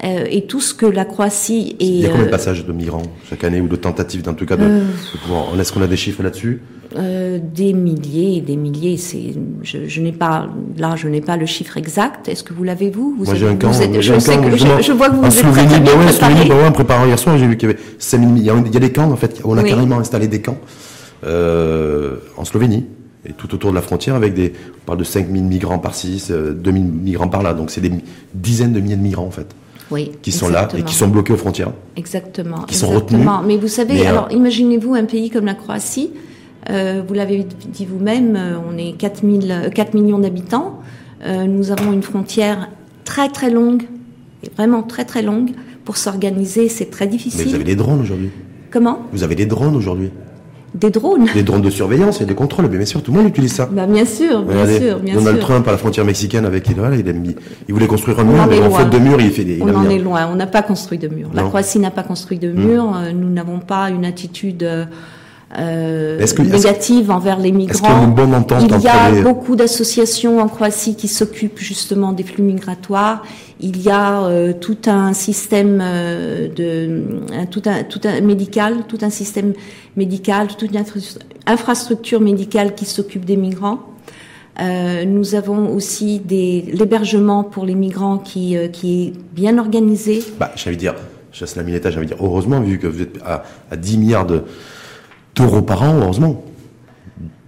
et 0.03 0.45
tout 0.47 0.61
ce 0.61 0.73
que 0.73 0.85
la 0.85 1.05
Croatie 1.05 1.75
est. 1.79 1.85
Il 1.85 1.99
y 2.01 2.05
a 2.05 2.09
combien 2.09 2.25
de 2.25 2.31
passages 2.31 2.65
de 2.65 2.71
migrants 2.71 3.03
chaque 3.29 3.43
année 3.43 3.61
ou 3.61 3.67
de 3.67 3.75
tentatives, 3.75 4.27
en 4.27 4.33
tout 4.33 4.45
cas, 4.45 4.57
de, 4.57 4.63
de 4.63 5.17
pouvoir. 5.23 5.59
Est-ce 5.59 5.73
qu'on 5.73 5.81
a 5.81 5.87
des 5.87 5.97
chiffres 5.97 6.23
là-dessus? 6.23 6.61
Euh, 6.95 7.39
des 7.41 7.73
milliers, 7.73 8.41
des 8.41 8.55
milliers. 8.55 8.97
C'est, 8.97 9.33
je, 9.61 9.87
je 9.87 10.01
n'ai 10.01 10.11
pas 10.11 10.47
là, 10.77 10.95
je 10.95 11.07
n'ai 11.07 11.21
pas 11.21 11.35
le 11.35 11.45
chiffre 11.45 11.77
exact. 11.77 12.29
Est-ce 12.29 12.43
que 12.43 12.53
vous 12.53 12.63
l'avez 12.63 12.89
vous, 12.89 13.15
vous 13.17 13.25
Moi, 13.25 13.35
j'ai 13.35 13.47
un 13.47 13.55
camp. 13.55 13.71
je, 13.73 13.79
sais 14.19 14.37
que, 14.37 14.55
je, 14.55 14.91
vois 14.93 15.09
que 15.09 15.15
vous 15.15 15.23
en 15.23 15.25
êtes 15.25 15.31
Slovénie, 15.33 15.67
très, 15.67 15.79
bah 15.81 15.91
ouais, 15.97 16.11
Slovénie, 16.11 16.49
bah 16.49 16.55
ouais, 16.55 16.67
en 16.67 16.71
préparant 16.71 17.05
hier 17.05 17.19
soir, 17.19 17.37
j'ai 17.37 17.47
vu 17.47 17.57
qu'il 17.57 17.69
y 17.69 17.71
avait 17.71 17.81
5000, 17.99 18.37
il 18.37 18.73
y 18.73 18.77
a 18.77 18.79
des 18.79 18.91
camps 18.91 19.11
en 19.11 19.15
fait. 19.17 19.41
On 19.43 19.57
a 19.57 19.63
oui. 19.63 19.69
carrément 19.69 19.99
installé 19.99 20.27
des 20.27 20.41
camps 20.41 20.57
euh, 21.25 22.17
en 22.37 22.45
Slovénie. 22.45 22.85
et 23.25 23.33
tout 23.33 23.53
autour 23.53 23.71
de 23.71 23.75
la 23.75 23.81
frontière 23.81 24.15
avec 24.15 24.33
des, 24.33 24.53
on 24.83 24.85
parle 24.85 24.99
de 24.99 25.03
5000 25.03 25.43
migrants 25.43 25.79
par-ci, 25.79 26.23
2000 26.29 26.83
migrants 26.83 27.27
par-là. 27.27 27.53
Donc 27.53 27.69
c'est 27.69 27.81
des 27.81 27.91
dizaines 28.33 28.73
de 28.73 28.79
milliers 28.79 28.95
de 28.95 29.01
migrants 29.01 29.25
en 29.25 29.31
fait. 29.31 29.47
Oui, 29.91 30.11
qui 30.21 30.31
sont 30.31 30.49
là 30.49 30.67
et 30.77 30.83
qui 30.83 30.93
sont 30.93 31.07
bloqués 31.07 31.33
aux 31.33 31.38
frontières. 31.38 31.71
Exactement. 31.95 32.61
Qui 32.63 32.75
sont 32.75 32.89
retenus. 32.89 33.25
Mais 33.45 33.57
vous 33.57 33.67
savez, 33.67 34.05
alors 34.05 34.27
imaginez-vous 34.31 34.93
un 34.93 35.05
pays 35.05 35.29
comme 35.29 35.45
la 35.45 35.55
Croatie. 35.55 36.11
vous 36.69 37.13
l'avez 37.13 37.45
dit 37.67 37.85
vous-même, 37.85 38.38
on 38.69 38.77
est 38.77 38.93
4, 38.97 39.69
4 39.69 39.93
millions 39.93 40.19
d'habitants. 40.19 40.79
nous 41.25 41.71
avons 41.71 41.93
une 41.93 42.03
frontière 42.03 42.69
très 43.05 43.29
très 43.29 43.49
longue, 43.49 43.83
vraiment 44.55 44.83
très 44.83 45.05
très 45.05 45.21
longue. 45.21 45.51
Pour 45.85 45.95
s'organiser, 45.95 46.67
c'est 46.67 46.89
très 46.91 47.07
difficile. 47.07 47.43
Mais 47.45 47.49
vous 47.51 47.55
avez 47.55 47.63
des 47.63 47.77
drones 47.77 48.01
aujourd'hui. 48.01 48.29
Comment? 48.71 48.99
Vous 49.13 49.23
avez 49.23 49.35
des 49.35 49.45
drones 49.45 49.77
aujourd'hui. 49.77 50.11
Des 50.76 50.89
drones 50.89 51.26
Des 51.34 51.43
drones 51.43 51.61
de 51.61 51.70
surveillance 51.70 52.22
et 52.22 52.26
de 52.26 52.34
contrôle, 52.34 52.68
bien 52.68 52.86
sûr, 52.86 53.01
tout 53.01 53.11
le 53.11 53.18
monde 53.18 53.30
utilise 53.30 53.53
ça. 53.53 53.68
Bah 53.72 53.88
bien 53.88 54.05
sûr, 54.05 54.43
bien 54.43 54.68
sûr, 54.68 54.99
bien 54.99 55.15
Donald 55.15 55.38
sûr. 55.38 55.47
Trump 55.47 55.68
à 55.68 55.72
la 55.72 55.78
frontière 55.78 56.05
mexicaine 56.05 56.45
avec 56.45 56.70
Israël, 56.70 56.99
il, 56.99 57.09
a 57.09 57.13
mis, 57.13 57.36
il 57.68 57.74
voulait 57.74 57.88
construire 57.88 58.20
un 58.20 58.24
mur, 58.24 58.45
mais 58.47 58.61
en 58.61 58.70
faute 58.70 58.89
de 58.89 58.99
mur, 58.99 59.20
il 59.20 59.32
fait 59.32 59.43
des. 59.43 59.59
On 59.61 59.74
en 59.74 59.89
est 59.89 59.99
loin, 59.99 60.28
on 60.32 60.36
n'a 60.36 60.47
pas 60.47 60.61
construit 60.61 60.97
de 60.97 61.07
mur. 61.07 61.30
La 61.34 61.43
Croatie 61.43 61.80
n'a 61.80 61.91
pas 61.91 62.03
construit 62.03 62.38
de 62.38 62.51
mur, 62.51 62.93
euh, 62.95 63.11
nous 63.11 63.30
n'avons 63.30 63.59
pas 63.59 63.89
une 63.89 64.05
attitude 64.05 64.63
euh, 65.55 66.19
euh, 66.19 66.27
que, 66.27 66.41
négative 66.41 67.09
envers 67.09 67.39
les 67.39 67.53
migrants. 67.53 67.87
Il 67.87 67.93
y 67.93 68.01
a, 68.01 68.03
une 68.03 68.13
bonne 68.13 68.35
entente 68.35 68.63
il 68.63 68.81
y 68.81 68.87
a 68.87 69.21
beaucoup 69.21 69.55
d'associations 69.55 70.41
en 70.41 70.47
Croatie 70.49 70.95
qui 70.95 71.07
s'occupent 71.07 71.59
justement 71.59 72.11
des 72.11 72.23
flux 72.23 72.43
migratoires. 72.43 73.23
Il 73.61 73.81
y 73.81 73.89
a 73.89 74.23
euh, 74.23 74.51
tout 74.51 74.77
un 74.87 75.13
système 75.13 75.79
euh, 75.81 76.49
de 76.53 77.21
un, 77.33 77.45
tout 77.45 77.61
un 77.65 77.83
tout 77.83 78.01
un 78.03 78.19
médical, 78.19 78.83
tout 78.89 78.99
un 79.01 79.09
système 79.09 79.53
médical, 79.95 80.47
toute 80.47 80.63
une 80.63 80.83
infrastructure 81.45 82.19
médicale 82.19 82.75
qui 82.75 82.85
s'occupe 82.85 83.23
des 83.23 83.37
migrants. 83.37 83.79
Euh, 84.59 85.05
nous 85.05 85.33
avons 85.35 85.73
aussi 85.73 86.19
des 86.19 86.65
l'hébergement 86.73 87.43
pour 87.45 87.65
les 87.65 87.75
migrants 87.75 88.17
qui 88.17 88.57
qui 88.73 89.07
est 89.07 89.13
bien 89.33 89.57
organisé. 89.59 90.21
Bah, 90.39 90.51
j'allais 90.57 90.75
dire, 90.75 90.95
chasse 91.31 91.55
la 91.55 91.63
mineta, 91.63 91.89
j'allais 91.89 92.07
dire 92.07 92.17
heureusement 92.19 92.59
vu 92.59 92.79
que 92.79 92.87
vous 92.87 93.01
êtes 93.01 93.17
à, 93.25 93.43
à 93.71 93.77
10 93.77 93.97
milliards 93.97 94.25
de 94.25 94.43
d'euros 95.38 95.61
par 95.61 95.83
an, 95.83 95.99
heureusement, 96.01 96.43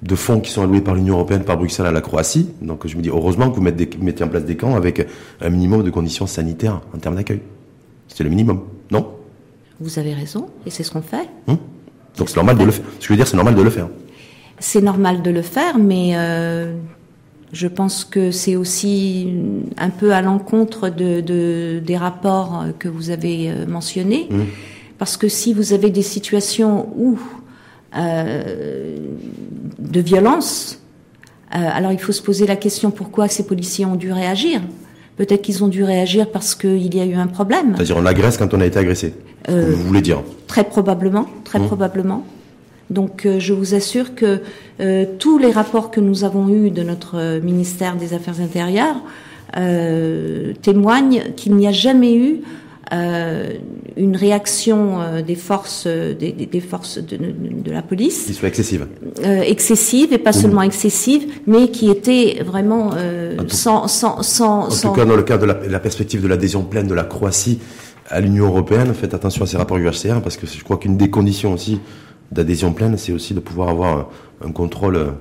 de 0.02 0.16
fonds 0.16 0.40
qui 0.40 0.52
sont 0.52 0.64
alloués 0.64 0.82
par 0.82 0.96
l'Union 0.96 1.16
européenne, 1.16 1.44
par 1.44 1.58
Bruxelles 1.58 1.86
à 1.86 1.92
la 1.92 2.02
Croatie. 2.02 2.50
Donc 2.62 2.88
je 2.88 2.96
me 2.96 3.02
dis, 3.02 3.10
heureusement 3.10 3.50
que 3.50 3.56
vous 3.56 3.62
mettez, 3.62 4.24
en 4.24 4.28
place 4.28 4.46
des 4.46 4.56
camps 4.56 4.76
avec 4.76 5.06
un 5.42 5.50
minimum 5.50 5.84
de 5.84 5.90
conditions 5.90 6.28
sanitaires 6.28 6.82
en 6.96 6.98
termes 6.98 7.16
d'accueil. 7.16 7.42
C'est 8.08 8.24
le 8.24 8.30
minimum, 8.30 8.62
non? 8.92 9.08
Vous 9.80 10.00
avez 10.00 10.14
raison, 10.14 10.48
et 10.66 10.70
c'est 10.70 10.84
ce 10.84 10.92
qu'on 10.92 11.02
fait. 11.02 11.30
Hum? 11.48 11.58
Donc 12.18 12.30
c'est 12.30 12.36
normal 12.36 12.58
de 12.58 12.64
le 12.66 12.72
faire. 12.72 12.86
Ce 13.00 13.00
que 13.00 13.06
je 13.06 13.10
veux 13.10 13.18
dire, 13.18 13.28
c'est 13.28 13.38
normal 13.38 13.56
de 13.56 13.62
le 13.62 13.70
faire. 13.70 13.88
C'est 14.60 14.82
normal 14.82 15.22
de 15.22 15.32
le 15.32 15.42
faire, 15.42 15.78
mais 15.78 16.12
euh, 16.16 16.76
je 17.54 17.68
pense 17.68 18.04
que 18.04 18.32
c'est 18.32 18.56
aussi 18.56 19.34
un 19.78 19.90
peu 19.90 20.14
à 20.14 20.22
l'encontre 20.22 20.90
de, 20.90 21.80
des 21.80 21.98
rapports 21.98 22.66
que 22.78 22.90
vous 22.90 23.10
avez 23.10 23.50
euh, 23.50 23.66
mentionnés. 23.68 24.28
Hum. 24.32 24.46
Parce 24.98 25.16
que 25.16 25.30
si 25.30 25.54
vous 25.54 25.72
avez 25.72 25.92
des 25.92 26.02
situations 26.02 26.90
où 26.98 27.18
de 29.80 30.00
violence. 30.00 30.80
Euh, 31.56 31.58
alors 31.58 31.92
il 31.92 32.00
faut 32.00 32.12
se 32.12 32.22
poser 32.22 32.46
la 32.46 32.56
question 32.56 32.92
pourquoi 32.92 33.28
ces 33.28 33.46
policiers 33.46 33.86
ont 33.86 33.96
dû 33.96 34.12
réagir? 34.12 34.62
Peut-être 35.18 35.42
qu'ils 35.42 35.64
ont 35.64 35.68
dû 35.68 35.84
réagir 35.84 36.30
parce 36.30 36.56
qu'il 36.56 36.94
y 36.96 37.02
a 37.02 37.06
eu 37.06 37.16
un 37.16 37.28
problème. 37.28 37.74
C'est-à-dire 37.76 37.98
on 37.98 38.06
agresse 38.06 38.38
quand 38.38 38.54
on 38.54 38.62
a 38.62 38.66
été 38.66 38.80
agressé. 38.80 39.14
Euh, 39.50 39.74
vous 39.76 39.84
voulez 39.84 40.02
dire? 40.02 40.22
Très 40.48 40.64
probablement, 40.64 41.28
très 41.44 41.60
mmh. 41.60 41.66
probablement. 41.66 42.24
Donc 42.90 43.28
je 43.38 43.54
vous 43.54 43.76
assure 43.76 44.16
que 44.16 44.42
tous 45.20 45.38
les 45.38 45.52
rapports 45.52 45.92
que 45.92 46.00
nous 46.00 46.24
avons 46.24 46.50
eus 46.50 46.72
de 46.72 46.82
notre 46.82 47.40
ministère 47.40 47.96
des 47.96 48.16
Affaires 48.16 48.42
intérieures 48.42 48.96
témoignent 50.64 51.22
qu'il 51.36 51.56
n'y 51.56 51.68
a 51.68 51.72
jamais 51.72 52.16
eu 52.16 52.42
euh, 52.92 53.54
une 53.98 54.16
réaction 54.16 55.00
euh, 55.00 55.22
des 55.22 55.36
forces, 55.36 55.84
euh, 55.86 56.16
des, 56.16 56.32
des 56.32 56.60
forces 56.60 56.98
de, 56.98 57.18
de, 57.18 57.72
la 57.72 57.84
police. 57.84 58.26
Qui 58.26 58.34
soit 58.34 58.48
excessive. 58.48 58.88
Excessive 59.24 60.12
et 60.12 60.18
pas 60.18 60.34
seulement 60.34 60.64
excessive, 60.64 61.28
mais 61.46 61.70
qui 61.70 61.90
était 61.90 62.42
vraiment 62.44 62.92
sans, 63.48 63.88
sans, 63.88 64.24
sans. 64.24 64.86
En 64.86 64.92
tout 64.92 64.96
cas, 64.96 65.06
dans 65.06 65.16
le 65.16 65.24
cas 65.24 65.38
de 65.38 65.46
la, 65.46 65.60
la 65.68 65.80
perspective 65.80 66.22
de 66.22 66.28
l'adhésion 66.28 66.64
pleine 66.64 66.88
de 66.88 66.96
la 66.96 67.04
Croatie 67.04 67.60
à 68.08 68.22
l'Union 68.22 68.48
européenne, 68.48 68.94
faites 68.94 69.14
attention 69.14 69.44
à 69.44 69.48
ces 69.48 69.58
rapports 69.58 69.78
UHCR 69.78 70.22
parce 70.24 70.38
que 70.38 70.48
je 70.48 70.64
crois 70.64 70.78
qu'une 70.78 70.98
des 70.98 71.12
conditions 71.12 71.54
aussi 71.54 71.80
d'adhésion 72.32 72.74
pleine, 72.74 72.98
c'est 72.98 73.12
aussi 73.12 73.36
de 73.36 73.40
pouvoir 73.40 73.70
avoir 73.70 73.98
un, 74.42 74.48
un 74.48 74.52
contrôle 74.52 75.14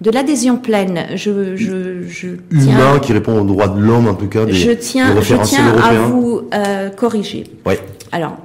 de 0.00 0.10
l'adhésion 0.10 0.56
pleine. 0.56 1.06
Je, 1.14 1.56
je, 1.56 2.02
je 2.08 2.28
Humain 2.50 2.98
qui 3.00 3.12
répond 3.12 3.40
aux 3.40 3.44
droits 3.44 3.68
de 3.68 3.80
l'homme, 3.80 4.08
en 4.08 4.14
tout 4.14 4.28
cas. 4.28 4.46
Des, 4.46 4.52
je 4.52 4.70
tiens, 4.70 5.20
je 5.20 5.36
tiens 5.42 5.76
à 5.76 5.94
vous 6.06 6.42
euh, 6.54 6.88
corriger. 6.90 7.44
Oui. 7.66 7.74
Alors, 8.12 8.38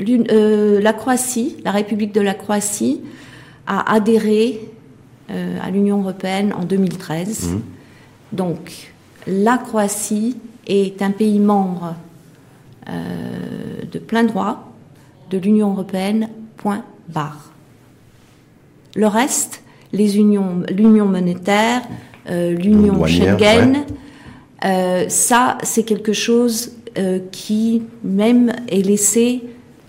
euh, 0.00 0.80
la 0.80 0.92
Croatie, 0.92 1.56
la 1.64 1.72
République 1.72 2.14
de 2.14 2.20
la 2.20 2.34
Croatie, 2.34 3.00
a 3.66 3.92
adhéré 3.92 4.60
euh, 5.30 5.58
à 5.62 5.70
l'Union 5.70 6.00
européenne 6.00 6.54
en 6.56 6.64
2013. 6.64 7.48
Mmh. 7.48 7.60
Donc, 8.32 8.92
la 9.26 9.58
Croatie 9.58 10.36
est 10.66 11.02
un 11.02 11.10
pays 11.10 11.38
membre 11.38 11.94
de 13.92 13.98
plein 13.98 14.24
droit 14.24 14.72
de 15.30 15.36
l'Union 15.36 15.72
européenne. 15.72 16.30
Point 16.56 16.82
barre. 17.08 17.52
Le 18.96 19.06
reste, 19.06 19.62
les 19.92 20.16
unions, 20.18 20.62
l'union 20.70 21.06
monétaire, 21.06 21.82
euh, 22.30 22.52
l'union 22.52 23.06
Schengen. 23.06 23.84
Euh, 24.64 25.04
ça, 25.08 25.58
c'est 25.62 25.84
quelque 25.84 26.12
chose 26.12 26.72
euh, 26.98 27.20
qui 27.30 27.82
même 28.02 28.52
est 28.68 28.84
laissé 28.84 29.42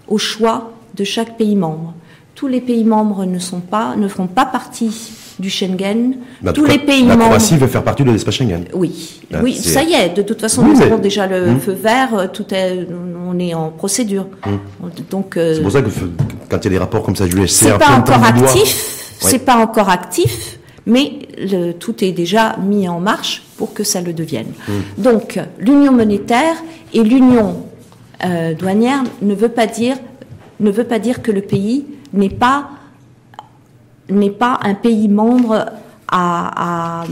au 0.08 0.18
choix 0.18 0.74
de 0.95 1.04
chaque 1.04 1.38
pays 1.38 1.56
membre. 1.56 1.93
Tous 2.36 2.47
les 2.47 2.62
pays 2.62 2.84
membres 2.84 3.26
ne 3.26 3.39
sont 3.39 3.60
pas, 3.60 3.95
ne 3.97 4.08
font 4.08 4.28
pas 4.28 4.45
partie 4.45 5.12
du 5.39 5.50
Schengen. 5.50 6.18
Tous 6.54 6.66
les 6.66 6.80
pays 6.80 7.06
la 7.06 7.16
membres. 7.16 7.32
La 7.32 7.38
Croatie 7.38 7.58
veut 7.58 7.68
faire 7.68 7.84
partie 7.84 8.04
de 8.04 8.12
l'espace 8.12 8.36
Schengen. 8.36 8.66
Oui, 8.74 9.20
oui, 9.41 9.56
ça 9.56 9.84
y 9.84 9.93
est. 9.93 10.10
De 10.10 10.22
toute 10.22 10.39
façon, 10.39 10.64
nous 10.64 10.82
avons 10.82 11.00
déjà 11.00 11.28
le 11.28 11.50
hum. 11.50 11.60
feu 11.60 11.74
vert. 11.74 12.30
Tout 12.32 12.54
est, 12.54 12.88
on 13.28 13.38
est 13.39 13.54
en 13.54 13.70
procédure. 13.72 14.28
Hum. 14.45 14.60
Donc. 15.10 15.34
c'est 15.36 15.62
pour 15.62 15.72
ça 15.72 15.82
que 15.82 15.89
quand 16.50 16.58
il 16.58 16.64
y 16.64 16.68
a 16.68 16.70
des 16.70 16.78
rapports 16.78 17.04
comme 17.04 17.16
ça 17.16 17.26
du 17.26 17.47
c'est 17.47 17.78
pas 17.78 17.97
encore 17.97 18.24
actif. 18.24 19.09
C'est 19.20 19.39
pas 19.45 19.57
encore 19.57 19.89
actif, 19.89 20.59
mais 20.86 21.20
le, 21.38 21.74
tout 21.74 22.03
est 22.03 22.11
déjà 22.11 22.55
mis 22.57 22.88
en 22.88 22.99
marche 22.99 23.43
pour 23.57 23.74
que 23.74 23.84
ça 23.84 24.01
le 24.01 24.13
devienne. 24.13 24.53
Hmm. 24.67 25.01
Donc, 25.01 25.39
l'union 25.59 25.91
monétaire 25.91 26.55
et 26.93 27.03
l'union 27.03 27.65
euh, 28.26 28.53
douanière 28.53 29.03
ne 29.22 29.34
veut 29.34 29.49
pas 29.49 29.67
dire 29.67 29.97
ne 30.59 30.72
veut 30.72 30.84
pas 30.84 30.99
dire 30.99 31.22
que 31.22 31.32
le 31.32 31.41
pays 31.41 31.86
n'est 32.11 32.30
pas 32.30 32.70
n'est 34.09 34.32
pas 34.32 34.59
un 34.63 34.74
pays 34.74 35.07
membre 35.07 35.67
à, 36.07 37.01
à 37.01 37.05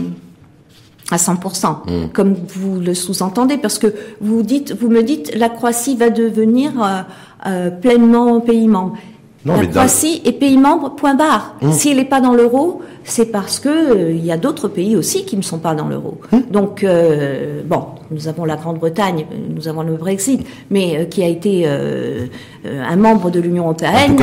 à 1.10 1.16
100%, 1.16 1.90
hmm. 1.90 2.10
comme 2.12 2.34
vous 2.34 2.80
le 2.80 2.94
sous-entendez, 2.94 3.58
parce 3.58 3.80
que 3.80 3.94
vous 4.20 4.44
dites, 4.44 4.74
vous 4.74 4.90
me 4.90 5.04
dites, 5.04 5.34
la 5.36 5.48
Croatie 5.48 5.96
va 5.96 6.10
devenir 6.10 6.72
euh, 6.84 7.02
euh, 7.46 7.72
pleinement 7.72 8.42
pays 8.42 8.68
membre 8.68 8.98
la 9.46 9.66
Croatie 9.66 10.22
est 10.26 10.34
pays 10.34 10.58
membre, 10.58 10.96
point 10.96 11.16
barre. 11.16 11.56
Hum. 11.62 11.72
Si 11.72 11.90
elle 11.90 11.98
n'est 11.98 12.06
pas 12.06 12.22
dans 12.22 12.34
l'euro, 12.34 12.82
c'est 13.04 13.32
parce 13.32 13.60
que 13.60 13.70
euh, 13.70 14.12
il 14.12 14.26
y 14.26 14.32
a 14.32 14.38
d'autres 14.38 14.68
pays 14.68 14.96
aussi 14.96 15.26
qui 15.26 15.38
ne 15.38 15.42
sont 15.42 15.60
pas 15.60 15.74
dans 15.76 15.88
l'euro. 15.88 16.20
Hum. 16.32 16.44
Donc, 16.52 16.84
euh, 16.84 17.62
bon, 17.66 17.86
nous 18.12 18.28
avons 18.28 18.46
la 18.46 18.56
Grande-Bretagne, 18.56 19.26
nous 19.56 19.68
avons 19.68 19.84
le 19.84 19.94
Brexit, 19.94 20.46
mais 20.70 20.98
euh, 20.98 21.06
qui 21.06 21.24
a 21.24 21.28
été 21.28 21.68
un 21.68 22.96
membre 22.96 23.30
de 23.32 23.40
l'Union 23.40 23.64
européenne. 23.64 24.18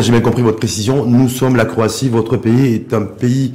J'ai 0.00 0.12
bien 0.12 0.20
compris 0.20 0.42
votre 0.42 0.58
précision. 0.58 1.04
Nous 1.04 1.28
sommes 1.28 1.56
la 1.56 1.64
Croatie, 1.64 2.08
votre 2.08 2.36
pays 2.36 2.74
est 2.74 2.94
un 2.94 3.02
pays 3.02 3.54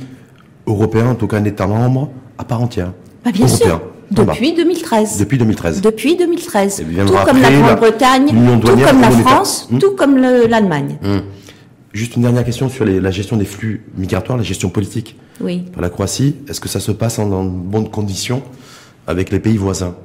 européen, 0.67 1.09
en 1.11 1.15
tout 1.15 1.27
cas 1.27 1.37
un 1.37 1.45
État 1.45 1.67
membre 1.67 2.09
à 2.37 2.43
part 2.43 2.61
entière. 2.61 2.91
Bah, 3.23 3.31
bien 3.31 3.47
sûr. 3.47 3.81
Depuis 4.11 4.53
2013. 4.53 5.17
Depuis 5.17 5.37
2013. 5.37 5.81
Depuis 5.81 6.15
2013. 6.15 6.83
Tout 7.07 7.13
comme 7.25 7.41
la 7.41 7.51
Grande-Bretagne, 7.51 8.27
tout 8.61 8.67
comme 8.67 9.01
la 9.01 9.11
France, 9.11 9.67
hmm. 9.71 9.77
tout 9.79 9.91
comme 9.91 10.17
l'Allemagne. 10.17 10.97
Hmm. 11.01 11.19
Juste 11.93 12.15
une 12.15 12.23
dernière 12.23 12.43
question 12.43 12.69
sur 12.69 12.85
la 12.85 13.11
gestion 13.11 13.37
des 13.37 13.45
flux 13.45 13.85
migratoires, 13.97 14.37
la 14.37 14.43
gestion 14.43 14.69
politique. 14.69 15.15
Oui. 15.41 15.63
Par 15.71 15.81
la 15.81 15.89
Croatie, 15.89 16.35
est-ce 16.49 16.59
que 16.59 16.69
ça 16.69 16.79
se 16.79 16.91
passe 16.91 17.19
en, 17.19 17.31
en 17.31 17.43
bonnes 17.43 17.89
conditions 17.89 18.41
avec 19.05 19.31
les 19.31 19.39
pays 19.39 19.57
voisins? 19.57 19.95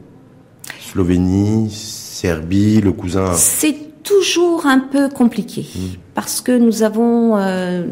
Slovénie, 0.80 1.70
Serbie, 1.70 2.80
le 2.80 2.92
cousin. 2.92 3.32
C'est 3.34 4.02
toujours 4.02 4.66
un 4.66 4.78
peu 4.78 5.08
compliqué 5.08 5.66
hmm. 5.74 5.96
parce 6.14 6.40
que 6.40 6.56
nous 6.56 6.82
avons 6.82 7.36
euh, 7.36 7.86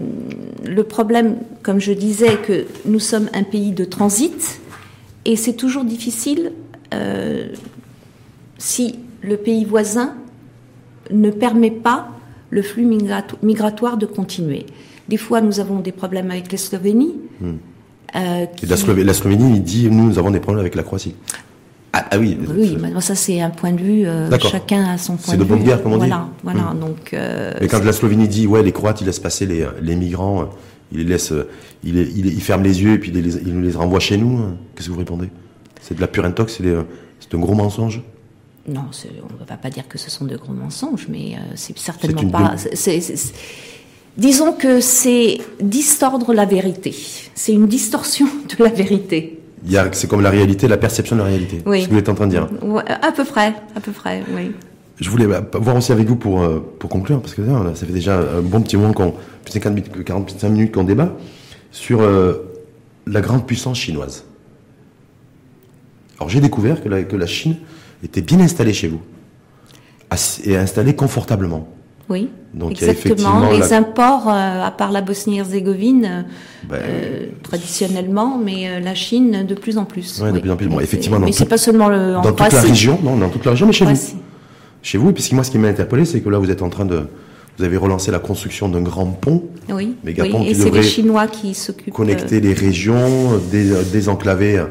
le 0.65 0.83
problème, 0.83 1.37
comme 1.63 1.81
je 1.81 1.93
disais, 1.93 2.39
que 2.47 2.65
nous 2.87 3.01
sommes 3.01 3.29
un 3.35 3.43
pays 3.43 3.73
de 3.73 3.85
transit 3.85 4.61
et 5.27 5.35
c'est 5.37 5.55
toujours 5.55 5.85
difficile 5.85 6.53
euh, 6.95 7.49
si 8.59 8.95
le 9.23 9.37
pays 9.37 9.65
voisin 9.65 10.15
ne 11.11 11.31
permet 11.31 11.73
pas 11.73 12.09
le 12.51 12.63
flux 12.63 12.87
migratoire 13.43 13.97
de 13.97 14.07
continuer. 14.07 14.67
Des 15.09 15.17
fois, 15.17 15.41
nous 15.41 15.59
avons 15.59 15.81
des 15.81 15.91
problèmes 15.91 16.31
avec 16.31 16.51
la 16.53 16.59
Slovénie. 16.59 17.17
Hmm. 17.41 17.57
Euh, 18.15 18.47
la, 18.63 18.77
Slovénie, 19.15 19.57
il 19.57 19.63
dit 19.63 19.91
nous, 19.91 20.05
nous 20.05 20.19
avons 20.19 20.31
des 20.31 20.39
problèmes 20.39 20.61
avec 20.61 20.77
la 20.77 20.85
Croatie. 20.85 21.17
Ah, 21.93 22.07
ah 22.13 22.19
oui. 22.19 22.39
Oui, 22.49 22.77
mais 22.81 23.01
ça 23.01 23.17
c'est 23.17 23.41
un 23.41 23.51
point 23.51 23.73
de 23.73 23.81
vue. 23.81 24.07
Euh, 24.07 24.31
chacun 24.39 24.85
a 24.85 24.97
son 24.97 25.17
point 25.17 25.35
de 25.35 25.39
vue. 25.39 25.45
C'est 25.45 25.45
de 25.45 25.45
bonne 25.45 25.65
guerre, 25.65 25.83
comme 25.83 25.95
on 25.95 25.99
dit. 25.99 26.11
Voilà, 26.45 26.73
hmm. 26.73 26.79
Donc. 26.79 27.13
Euh, 27.15 27.53
mais 27.61 27.67
quand 27.67 27.83
la 27.83 27.93
Slovénie 27.93 28.29
dit 28.29 28.47
ouais, 28.47 28.63
les 28.63 28.73
Croates, 28.73 29.01
ils 29.01 29.07
laissent 29.07 29.19
passer 29.19 29.45
les, 29.45 29.67
les 29.83 29.97
migrants, 29.97 30.51
ils 30.93 30.99
les 30.99 31.05
laissent, 31.05 31.33
ils, 31.85 31.97
ils, 31.97 32.41
ferment 32.41 32.65
les 32.65 32.83
yeux 32.83 32.93
et 32.93 32.99
puis 32.99 33.11
ils, 33.15 33.55
nous 33.55 33.63
les 33.63 33.73
renvoient 33.73 34.01
chez 34.01 34.17
nous. 34.17 34.39
Hein. 34.39 34.57
Qu'est-ce 34.75 34.89
que 34.89 34.93
vous 34.93 34.99
répondez? 34.99 35.31
C'est 35.81 35.95
de 35.95 36.01
la 36.01 36.09
pure 36.09 36.25
intox, 36.25 36.61
c'est 36.61 37.35
un 37.35 37.39
gros 37.39 37.55
mensonge? 37.55 38.03
Non, 38.69 38.83
on 38.83 39.43
ne 39.43 39.49
va 39.49 39.57
pas 39.57 39.71
dire 39.71 39.87
que 39.87 39.99
ce 39.99 40.11
sont 40.11 40.25
de 40.25 40.37
gros 40.37 40.53
mensonges, 40.53 41.07
mais 41.09 41.37
c'est 41.55 41.79
certainement 41.79 42.29
pas. 42.29 42.57
Disons 44.17 44.53
que 44.53 44.81
c'est 44.81 45.39
distordre 45.61 46.33
la 46.33 46.47
vérité. 46.47 46.95
C'est 47.35 47.53
une 47.53 47.67
distorsion 47.67 48.27
de 48.59 48.65
la 48.65 48.71
vérité. 48.71 49.41
C'est 49.93 50.09
comme 50.09 50.23
la 50.23 50.31
réalité, 50.31 50.69
la 50.69 50.77
perception 50.77 51.17
de 51.17 51.21
la 51.21 51.27
réalité. 51.27 51.63
Oui. 51.67 51.83
Ce 51.83 51.89
que 51.89 51.93
vous 51.93 51.99
êtes 51.99 52.09
en 52.09 52.15
train 52.15 52.27
de 52.27 52.31
dire. 52.31 52.49
à 53.03 53.13
peu 53.13 53.25
près, 53.25 53.55
à 53.75 53.81
peu 53.81 53.93
près, 53.93 54.23
oui. 54.35 54.53
Je 54.99 55.11
voulais 55.11 55.27
bah, 55.27 55.43
voir 55.55 55.77
aussi 55.77 55.93
avec 55.93 56.07
vous 56.07 56.17
pour, 56.17 56.43
euh, 56.43 56.59
pour 56.79 56.89
conclure, 56.89 57.21
parce 57.21 57.35
que 57.35 57.43
ça 57.75 57.87
fait 57.87 57.93
déjà 57.93 58.19
un 58.19 58.41
bon 58.41 58.63
petit 58.63 58.77
moment 58.77 58.93
qu'on, 58.93 59.15
45 59.45 60.49
minutes 60.49 60.73
qu'on 60.73 60.85
débat, 60.85 61.13
sur 61.71 62.01
euh, 62.01 62.51
la 63.07 63.21
grande 63.21 63.47
puissance 63.47 63.79
chinoise. 63.79 64.25
Alors 66.19 66.31
j'ai 66.31 66.41
découvert 66.41 66.83
que 66.83 66.89
la, 66.89 67.03
que 67.03 67.17
la 67.17 67.27
Chine 67.27 67.57
était 68.03 68.23
bien 68.23 68.41
installée 68.41 68.73
chez 68.73 68.89
vous, 68.89 69.01
et 70.45 70.57
installée 70.57 70.95
confortablement. 70.95 71.69
Oui, 72.09 72.29
Donc, 72.55 72.71
exactement. 72.71 73.51
Les 73.51 73.73
imports, 73.73 74.29
euh, 74.29 74.63
à 74.65 74.71
part 74.71 74.93
la 74.93 75.01
Bosnie-Herzégovine, 75.01 76.05
euh, 76.05 76.23
ben, 76.69 76.77
euh, 76.77 77.27
traditionnellement, 77.43 78.39
mais 78.39 78.81
la 78.81 78.95
Chine 78.95 79.45
de 79.45 79.55
plus 79.55 79.77
en 79.77 79.85
plus. 79.85 80.21
Ouais, 80.21 80.31
de 80.31 80.39
plus 80.39 80.51
en 80.51 80.57
plus. 80.57 80.69
Bon, 80.69 80.79
effectivement, 80.79 81.19
mais 81.19 81.33
c'est 81.33 81.47
pas 81.47 81.59
seulement 81.59 81.89
le, 81.89 82.17
en 82.17 82.23
dans 82.23 82.33
toute 82.33 82.53
la 82.53 82.61
région, 82.61 82.99
non, 83.03 83.17
dans 83.17 83.29
toute 83.29 83.45
la 83.45 83.51
région, 83.53 83.67
mais 83.67 83.73
chez 83.73 83.85
vous. 83.85 83.97
Chez 84.87 84.99
vous, 84.99 85.11
et 85.11 85.13
puis 85.13 85.29
moi, 85.33 85.43
ce 85.43 85.51
qui 85.51 85.59
m'a 85.59 85.67
interpellé, 85.67 86.05
c'est 86.05 86.21
que 86.21 86.29
là, 86.29 86.39
vous 86.39 86.49
êtes 86.49 86.63
en 86.63 86.69
train 86.69 86.85
de, 86.85 87.09
vous 87.59 87.65
avez 87.65 87.77
relancé 87.77 88.13
la 88.13 88.21
construction 88.21 88.69
d'un 88.69 88.83
grand 88.83 89.07
pont. 89.07 89.43
Oui. 89.69 89.97
oui. 90.05 90.15
et 90.47 90.55
c'est 90.55 90.71
les 90.71 90.85
Chinois 90.85 91.27
qui 91.27 91.55
s'occupent. 91.55 91.93
Connecter 91.93 92.39
les 92.39 92.53
régions, 92.53 93.41
désenclaver 93.93 94.65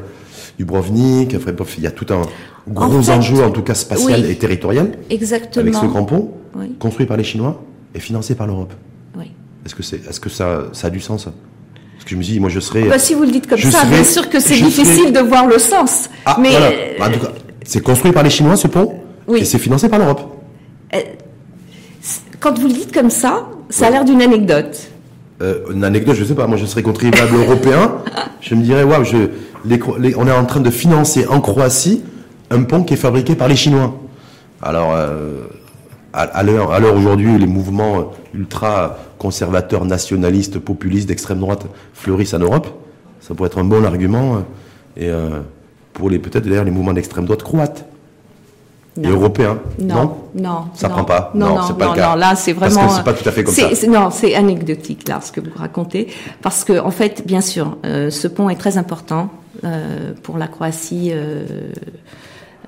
Dubrovnik. 0.58 1.34
Enfin, 1.36 1.52
il 1.76 1.84
y 1.84 1.86
a 1.86 1.90
tout 1.90 2.06
un 2.08 2.22
gros 2.66 3.10
enjeu, 3.10 3.44
en 3.44 3.50
tout 3.50 3.60
cas 3.60 3.74
spatial 3.74 4.24
et 4.24 4.36
territorial. 4.36 4.92
Exactement. 5.10 5.60
Avec 5.60 5.74
ce 5.74 5.84
grand 5.84 6.04
pont 6.04 6.30
construit 6.78 7.04
par 7.04 7.18
les 7.18 7.24
Chinois 7.24 7.62
et 7.94 8.00
financé 8.00 8.34
par 8.34 8.46
l'Europe. 8.46 8.72
Est-ce 9.66 9.74
que, 9.74 9.82
c'est, 9.82 9.96
est-ce 10.08 10.20
que 10.20 10.30
ça, 10.30 10.68
ça 10.72 10.86
a 10.86 10.90
du 10.90 11.00
sens? 11.00 11.24
Parce 11.24 12.04
que 12.04 12.10
je 12.10 12.16
me 12.16 12.22
dis, 12.22 12.40
moi 12.40 12.48
je 12.48 12.60
serais. 12.60 12.84
Bah, 12.88 12.98
si 12.98 13.12
vous 13.12 13.24
le 13.24 13.32
dites 13.32 13.48
comme 13.48 13.58
ça, 13.58 13.84
bien 13.84 14.04
sûr 14.04 14.30
que 14.30 14.40
c'est 14.40 14.54
difficile 14.54 15.12
de 15.12 15.18
voir 15.18 15.46
le 15.46 15.58
sens. 15.58 16.08
Ah, 16.24 16.38
mais 16.40 16.52
bah, 16.98 17.08
en 17.08 17.12
tout 17.12 17.20
cas, 17.20 17.32
c'est 17.64 17.82
construit 17.82 18.12
par 18.12 18.22
les 18.22 18.30
Chinois 18.30 18.56
ce 18.56 18.68
pont? 18.68 19.02
Et 19.34 19.44
c'est 19.44 19.58
financé 19.58 19.88
par 19.88 19.98
l'Europe. 19.98 20.20
Euh, 20.94 21.00
quand 22.40 22.58
vous 22.58 22.68
le 22.68 22.72
dites 22.72 22.92
comme 22.92 23.10
ça, 23.10 23.48
ça 23.70 23.88
a 23.88 23.90
l'air 23.90 24.04
d'une 24.04 24.22
anecdote. 24.22 24.90
Euh, 25.42 25.60
une 25.72 25.84
anecdote, 25.84 26.16
je 26.16 26.24
sais 26.24 26.34
pas. 26.34 26.46
Moi, 26.46 26.56
je 26.56 26.66
serais 26.66 26.82
contribuable 26.82 27.34
européen. 27.40 27.96
Je 28.40 28.54
me 28.54 28.62
dirais, 28.62 28.84
waouh, 28.84 29.04
on 30.16 30.26
est 30.26 30.32
en 30.32 30.44
train 30.44 30.60
de 30.60 30.70
financer 30.70 31.26
en 31.26 31.40
Croatie 31.40 32.02
un 32.50 32.62
pont 32.62 32.84
qui 32.84 32.94
est 32.94 32.98
fabriqué 32.98 33.34
par 33.34 33.48
les 33.48 33.56
Chinois. 33.56 33.94
Alors, 34.62 34.92
euh, 34.94 35.48
à, 36.12 36.42
l'heure 36.42 36.96
aujourd'hui, 36.96 37.36
les 37.38 37.46
mouvements 37.46 38.12
ultra 38.34 38.98
conservateurs, 39.18 39.84
nationalistes, 39.84 40.58
populistes 40.58 41.08
d'extrême 41.08 41.40
droite 41.40 41.66
fleurissent 41.92 42.34
en 42.34 42.38
Europe. 42.38 42.68
Ça 43.20 43.34
pourrait 43.34 43.48
être 43.48 43.58
un 43.58 43.64
bon 43.64 43.84
argument. 43.84 44.44
Et 44.96 45.08
euh, 45.10 45.40
pour 45.92 46.08
les 46.10 46.18
peut-être 46.18 46.46
d'ailleurs 46.46 46.64
les 46.64 46.70
mouvements 46.70 46.92
d'extrême 46.92 47.24
droite 47.24 47.42
croates. 47.42 47.86
Et 49.02 49.08
européens. 49.08 49.58
Non, 49.78 50.16
non, 50.34 50.66
ça 50.74 50.88
ne 50.88 50.92
prend 50.92 51.04
pas. 51.04 51.30
Non, 51.34 51.58
c'est 51.66 51.76
pas 51.76 51.88
le 51.88 51.94
cas. 51.94 52.16
là, 52.16 52.34
c'est 52.34 52.52
vraiment. 52.52 52.74
Parce 52.76 52.88
que 52.88 52.96
c'est 52.96 53.04
pas 53.04 53.12
tout 53.12 53.28
à 53.28 53.32
fait 53.32 53.44
comme 53.44 53.54
ça. 53.54 53.86
Non, 53.88 54.10
c'est 54.10 54.34
anecdotique 54.34 55.08
là 55.08 55.20
ce 55.22 55.32
que 55.32 55.40
vous 55.40 55.50
racontez, 55.54 56.08
parce 56.42 56.64
que 56.64 56.78
en 56.78 56.90
fait, 56.90 57.26
bien 57.26 57.40
sûr, 57.40 57.76
ce 57.84 58.28
pont 58.28 58.48
est 58.48 58.56
très 58.56 58.78
important 58.78 59.30
pour 60.22 60.38
la 60.38 60.48
Croatie 60.48 61.12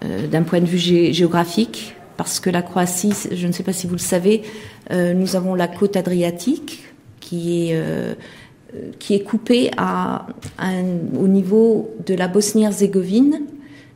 d'un 0.02 0.42
point 0.42 0.60
de 0.60 0.66
vue 0.66 0.78
géographique, 1.12 1.94
parce 2.18 2.40
que 2.40 2.50
la 2.50 2.62
Croatie, 2.62 3.14
je 3.30 3.46
ne 3.46 3.52
sais 3.52 3.62
pas 3.62 3.72
si 3.72 3.86
vous 3.86 3.94
le 3.94 3.98
savez, 3.98 4.42
euh, 4.90 5.14
nous 5.14 5.36
avons 5.36 5.54
la 5.54 5.68
côte 5.68 5.96
adriatique 5.96 6.84
qui 7.20 7.70
est 7.70 7.74
euh, 7.74 8.14
qui 8.98 9.14
est 9.14 9.22
coupée 9.22 9.70
à, 9.78 10.26
au 11.18 11.26
niveau 11.26 11.90
de 12.04 12.14
la 12.14 12.28
Bosnie-Herzégovine. 12.28 13.40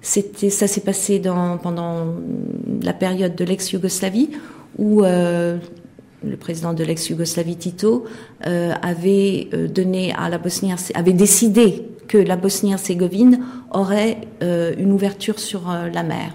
Ça 0.03 0.67
s'est 0.67 0.81
passé 0.81 1.23
pendant 1.63 2.07
la 2.83 2.93
période 2.93 3.37
de 3.37 3.45
l'ex-Yougoslavie 3.45 4.31
où 4.79 5.05
euh, 5.05 5.59
le 6.25 6.37
président 6.37 6.73
de 6.73 6.83
l'ex-Yougoslavie 6.83 7.57
Tito 7.57 8.05
avait 8.43 9.49
donné 9.73 10.13
à 10.13 10.29
la 10.29 10.39
Bosnie 10.39 10.73
avait 10.95 11.13
décidé 11.13 11.85
que 12.09 12.19
la 12.19 12.37
Bosnie-Herzégovine 12.37 13.41
aurait 13.71 14.19
une 14.41 14.93
ouverture 14.93 15.39
sur 15.39 15.63
la 15.93 16.03
mer. 16.03 16.33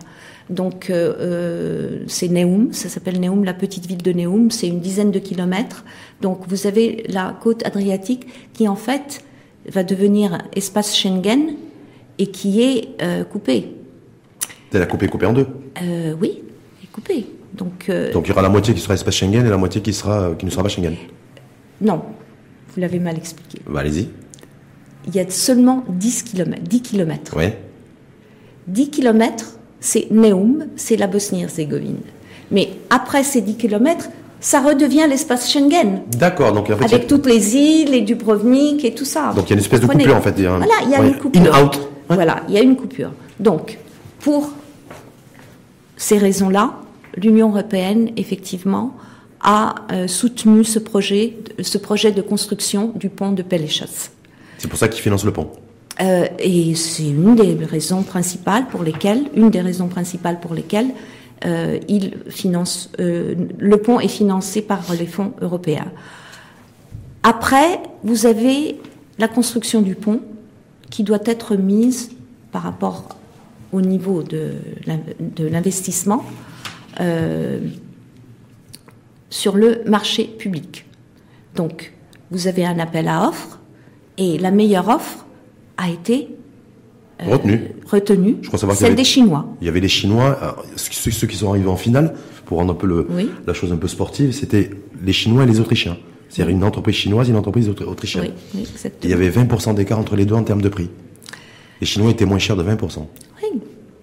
Donc 0.49 0.89
euh, 0.89 1.13
euh, 1.19 2.03
c'est 2.07 2.29
Neum, 2.29 2.71
ça 2.71 2.87
s'appelle 2.89 3.19
Neum, 3.19 3.43
la 3.43 3.53
petite 3.53 3.85
ville 3.85 4.01
de 4.01 4.13
Neum, 4.13 4.49
c'est 4.49 4.67
une 4.67 4.79
dizaine 4.79 5.11
de 5.11 5.19
kilomètres. 5.19 5.83
Donc 6.21 6.41
vous 6.47 6.67
avez 6.67 7.03
la 7.09 7.37
côte 7.41 7.65
adriatique 7.65 8.27
qui 8.53 8.67
en 8.67 8.75
fait 8.75 9.23
va 9.69 9.83
devenir 9.83 10.37
espace 10.55 10.95
Schengen 10.95 11.55
et 12.19 12.27
qui 12.27 12.61
est 12.61 12.89
euh, 13.01 13.23
coupée. 13.23 13.75
C'est 14.71 14.79
la 14.79 14.85
coupée 14.85 15.07
coupée 15.07 15.25
en 15.25 15.33
deux 15.33 15.47
euh, 15.81 16.15
Oui, 16.19 16.43
est 16.83 16.91
coupée. 16.91 17.27
Donc, 17.53 17.89
Donc 18.13 18.27
il 18.27 18.29
y 18.29 18.31
aura 18.31 18.41
la 18.41 18.49
moitié 18.49 18.73
qui 18.73 18.81
sera 18.81 18.93
espace 18.93 19.15
Schengen 19.15 19.45
et 19.45 19.49
la 19.49 19.57
moitié 19.57 19.81
qui, 19.81 19.93
sera, 19.93 20.35
qui 20.37 20.45
ne 20.45 20.51
sera 20.51 20.61
pas 20.61 20.69
Schengen 20.69 20.95
Non, 21.81 22.03
vous 22.73 22.81
l'avez 22.81 22.99
mal 22.99 23.17
expliqué. 23.17 23.59
Bah, 23.67 23.79
allez-y. 23.79 24.09
Il 25.07 25.15
y 25.15 25.19
a 25.19 25.29
seulement 25.29 25.83
10 25.89 26.23
km. 26.23 26.61
10 26.61 26.81
km. 26.81 27.33
Oui. 27.35 27.45
10 28.67 28.89
km 28.89 29.57
c'est 29.79 30.07
Neum, 30.11 30.65
c'est 30.75 30.97
la 30.97 31.07
Bosnie-Herzégovine. 31.07 31.99
Mais 32.51 32.69
après 32.89 33.23
ces 33.23 33.41
10 33.41 33.55
kilomètres, 33.55 34.09
ça 34.39 34.61
redevient 34.61 35.05
l'espace 35.09 35.51
Schengen. 35.51 36.01
D'accord, 36.17 36.53
donc 36.53 36.69
en 36.69 36.77
fait, 36.77 36.85
avec 36.85 37.07
toutes 37.07 37.25
les 37.25 37.55
îles 37.55 37.93
et 37.93 38.01
Dubrovnik 38.01 38.83
et 38.85 38.93
tout 38.93 39.05
ça. 39.05 39.33
Donc 39.35 39.45
il 39.45 39.49
y 39.49 39.53
a 39.53 39.55
une 39.55 39.59
espèce 39.61 39.81
de 39.81 39.87
coupure 39.87 40.15
en 40.15 40.21
fait. 40.21 40.39
Voilà, 40.39 40.65
il 40.83 40.91
y 40.91 40.95
a 40.95 41.03
une 41.03 41.17
coupure. 41.17 41.63
out. 41.63 41.89
Voilà, 42.09 42.43
il 42.47 42.53
y 42.53 42.57
a 42.57 42.61
une 42.61 42.75
coupure. 42.75 43.11
Donc 43.39 43.77
pour 44.19 44.53
ces 45.97 46.17
raisons-là, 46.17 46.75
l'Union 47.15 47.49
européenne 47.49 48.11
effectivement 48.17 48.95
a 49.41 49.75
euh, 49.91 50.07
soutenu 50.07 50.63
ce 50.63 50.79
projet, 50.79 51.37
ce 51.61 51.77
projet 51.77 52.11
de 52.11 52.21
construction 52.21 52.91
du 52.95 53.09
pont 53.09 53.31
de 53.31 53.43
Pelechas. 53.43 54.09
C'est 54.57 54.67
pour 54.67 54.79
ça 54.79 54.87
qu'ils 54.87 55.01
financent 55.01 55.25
le 55.25 55.33
pont. 55.33 55.49
Euh, 55.99 56.27
et 56.39 56.75
c'est 56.75 57.07
une 57.07 57.35
des 57.35 57.53
raisons 57.65 58.03
principales 58.03 58.67
pour 58.67 58.83
lesquelles, 58.83 59.25
une 59.35 59.49
des 59.49 59.61
raisons 59.61 59.87
principales 59.87 60.39
pour 60.39 60.53
lesquelles 60.53 60.89
euh, 61.45 61.79
il 61.87 62.17
finance, 62.29 62.91
le 62.97 63.77
pont 63.77 63.99
est 63.99 64.07
financé 64.07 64.61
par 64.61 64.81
les 64.97 65.05
fonds 65.05 65.33
européens. 65.41 65.91
Après, 67.23 67.79
vous 68.03 68.25
avez 68.25 68.79
la 69.19 69.27
construction 69.27 69.81
du 69.81 69.95
pont 69.95 70.21
qui 70.89 71.03
doit 71.03 71.19
être 71.25 71.55
mise 71.55 72.11
par 72.51 72.63
rapport 72.63 73.17
au 73.71 73.81
niveau 73.81 74.23
de, 74.23 74.53
de 75.19 75.47
l'investissement 75.47 76.23
euh, 76.99 77.59
sur 79.29 79.55
le 79.55 79.81
marché 79.85 80.23
public. 80.23 80.85
Donc, 81.55 81.93
vous 82.31 82.47
avez 82.47 82.65
un 82.65 82.79
appel 82.79 83.07
à 83.07 83.27
offres 83.27 83.59
et 84.17 84.37
la 84.37 84.51
meilleure 84.51 84.87
offre 84.87 85.25
a 85.77 85.89
été 85.89 86.29
euh, 87.21 87.31
retenu. 87.31 87.61
retenu. 87.85 88.37
Je 88.41 88.47
crois 88.47 88.59
savoir 88.59 88.77
celle 88.77 88.95
des 88.95 89.03
Chinois. 89.03 89.45
Il 89.61 89.65
y 89.65 89.69
avait 89.69 89.79
les 89.79 89.87
Chinois, 89.87 90.57
ceux, 90.75 91.27
qui 91.27 91.35
sont 91.35 91.49
arrivés 91.49 91.67
en 91.67 91.77
finale, 91.77 92.15
pour 92.45 92.59
rendre 92.59 92.73
un 92.73 92.75
peu 92.75 92.87
le, 92.87 93.07
la 93.45 93.53
chose 93.53 93.71
un 93.73 93.77
peu 93.77 93.87
sportive, 93.87 94.31
c'était 94.31 94.71
les 95.03 95.13
Chinois 95.13 95.43
et 95.43 95.45
les 95.47 95.59
Autrichiens. 95.59 95.97
C'est-à-dire 96.29 96.55
une 96.55 96.63
entreprise 96.63 96.95
chinoise 96.95 97.27
et 97.27 97.31
une 97.31 97.37
entreprise 97.37 97.69
autrichienne. 97.69 98.31
Oui, 98.53 98.67
il 99.03 99.09
y 99.09 99.13
avait 99.13 99.29
20% 99.29 99.75
d'écart 99.75 99.99
entre 99.99 100.15
les 100.15 100.25
deux 100.25 100.35
en 100.35 100.43
termes 100.43 100.61
de 100.61 100.69
prix. 100.69 100.89
Les 101.79 101.87
Chinois 101.87 102.11
étaient 102.11 102.25
moins 102.25 102.39
chers 102.39 102.55
de 102.55 102.63
20%. 102.63 103.05
Oui. 103.43 103.59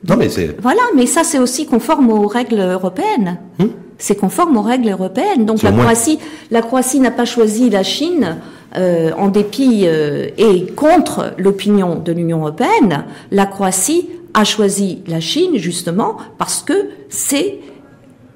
Non, 0.08 0.16
mais 0.16 0.28
c'est... 0.28 0.60
Voilà, 0.60 0.82
mais 0.94 1.06
ça 1.06 1.24
c'est 1.24 1.38
aussi 1.38 1.66
conforme 1.66 2.10
aux 2.10 2.26
règles 2.26 2.60
européennes. 2.60 3.38
Hmm 3.58 3.66
c'est 3.98 4.16
conforme 4.16 4.56
aux 4.56 4.62
règles 4.62 4.90
européennes. 4.90 5.46
Donc 5.46 5.62
la 5.62 5.72
Croatie, 5.72 6.18
la 6.50 6.62
Croatie 6.62 7.00
n'a 7.00 7.10
pas 7.10 7.24
choisi 7.24 7.70
la 7.70 7.82
Chine 7.82 8.36
euh, 8.76 9.12
en 9.16 9.28
dépit 9.28 9.82
euh, 9.84 10.28
et 10.36 10.66
contre 10.66 11.32
l'opinion 11.38 11.96
de 11.96 12.12
l'Union 12.12 12.40
européenne, 12.40 13.04
la 13.30 13.46
Croatie 13.46 14.08
a 14.34 14.44
choisi 14.44 15.02
la 15.06 15.20
Chine 15.20 15.56
justement 15.56 16.16
parce 16.38 16.62
que 16.62 16.88
c'est 17.08 17.60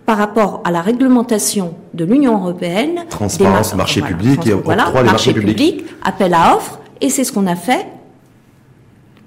par 0.08 0.16
rapport 0.16 0.62
à 0.64 0.70
la 0.70 0.80
réglementation 0.80 1.74
de 1.92 2.06
l'Union 2.06 2.38
européenne. 2.38 3.04
Transparence, 3.10 3.74
marché 3.74 4.00
public 4.00 4.46
et 4.46 4.52
voilà, 4.54 4.84
octroi 4.84 5.02
des 5.02 5.10
marchés 5.10 5.34
publics. 5.34 5.56
Public, 5.58 5.84
appel 6.02 6.32
à 6.32 6.56
offres, 6.56 6.80
et 7.02 7.10
c'est 7.10 7.24
ce 7.24 7.30
qu'on 7.30 7.46
a 7.46 7.56
fait. 7.56 7.86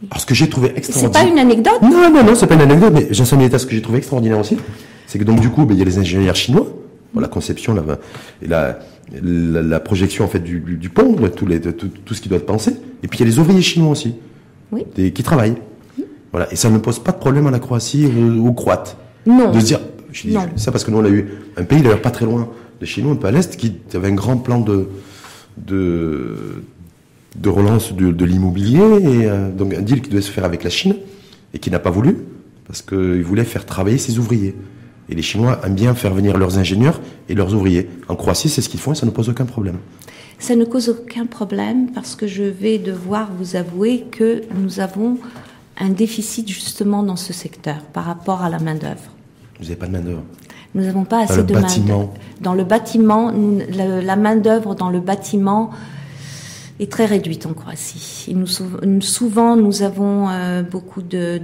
Alors, 0.10 0.20
ce 0.22 0.26
que 0.26 0.34
j'ai 0.34 0.50
trouvé 0.50 0.74
extraordinaire. 0.76 1.22
C'est 1.22 1.28
pas 1.28 1.32
une 1.32 1.38
anecdote? 1.38 1.84
Non, 1.84 2.10
non, 2.10 2.24
non, 2.24 2.34
c'est 2.34 2.48
pas 2.48 2.56
une 2.56 2.62
anecdote, 2.62 2.94
mais 2.96 3.08
un 3.12 3.40
état. 3.42 3.60
Ce 3.60 3.68
que 3.68 3.76
j'ai 3.76 3.82
trouvé 3.84 4.00
extraordinaire 4.00 4.40
aussi, 4.40 4.58
c'est 5.06 5.20
que 5.20 5.24
donc 5.24 5.40
du 5.40 5.52
coup, 5.52 5.66
ben, 5.66 5.76
il 5.76 5.78
y 5.78 5.84
a 5.84 5.86
les 5.86 6.00
ingénieurs 6.00 6.36
chinois, 6.36 6.66
pour 7.12 7.22
la 7.22 7.28
conception, 7.28 7.76
la, 7.76 7.84
et 8.42 8.48
la, 8.48 8.80
la, 9.22 9.80
projection 9.80 10.26
en 10.26 10.30
fait 10.30 10.40
du, 10.40 10.62
du, 10.62 10.90
pont, 10.90 11.16
tout, 11.36 11.46
les, 11.46 11.62
tout, 11.62 11.90
tout, 11.90 12.14
ce 12.16 12.22
qui 12.22 12.28
doit 12.28 12.40
être 12.40 12.48
pensé. 12.48 12.76
Et 13.04 13.08
puis 13.08 13.20
il 13.20 13.22
y 13.22 13.24
a 13.24 13.28
les 13.28 13.38
ouvriers 13.38 13.62
chinois 13.62 13.92
aussi, 13.92 14.16
oui. 14.72 14.84
qui 14.96 15.22
travaillent. 15.22 15.58
Voilà, 16.32 16.52
et 16.52 16.56
ça 16.56 16.72
ne 16.72 16.80
pose 16.80 16.98
pas 16.98 17.12
de 17.12 17.18
problème 17.18 17.46
à 17.46 17.52
la 17.52 17.60
Croatie 17.60 18.08
ou 18.08 18.48
aux 18.48 18.54
Croates. 18.54 18.98
Non. 19.28 19.52
De 19.52 19.60
se 19.60 19.66
dire, 19.66 19.80
je 20.12 20.28
dis 20.28 20.36
ça 20.56 20.72
parce 20.72 20.84
que 20.84 20.92
nous 20.92 20.98
on 20.98 21.06
a 21.06 21.10
eu 21.10 21.28
un 21.58 21.64
pays 21.64 21.82
d'ailleurs 21.82 22.02
pas 22.02 22.12
très 22.12 22.26
loin 22.26 22.50
de 22.80 22.86
chez 22.86 23.02
nous, 23.02 23.12
un 23.12 23.16
peu 23.16 23.28
à 23.28 23.32
l'est, 23.32 23.56
qui 23.58 23.76
avait 23.94 24.08
un 24.08 24.16
grand 24.16 24.38
plan 24.38 24.60
de 24.60 24.88
de, 25.58 26.64
de 27.36 27.50
relance 27.50 27.94
de, 27.94 28.12
de 28.12 28.26
l'immobilier 28.26 28.80
et 28.80 29.26
euh, 29.26 29.52
donc 29.52 29.74
un 29.74 29.82
deal 29.82 30.02
qui 30.02 30.10
devait 30.10 30.22
se 30.22 30.32
faire 30.32 30.46
avec 30.46 30.64
la 30.64 30.70
Chine 30.70 30.96
et 31.54 31.60
qui 31.60 31.72
n'a 31.72 31.80
pas 31.80 31.90
voulu 31.90 32.18
parce 32.68 32.82
qu'il 32.82 33.24
voulait 33.24 33.44
faire 33.44 33.66
travailler 33.66 33.98
ses 33.98 34.18
ouvriers. 34.18 34.56
Et 35.10 35.16
les 35.16 35.22
Chinois 35.22 35.60
aiment 35.66 35.76
bien 35.76 35.94
faire 35.94 36.14
venir 36.14 36.38
leurs 36.38 36.58
ingénieurs 36.58 37.02
et 37.28 37.36
leurs 37.36 37.54
ouvriers. 37.54 37.90
En 38.08 38.16
Croatie, 38.16 38.48
c'est 38.48 38.62
ce 38.62 38.70
qu'ils 38.70 38.80
font 38.80 38.94
et 38.94 38.96
ça 38.96 39.06
ne 39.06 39.12
pose 39.12 39.28
aucun 39.28 39.46
problème. 39.46 39.78
Ça 40.40 40.56
ne 40.56 40.64
cause 40.64 40.90
aucun 40.90 41.26
problème 41.26 41.92
parce 41.92 42.16
que 42.16 42.28
je 42.28 42.44
vais 42.44 42.78
devoir 42.78 43.30
vous 43.38 43.56
avouer 43.56 44.06
que 44.10 44.42
nous 44.56 44.80
avons 44.80 45.18
un 45.78 45.90
déficit 45.90 46.48
justement 46.48 47.04
dans 47.04 47.16
ce 47.16 47.34
secteur 47.34 47.82
par 47.94 48.06
rapport 48.06 48.42
à 48.42 48.50
la 48.50 48.60
main-d'œuvre. 48.60 49.12
Vous 49.62 49.68
n'avez 49.68 49.78
pas 49.78 49.86
de 49.86 49.92
main-d'œuvre 49.92 50.24
Nous 50.74 50.84
n'avons 50.84 51.06
pas 51.06 51.24
assez 51.24 51.44
de 51.44 51.54
main-d'œuvre. 51.54 52.10
Dans 52.42 52.56
le 52.56 52.64
bâtiment, 52.64 53.32
la, 53.72 54.16
main-d'œuvre 54.16 54.74
dans 54.74 54.90
le 54.90 55.00
bâtiment 55.00 55.70
est 56.80 56.92
très 56.92 57.06
réduite 57.06 57.46
en 57.46 57.54
Croatie. 57.54 58.26
Et 58.28 58.34
nous, 58.34 58.48
souvent, 59.02 59.56
nous 59.56 59.84
avons 59.84 60.30
euh, 60.30 60.64
beaucoup 60.64 61.04
d'ouvriers 61.04 61.40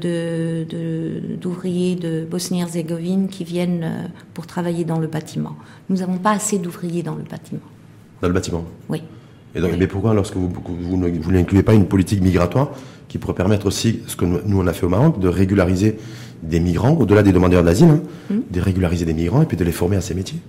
de, 1.95 2.21
de, 2.21 2.25
Bosnie-Herzégovine 2.25 3.27
qui 3.27 3.43
viennent 3.43 3.83
euh, 3.83 4.07
pour 4.33 4.47
travailler 4.47 4.83
dans 4.83 4.97
le 4.97 5.05
bâtiment. 5.05 5.55
Nous 5.89 5.97
n'avons 5.97 6.17
pas 6.17 6.31
assez 6.31 6.57
d'ouvriers 6.57 7.03
dans 7.03 7.13
le 7.13 7.21
bâtiment. 7.21 7.61
Dans 8.23 8.29
le 8.29 8.33
bâtiment 8.33 8.65
Oui. 8.89 9.03
Et 9.53 9.61
donc, 9.61 9.73
mais 9.77 9.85
pourquoi, 9.85 10.15
lorsque 10.15 10.35
vous, 10.35 10.49
vous, 10.49 10.97
vous 11.21 11.31
n'incluez 11.31 11.61
pas 11.61 11.75
une 11.75 11.85
politique 11.85 12.23
migratoire 12.23 12.71
qui 13.07 13.19
pourrait 13.19 13.35
permettre 13.35 13.67
aussi, 13.67 13.99
ce 14.07 14.15
que 14.15 14.25
nous 14.25 14.59
on 14.59 14.67
a 14.67 14.73
fait 14.73 14.85
au 14.85 14.89
Maroc, 14.89 15.19
de 15.19 15.27
régulariser 15.27 15.97
des 16.43 16.59
migrants, 16.59 16.95
au-delà 16.99 17.23
des 17.23 17.31
demandeurs 17.31 17.63
d'asile, 17.63 17.89
hein, 17.89 18.01
hmm. 18.29 18.39
de 18.51 18.61
régulariser 18.61 19.05
des 19.05 19.13
migrants 19.13 19.41
et 19.41 19.45
puis 19.45 19.57
de 19.57 19.63
les 19.63 19.71
former 19.71 19.97
à 19.97 20.01
ces 20.01 20.13
métiers. 20.13 20.39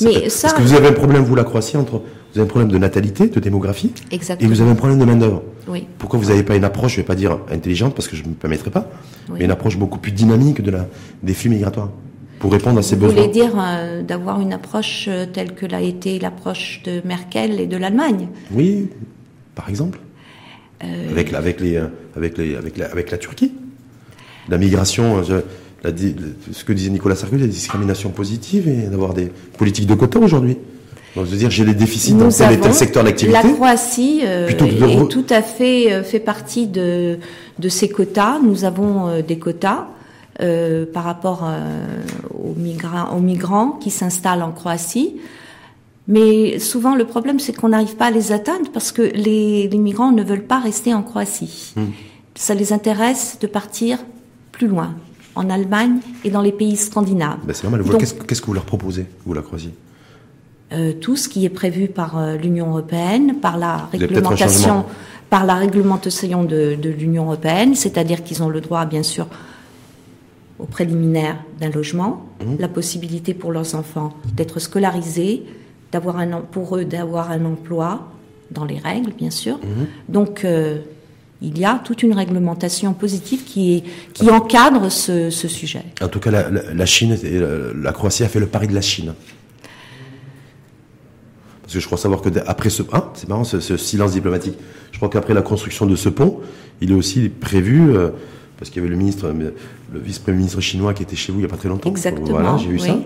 Mais 0.00 0.28
ça... 0.28 0.48
Parce 0.48 0.60
que 0.60 0.62
vous 0.62 0.74
avez 0.74 0.88
un 0.88 0.92
problème, 0.92 1.22
vous, 1.22 1.34
la 1.34 1.44
Croatie, 1.44 1.76
entre 1.76 2.02
vous 2.32 2.38
avez 2.38 2.42
un 2.42 2.50
problème 2.50 2.70
de 2.70 2.78
natalité, 2.78 3.28
de 3.28 3.40
démographie, 3.40 3.92
Exactement. 4.10 4.48
et 4.48 4.54
vous 4.54 4.60
avez 4.60 4.70
un 4.70 4.74
problème 4.74 4.98
de 4.98 5.04
main 5.04 5.16
d'œuvre. 5.16 5.42
Oui. 5.66 5.86
Pourquoi 5.98 6.18
vous 6.18 6.26
n'avez 6.26 6.42
pas 6.42 6.56
une 6.56 6.64
approche, 6.64 6.92
je 6.92 7.00
ne 7.00 7.02
vais 7.02 7.06
pas 7.06 7.14
dire 7.14 7.38
intelligente, 7.50 7.94
parce 7.94 8.06
que 8.06 8.16
je 8.16 8.22
ne 8.22 8.28
me 8.28 8.34
permettrai 8.34 8.70
pas, 8.70 8.90
mais 9.32 9.44
une 9.44 9.50
approche 9.50 9.78
beaucoup 9.78 9.98
plus 9.98 10.12
dynamique 10.12 10.62
de 10.62 10.70
la, 10.70 10.86
des 11.22 11.34
flux 11.34 11.50
migratoires 11.50 11.90
pour 12.38 12.52
répondre 12.52 12.78
à 12.78 12.82
ces 12.82 12.96
besoins. 12.96 13.14
Vous 13.14 13.20
voulez 13.20 13.32
dire 13.32 13.54
euh, 13.58 14.02
d'avoir 14.02 14.40
une 14.40 14.52
approche 14.52 15.06
euh, 15.08 15.26
telle 15.26 15.54
que 15.54 15.66
l'a 15.66 15.80
été 15.80 16.18
l'approche 16.18 16.82
de 16.84 17.00
Merkel 17.04 17.58
et 17.60 17.66
de 17.66 17.76
l'Allemagne? 17.76 18.28
Oui, 18.52 18.88
par 19.54 19.68
exemple. 19.68 19.98
Euh, 20.84 21.10
avec, 21.10 21.32
avec, 21.32 21.60
les, 21.60 21.82
avec, 22.14 22.38
les, 22.38 22.54
avec, 22.54 22.76
la, 22.76 22.86
avec 22.86 23.10
la 23.10 23.18
Turquie. 23.18 23.52
La 24.48 24.58
migration, 24.58 25.22
ce 25.24 26.64
que 26.64 26.72
disait 26.72 26.90
Nicolas 26.90 27.14
Sarkozy, 27.14 27.42
la 27.42 27.48
discrimination 27.48 28.10
positive 28.10 28.68
et 28.68 28.88
d'avoir 28.88 29.14
des 29.14 29.30
politiques 29.56 29.86
de 29.86 29.94
quota 29.94 30.18
aujourd'hui. 30.18 30.56
Donc, 31.16 31.26
je 31.26 31.30
veux 31.30 31.36
dire, 31.36 31.50
j'ai 31.50 31.64
des 31.64 31.74
déficits 31.74 32.14
dans 32.14 32.28
tel 32.28 32.52
et 32.52 32.60
tel 32.60 32.74
secteur 32.74 33.04
d'activité. 33.04 33.36
La 33.42 33.52
Croatie 33.52 34.20
est 34.20 34.56
tout 35.08 35.26
à 35.30 35.42
fait 35.42 36.02
fait 36.02 36.20
partie 36.20 36.66
de, 36.66 37.18
de 37.58 37.68
ces 37.68 37.88
quotas. 37.88 38.38
Nous 38.40 38.64
avons 38.64 39.20
des 39.20 39.38
quotas. 39.38 39.88
Euh, 40.40 40.86
par 40.86 41.02
rapport 41.02 41.42
euh, 41.42 42.00
aux, 42.32 42.54
migrants, 42.54 43.12
aux 43.12 43.18
migrants 43.18 43.70
qui 43.72 43.90
s'installent 43.90 44.44
en 44.44 44.52
Croatie. 44.52 45.16
Mais 46.06 46.60
souvent, 46.60 46.94
le 46.94 47.04
problème, 47.06 47.40
c'est 47.40 47.52
qu'on 47.52 47.70
n'arrive 47.70 47.96
pas 47.96 48.06
à 48.06 48.10
les 48.12 48.30
atteindre 48.30 48.70
parce 48.72 48.92
que 48.92 49.02
les, 49.02 49.68
migrants 49.72 50.12
ne 50.12 50.22
veulent 50.22 50.46
pas 50.46 50.60
rester 50.60 50.94
en 50.94 51.02
Croatie. 51.02 51.72
Hmm. 51.74 51.86
Ça 52.36 52.54
les 52.54 52.72
intéresse 52.72 53.38
de 53.40 53.48
partir 53.48 53.98
plus 54.58 54.66
loin, 54.66 54.90
en 55.34 55.48
Allemagne 55.48 56.00
et 56.24 56.30
dans 56.30 56.42
les 56.42 56.52
pays 56.52 56.76
scandinaves. 56.76 57.38
Ben 57.46 57.54
c'est 57.54 57.64
normal. 57.68 57.82
Qu'est-ce 57.98 58.40
que 58.42 58.46
vous 58.46 58.58
leur 58.60 58.64
proposez, 58.64 59.06
vous, 59.24 59.34
la 59.34 59.42
Croatie? 59.42 59.72
Euh, 60.72 60.92
Tout 61.00 61.16
ce 61.16 61.28
qui 61.28 61.44
est 61.46 61.54
prévu 61.62 61.86
par 61.88 62.18
euh, 62.18 62.36
l'Union 62.36 62.66
européenne, 62.70 63.36
par 63.40 63.56
la 63.56 63.88
réglementation, 63.92 64.84
par 65.30 65.46
la 65.46 65.54
réglementation 65.54 66.44
de, 66.44 66.76
de 66.84 66.90
l'Union 66.90 67.24
européenne, 67.26 67.74
c'est-à-dire 67.74 68.22
qu'ils 68.24 68.42
ont 68.42 68.48
le 68.48 68.60
droit, 68.60 68.84
bien 68.84 69.04
sûr, 69.04 69.26
au 70.58 70.66
préliminaire 70.66 71.36
d'un 71.60 71.70
logement, 71.70 72.26
mmh. 72.40 72.56
la 72.58 72.68
possibilité 72.68 73.32
pour 73.32 73.52
leurs 73.52 73.74
enfants 73.76 74.12
d'être 74.34 74.58
scolarisés, 74.58 75.44
d'avoir 75.92 76.18
un 76.18 76.40
pour 76.40 76.76
eux 76.76 76.84
d'avoir 76.84 77.30
un 77.30 77.44
emploi 77.44 78.08
dans 78.50 78.64
les 78.64 78.78
règles, 78.78 79.12
bien 79.12 79.30
sûr. 79.30 79.56
Mmh. 79.56 80.12
Donc 80.12 80.44
euh, 80.44 80.78
il 81.40 81.58
y 81.58 81.64
a 81.64 81.80
toute 81.84 82.02
une 82.02 82.14
réglementation 82.14 82.94
positive 82.94 83.44
qui, 83.44 83.76
est, 83.76 83.84
qui 84.12 84.30
encadre 84.30 84.90
ce, 84.90 85.30
sujet. 85.30 85.84
En 86.00 86.08
tout 86.08 86.18
cas, 86.18 86.30
la, 86.30 86.86
Chine, 86.86 87.16
la, 87.80 87.92
Croatie 87.92 88.24
a 88.24 88.28
fait 88.28 88.40
le 88.40 88.46
pari 88.46 88.66
de 88.66 88.74
la 88.74 88.80
Chine. 88.80 89.14
Parce 91.62 91.74
que 91.74 91.80
je 91.80 91.86
crois 91.86 91.98
savoir 91.98 92.22
que 92.22 92.30
après 92.46 92.70
ce, 92.70 92.82
ah, 92.92 93.12
c'est 93.14 93.28
marrant 93.28 93.44
ce, 93.44 93.76
silence 93.76 94.12
diplomatique. 94.12 94.54
Je 94.90 94.96
crois 94.96 95.10
qu'après 95.10 95.34
la 95.34 95.42
construction 95.42 95.86
de 95.86 95.96
ce 95.96 96.08
pont, 96.08 96.40
il 96.80 96.90
est 96.90 96.94
aussi 96.94 97.28
prévu 97.28 97.94
euh, 97.94 98.08
parce 98.58 98.70
qu'il 98.70 98.82
y 98.82 98.84
avait 98.84 98.90
le 98.90 98.98
ministre, 98.98 99.32
le 99.92 100.00
vice-premier 100.00 100.38
ministre 100.38 100.60
chinois 100.60 100.94
qui 100.94 101.02
était 101.02 101.14
chez 101.14 101.30
vous 101.30 101.38
il 101.38 101.42
n'y 101.42 101.46
a 101.46 101.50
pas 101.50 101.56
très 101.56 101.68
longtemps. 101.68 101.88
Exactement. 101.88 102.30
Voilà, 102.30 102.56
j'ai 102.56 102.68
vu 102.68 102.78
ça. 102.78 102.96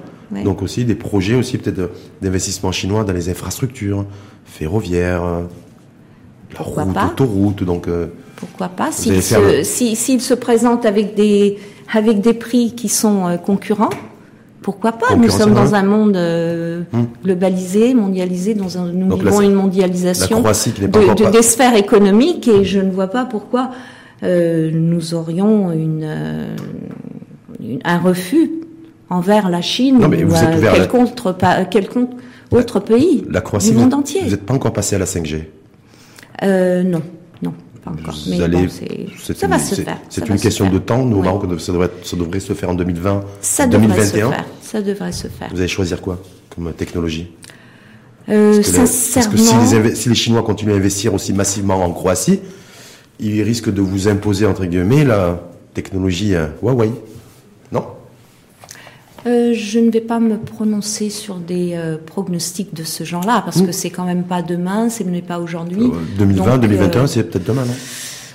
Donc 0.45 0.63
aussi 0.63 0.87
des 0.87 0.95
projets 0.95 1.35
aussi 1.35 1.59
peut-être 1.59 1.91
d'investissement 2.23 2.73
chinois 2.73 3.05
dans 3.05 3.13
les 3.13 3.29
infrastructures 3.29 4.07
ferroviaires, 4.47 5.43
Pourquoi 6.55 6.85
route, 6.85 6.95
pas? 6.95 7.09
autoroute. 7.09 7.65
Donc 7.65 7.89
euh, 7.89 8.07
pourquoi 8.43 8.69
pas 8.69 8.91
s'il 8.91 9.23
se, 9.23 10.19
se, 10.19 10.35
présente 10.35 10.85
avec 10.85 11.15
des 11.15 11.59
avec 11.95 12.21
des 12.21 12.35
prix 12.35 12.73
qui 12.73 12.89
sont 12.89 13.29
euh, 13.29 13.37
concurrents. 13.37 13.91
Pourquoi 14.63 14.93
pas 14.93 15.15
Nous 15.15 15.31
sommes 15.31 15.55
dans 15.55 15.77
un 15.77 15.85
monde 15.85 16.17
euh, 16.17 16.83
hmm. 16.93 17.05
globalisé, 17.25 17.95
mondialisé, 17.95 18.55
dans 18.55 18.79
un, 18.79 18.87
nous 18.93 19.17
vivons 19.17 19.41
une 19.41 19.55
mondialisation 19.55 20.41
de, 20.41 21.31
des 21.31 21.43
sphères 21.43 21.77
économiques 21.77 22.49
et 22.49 22.65
je 22.65 22.81
ne 22.81 22.91
vois 22.91 23.09
pas 23.09 23.25
pourquoi 23.25 23.71
euh, 24.25 24.71
nous 24.73 25.15
aurions 25.15 25.71
une, 25.71 26.05
euh, 26.05 26.57
un 27.85 27.99
refus 27.99 28.51
envers 29.09 29.51
la 29.51 29.63
Chine 29.63 30.05
ou 30.05 30.09
quelconque, 31.71 32.11
autre 32.51 32.81
pays 32.81 33.25
la 33.31 33.41
Croatie, 33.41 33.71
du 33.71 33.79
monde 33.79 33.95
entier. 33.95 34.23
Vous 34.25 34.31
n'êtes 34.31 34.47
pas 34.47 34.55
encore 34.55 34.73
passé 34.73 34.97
à 34.97 34.99
la 34.99 35.05
5G 35.05 35.45
euh, 36.43 36.83
Non, 36.83 36.91
non, 36.99 37.03
pas 37.85 37.91
encore. 37.91 38.17
Mais 38.29 38.41
allez, 38.41 38.69
ça 39.35 39.47
va 39.47 39.59
se 39.59 39.75
faire. 39.77 39.99
C'est 40.09 40.29
une 40.29 40.39
question 40.39 40.71
de 40.71 40.79
temps. 40.79 41.05
Nous, 41.05 41.23
ça, 41.59 41.73
devrait, 41.73 41.91
ça 42.03 42.17
devrait 42.17 42.41
se 42.41 42.53
faire 42.53 42.71
en 42.71 42.75
2020, 42.75 43.25
ça 43.41 43.67
2021. 43.67 44.05
se 44.05 44.17
faire. 44.17 44.45
Ça 44.61 44.83
devrait 44.83 45.13
se 45.13 45.29
faire. 45.29 45.49
Vous 45.53 45.59
allez 45.59 45.69
choisir 45.69 46.01
quoi 46.01 46.19
comme 46.55 46.73
technologie 46.75 47.31
euh, 48.29 48.55
parce 48.55 48.71
que, 48.71 48.87
sincèrement... 48.87 49.37
parce 49.37 49.61
que 49.63 49.69
si 49.69 49.83
les, 49.83 49.95
si 49.97 50.09
les 50.09 50.15
Chinois 50.15 50.43
continuent 50.43 50.75
à 50.75 50.77
investir 50.77 51.13
aussi 51.13 51.33
massivement 51.33 51.83
en 51.83 51.91
Croatie, 51.93 52.39
il 53.19 53.43
risque 53.43 53.73
de 53.73 53.81
vous 53.81 54.07
imposer, 54.09 54.47
entre 54.47 54.65
guillemets, 54.65 55.05
la 55.05 55.41
technologie 55.75 56.35
euh, 56.35 56.47
Huawei. 56.63 56.91
Euh, 59.27 59.53
je 59.55 59.79
ne 59.79 59.91
vais 59.91 60.01
pas 60.01 60.19
me 60.19 60.37
prononcer 60.37 61.09
sur 61.09 61.37
des 61.37 61.73
euh, 61.75 61.97
pronostics 62.05 62.75
de 62.75 62.83
ce 62.83 63.05
genre-là, 63.05 63.43
parce 63.45 63.63
que 63.63 63.71
c'est 63.71 63.91
quand 63.91 64.05
même 64.05 64.25
pas 64.25 64.43
demain, 64.43 64.89
ce 64.89 65.05
n'est 65.05 65.23
pas 65.23 65.39
aujourd'hui. 65.39 65.91
2020, 66.19 66.59
2021, 66.59 67.07
c'est 67.07 67.25
peut-être 67.25 67.47
demain, 67.47 67.65
non? 67.65 67.75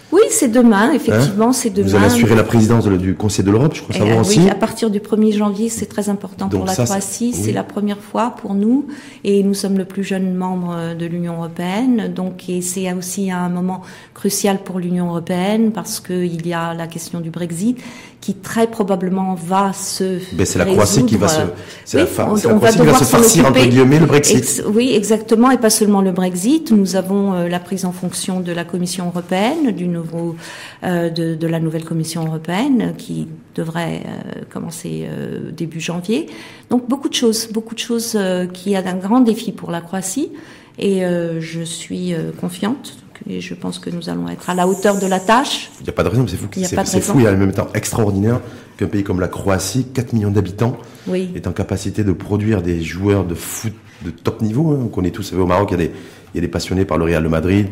Oui, 0.09 0.21
c'est 0.29 0.47
demain, 0.47 0.93
effectivement, 0.93 1.49
hein 1.49 1.53
c'est 1.53 1.69
demain. 1.69 1.89
Vous 1.89 1.95
allez 1.95 2.05
assurer 2.05 2.35
la 2.35 2.45
présidence 2.45 2.87
du 2.87 3.15
Conseil 3.15 3.43
de 3.43 3.51
l'Europe, 3.51 3.75
je 3.75 3.81
crois 3.81 3.93
savoir 3.93 4.19
aussi. 4.19 4.39
Oui, 4.39 4.49
à 4.49 4.55
partir 4.55 4.89
du 4.89 4.99
1er 4.99 5.33
janvier, 5.35 5.67
c'est 5.67 5.87
très 5.87 6.07
important 6.07 6.47
pour 6.47 6.63
la 6.63 6.73
Croatie. 6.73 7.33
C'est 7.33 7.51
la 7.51 7.63
première 7.63 7.99
fois 7.99 8.33
pour 8.41 8.53
nous, 8.53 8.87
et 9.25 9.43
nous 9.43 9.53
sommes 9.53 9.77
le 9.77 9.83
plus 9.83 10.05
jeune 10.05 10.33
membre 10.33 10.95
de 10.97 11.05
l'Union 11.05 11.33
européenne. 11.33 12.13
Donc, 12.15 12.43
c'est 12.61 12.93
aussi 12.93 13.31
un 13.31 13.49
moment 13.49 13.81
crucial 14.13 14.59
pour 14.63 14.79
l'Union 14.79 15.09
européenne 15.09 15.73
parce 15.73 15.99
qu'il 15.99 16.47
y 16.47 16.53
a 16.53 16.73
la 16.73 16.87
question 16.87 17.19
du 17.19 17.29
Brexit 17.29 17.77
qui 18.21 18.33
très 18.33 18.67
probablement 18.67 19.35
va 19.35 19.73
se. 19.73 20.19
Ben, 20.33 20.45
c'est 20.45 20.59
la 20.59 20.65
Croatie 20.65 21.05
qui 21.05 21.15
va 21.15 21.27
se. 21.27 21.41
C'est 21.85 22.01
oui, 22.01 22.07
la, 22.17 22.29
on, 22.29 22.35
la 22.35 22.55
on 22.55 22.57
va 22.57 22.71
devoir 22.71 23.03
s'en 23.03 23.19
entre 23.19 23.65
guillemets 23.65 23.99
le 23.99 24.05
Brexit. 24.05 24.37
Ex, 24.37 24.63
oui, 24.67 24.93
exactement, 24.93 25.51
et 25.51 25.57
pas 25.57 25.69
seulement 25.69 26.01
le 26.01 26.11
Brexit. 26.11 26.71
Nous 26.71 26.95
avons 26.95 27.33
euh, 27.33 27.47
la 27.47 27.59
prise 27.59 27.85
en 27.85 27.91
fonction 27.91 28.39
de 28.39 28.51
la 28.51 28.65
Commission 28.65 29.07
européenne, 29.07 29.71
du 29.71 29.87
nouveau, 29.87 30.35
euh, 30.83 31.09
de, 31.09 31.35
de, 31.35 31.47
la 31.47 31.59
nouvelle 31.59 31.85
Commission 31.85 32.25
européenne 32.25 32.93
qui 32.97 33.27
devrait 33.57 34.03
euh, 34.05 34.43
commencer 34.49 35.07
euh, 35.09 35.51
début 35.51 35.79
janvier. 35.79 36.27
Donc 36.69 36.87
beaucoup 36.87 37.09
de 37.09 37.13
choses, 37.13 37.49
beaucoup 37.51 37.75
de 37.75 37.79
choses 37.79 38.13
euh, 38.15 38.45
qui 38.45 38.75
a 38.75 38.79
un 38.79 38.95
grand 38.95 39.21
défi 39.21 39.51
pour 39.51 39.71
la 39.71 39.81
Croatie, 39.81 40.31
et 40.79 41.01
je 41.39 41.63
suis 41.63 42.13
confiante 42.39 42.97
et 43.29 43.41
je 43.41 43.53
pense 43.53 43.79
que 43.79 43.89
nous 43.89 44.09
allons 44.09 44.27
être 44.29 44.49
à 44.49 44.53
la 44.53 44.67
hauteur 44.67 44.99
de 44.99 45.07
la 45.07 45.19
tâche. 45.19 45.71
Il 45.79 45.83
n'y 45.83 45.89
a 45.89 45.93
pas 45.93 46.03
de 46.03 46.09
raison, 46.09 46.25
c'est 46.27 46.37
fou. 46.37 46.47
C'est 46.51 47.01
fou 47.01 47.19
et 47.19 47.27
en 47.27 47.37
même 47.37 47.53
temps 47.53 47.67
extraordinaire 47.73 48.41
qu'un 48.77 48.87
pays 48.87 49.03
comme 49.03 49.19
la 49.19 49.27
Croatie, 49.27 49.87
4 49.93 50.13
millions 50.13 50.31
d'habitants, 50.31 50.77
est 51.13 51.47
en 51.47 51.51
capacité 51.51 52.03
de 52.03 52.11
produire 52.11 52.61
des 52.61 52.81
joueurs 52.81 53.25
de 53.25 53.35
foot 53.35 53.73
de 54.05 54.11
top 54.11 54.41
niveau. 54.41 54.71
Hein. 54.71 54.79
On 54.83 54.87
connaît 54.87 55.11
tous, 55.11 55.33
au 55.33 55.45
Maroc, 55.45 55.69
il 55.71 55.79
y, 55.79 55.83
a 55.83 55.87
des, 55.87 55.91
il 56.33 56.35
y 56.35 56.37
a 56.39 56.41
des 56.41 56.47
passionnés 56.47 56.85
par 56.85 56.97
le 56.97 57.05
Real 57.05 57.23
de 57.23 57.27
Madrid, 57.27 57.67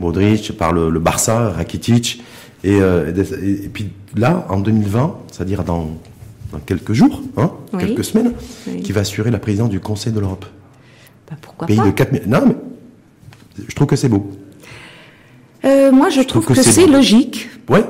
Modric, 0.00 0.56
par 0.56 0.72
le, 0.72 0.90
Barça, 1.00 1.50
Rakitic. 1.50 2.22
Euh, 2.64 3.12
et, 3.42 3.64
et, 3.64 3.68
puis 3.68 3.90
là, 4.16 4.46
en 4.48 4.60
2020, 4.60 5.16
c'est-à-dire 5.32 5.64
dans, 5.64 5.90
dans, 6.52 6.58
quelques 6.60 6.92
jours, 6.92 7.22
hein, 7.36 7.50
quelques 7.78 8.04
semaines, 8.04 8.32
qui 8.82 8.92
va 8.92 9.02
assurer 9.02 9.30
la 9.30 9.38
présidence 9.38 9.70
du 9.70 9.80
Conseil 9.80 10.12
de 10.12 10.20
l'Europe. 10.20 10.46
Bah, 11.28 11.36
pourquoi 11.40 11.66
pays 11.66 11.76
pas 11.76 11.86
de 11.86 11.90
4 11.90 12.12
millions. 12.12 12.24
Non, 12.28 12.46
mais 12.46 12.56
je 13.68 13.74
trouve 13.74 13.86
que 13.86 13.96
c'est 13.96 14.08
beau. 14.08 14.30
Euh, 15.64 15.92
moi, 15.92 16.10
je, 16.10 16.20
trouve, 16.22 16.44
que, 16.44 16.54
c'est 16.54 16.86
logique. 16.86 17.48
Ouais. 17.68 17.84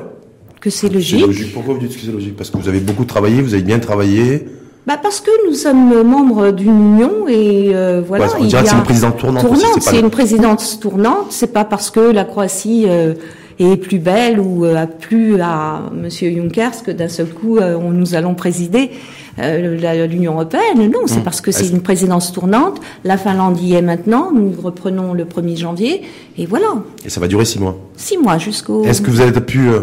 Que 0.61 0.69
c'est 0.69 0.89
logique. 0.89 1.53
Pourquoi 1.53 1.73
vous 1.73 1.79
dites 1.81 1.95
que 1.95 2.05
c'est 2.05 2.11
logique? 2.11 2.35
Parce 2.35 2.49
que 2.49 2.57
vous 2.57 2.69
avez 2.69 2.79
beaucoup 2.79 3.05
travaillé, 3.05 3.41
vous 3.41 3.53
avez 3.53 3.63
bien 3.63 3.79
travaillé. 3.79 4.45
Bah 4.87 4.99
parce 5.01 5.19
que 5.19 5.31
nous 5.47 5.55
sommes 5.55 6.03
membres 6.03 6.51
d'une 6.51 6.93
union 6.93 7.27
et 7.27 7.71
euh, 7.73 8.03
voilà. 8.07 8.27
on 8.39 8.43
dirait 8.43 8.61
que 8.61 8.69
c'est 8.69 8.75
une 8.75 8.83
présidente 8.83 9.17
tournante. 9.17 9.41
tournante 9.41 9.81
c'est 9.81 9.99
une 9.99 10.11
présidence 10.11 10.79
tournante. 10.79 11.27
C'est 11.31 11.51
pas 11.51 11.65
parce 11.65 11.89
que 11.89 11.99
la 11.99 12.23
Croatie 12.23 12.85
euh, 12.87 13.15
est 13.59 13.77
plus 13.77 13.99
belle 13.99 14.39
ou 14.39 14.65
euh, 14.65 14.75
a 14.75 14.87
plu 14.87 15.39
à 15.41 15.89
Monsieur 15.93 16.31
Juncker 16.31 16.71
que 16.85 16.91
d'un 16.91 17.07
seul 17.07 17.27
coup 17.27 17.57
euh, 17.57 17.77
nous 17.77 18.15
allons 18.15 18.35
présider. 18.35 18.91
Euh, 19.37 20.07
l'Union 20.07 20.33
européenne. 20.33 20.89
Non, 20.89 21.07
c'est 21.07 21.19
mmh. 21.19 21.23
parce 21.23 21.41
que 21.41 21.51
c'est 21.51 21.67
une 21.67 21.81
présidence 21.81 22.31
tournante. 22.31 22.79
La 23.03 23.17
Finlande 23.17 23.59
y 23.59 23.73
est 23.73 23.81
maintenant. 23.81 24.31
Nous 24.31 24.53
reprenons 24.61 25.13
le 25.13 25.25
1er 25.25 25.57
janvier. 25.57 26.03
Et 26.37 26.45
voilà. 26.45 26.67
Et 27.05 27.09
ça 27.09 27.19
va 27.19 27.27
durer 27.27 27.43
six 27.43 27.59
mois 27.59 27.77
Six 27.97 28.17
mois 28.17 28.37
jusqu'au... 28.37 28.85
Est-ce 28.85 29.01
que 29.01 29.11
vous 29.11 29.21
êtes 29.21 29.39
plus, 29.41 29.71
euh, 29.71 29.81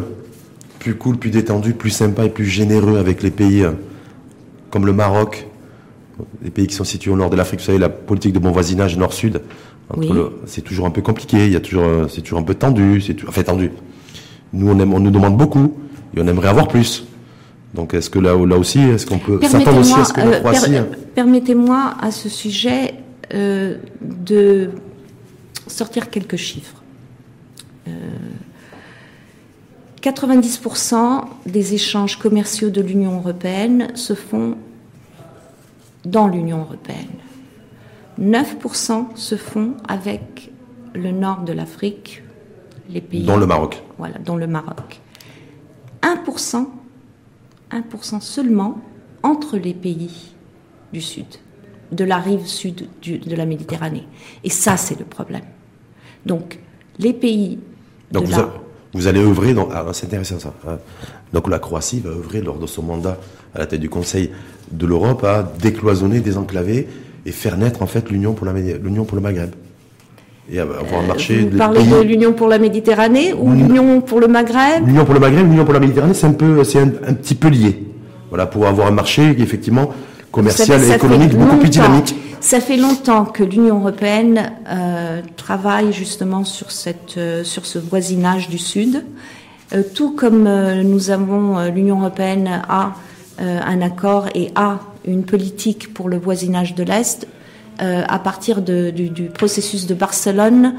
plus 0.79 0.95
cool, 0.95 1.19
plus 1.19 1.31
détendu, 1.31 1.75
plus 1.75 1.91
sympa 1.91 2.25
et 2.25 2.31
plus 2.31 2.47
généreux 2.47 2.99
avec 2.99 3.23
les 3.23 3.31
pays 3.31 3.63
euh, 3.63 3.73
comme 4.71 4.87
le 4.87 4.95
Maroc, 4.95 5.47
les 6.43 6.51
pays 6.51 6.67
qui 6.67 6.75
sont 6.75 6.85
situés 6.85 7.11
au 7.11 7.17
nord 7.17 7.29
de 7.29 7.37
l'Afrique 7.37 7.61
Vous 7.61 7.67
savez, 7.67 7.79
la 7.79 7.91
politique 7.91 8.33
de 8.33 8.39
bon 8.39 8.53
voisinage 8.53 8.97
nord-sud, 8.97 9.43
c'est 10.47 10.63
toujours 10.63 10.87
un 10.87 10.91
peu 10.91 11.03
compliqué. 11.03 11.47
Il 11.47 11.53
y 11.53 11.57
a 11.57 11.61
toujours, 11.61 12.09
c'est 12.09 12.23
toujours 12.23 12.39
un 12.39 12.45
peu 12.45 12.55
tendu. 12.55 13.01
C'est 13.01 13.17
enfin 13.29 13.43
tendu. 13.43 13.71
Nous, 14.53 14.71
on, 14.71 14.79
aime, 14.79 14.93
on 14.93 15.01
nous 15.01 15.11
demande 15.11 15.37
beaucoup 15.37 15.77
et 16.17 16.21
on 16.21 16.27
aimerait 16.27 16.49
avoir 16.49 16.69
plus. 16.69 17.07
Donc 17.75 17.95
est-ce 17.95 18.11
que 18.11 18.19
là, 18.19 18.35
là 18.35 18.57
aussi, 18.57 18.81
est-ce 18.81 19.07
qu'on 19.07 19.19
peut 19.19 19.41
s'attendre 19.43 19.81
aussi 19.81 19.95
à 19.95 20.05
ce 20.05 20.13
que 20.13 20.21
la 20.21 20.27
euh, 20.27 20.41
Croatie... 20.41 20.75
Permettez-moi 21.15 21.95
à 22.01 22.11
ce 22.11 22.29
sujet 22.29 22.95
euh, 23.33 23.77
de 24.03 24.71
sortir 25.67 26.11
quelques 26.11 26.37
chiffres. 26.37 26.83
Euh, 27.89 27.91
90% 30.03 31.25
des 31.47 31.75
échanges 31.75 32.19
commerciaux 32.19 32.71
de 32.71 32.83
l'Union 32.83 33.17
européenne 33.19 33.89
se 33.95 34.15
font 34.15 34.57
dans 36.05 36.27
l'Union 36.27 36.59
européenne. 36.61 37.22
9% 38.21 39.17
se 39.17 39.37
font 39.37 39.75
avec 39.89 40.51
le 40.95 41.11
nord 41.11 41.43
de 41.43 41.53
l'Afrique, 41.53 42.23
les 42.89 43.01
pays. 43.01 43.25
Dans 43.25 43.37
le 43.37 43.47
Maroc. 43.47 43.83
Voilà, 43.99 44.19
dans 44.19 44.37
le 44.37 44.47
Maroc. 44.47 45.01
1% 46.03 46.67
1% 47.73 48.21
seulement 48.21 48.81
entre 49.23 49.57
les 49.57 49.75
pays 49.75 50.35
du 50.93 51.01
Sud, 51.01 51.27
de 51.91 52.05
la 52.05 52.19
rive 52.19 52.47
sud 52.47 52.89
de 53.03 53.37
la 53.37 53.47
Méditerranée. 53.47 54.07
Et 54.45 54.51
ça, 54.51 54.77
c'est 54.77 54.99
le 54.99 55.05
problème. 55.05 55.45
Donc, 56.27 56.59
les 56.99 57.13
pays. 57.13 57.59
Donc, 58.11 58.27
vous, 58.27 58.43
vous, 58.93 59.07
allez 59.07 59.21
œuvrer 59.21 59.55
dans. 59.55 59.69
Ah, 59.71 59.87
c'est 59.93 60.07
intéressant 60.07 60.39
ça. 60.39 60.55
Hein. 60.69 60.79
Donc, 61.33 61.49
la 61.49 61.59
Croatie 61.59 62.01
va 62.01 62.11
œuvrer 62.11 62.43
lors 62.43 62.59
de 62.59 62.67
son 62.67 62.83
mandat 62.83 63.19
à 63.55 63.59
la 63.59 63.67
tête 63.67 63.81
du 63.81 63.89
Conseil 63.89 64.31
de 64.71 64.87
l'Europe 64.87 65.25
à 65.25 65.43
décloisonner, 65.43 66.21
désenclaver 66.21 66.89
et 67.27 67.33
faire 67.33 67.57
naître 67.57 67.83
en 67.83 67.87
fait 67.87 68.11
l'Union 68.11 68.33
pour, 68.33 68.47
l'Union 68.47 69.05
pour 69.05 69.17
le 69.17 69.23
Maghreb 69.23 69.51
et 70.51 70.59
avoir 70.59 71.03
un 71.03 71.07
marché. 71.07 71.49
Vous 71.51 71.57
parlez 71.57 71.85
de 71.85 72.01
l'Union 72.01 72.33
pour 72.33 72.49
la 72.49 72.59
Méditerranée 72.59 73.33
ou 73.33 73.53
l'Union 73.53 74.01
pour 74.01 74.21
le 74.21 74.29
Maghreb? 74.29 74.87
L'Union 74.87 75.05
pour 75.05 75.15
le 75.15 75.21
Maghreb, 75.21 75.49
l'Union 75.49 75.65
pour 75.65 75.75
la 75.75 75.81
Méditerranée, 75.81 76.15
c'est 76.15 76.27
un 76.27 76.33
peu, 76.33 76.65
c'est 76.65 76.81
un, 76.81 76.89
petit 76.89 77.35
peu 77.35 77.49
lié. 77.49 77.87
Voilà, 78.29 78.47
pour 78.47 78.67
avoir 78.67 78.89
un 78.89 78.93
marché 78.93 79.35
effectivement 79.39 79.91
commercial 80.31 80.83
et 80.83 80.91
économique 80.91 81.35
beaucoup 81.37 81.59
plus 81.59 81.69
dynamique. 81.69 82.15
Ça 82.41 82.59
fait 82.59 82.77
longtemps 82.77 83.25
que 83.25 83.45
l'Union 83.45 83.79
européenne 83.79 84.53
euh, 84.69 85.21
travaille 85.37 85.93
justement 85.93 86.43
sur 86.45 86.73
cette, 86.73 87.17
euh, 87.17 87.45
sur 87.45 87.67
ce 87.67 87.79
voisinage 87.79 88.49
du 88.49 88.59
Sud, 88.59 89.05
euh, 89.75 89.83
tout 89.95 90.11
comme 90.15 90.47
euh, 90.47 90.83
nous 90.83 91.11
avons 91.11 91.59
euh, 91.59 91.69
l'Union 91.71 92.01
européenne 92.01 92.63
a 92.69 92.95
un 93.39 93.81
accord 93.83 94.29
et 94.35 94.51
a 94.55 94.81
une 95.05 95.25
politique 95.25 95.93
pour 95.95 96.09
le 96.09 96.19
voisinage 96.19 96.75
de 96.75 96.85
l'Est. 96.85 97.27
Euh, 97.81 98.03
à 98.07 98.19
partir 98.19 98.63
du, 98.63 99.31
processus 99.35 99.87
de 99.87 99.95
Barcelone, 99.95 100.75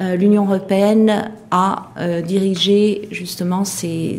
euh, 0.00 0.16
l'Union 0.16 0.46
européenne 0.46 1.30
a 1.50 1.90
euh, 1.98 2.22
dirigé 2.22 3.08
justement 3.10 3.64
ses, 3.64 4.18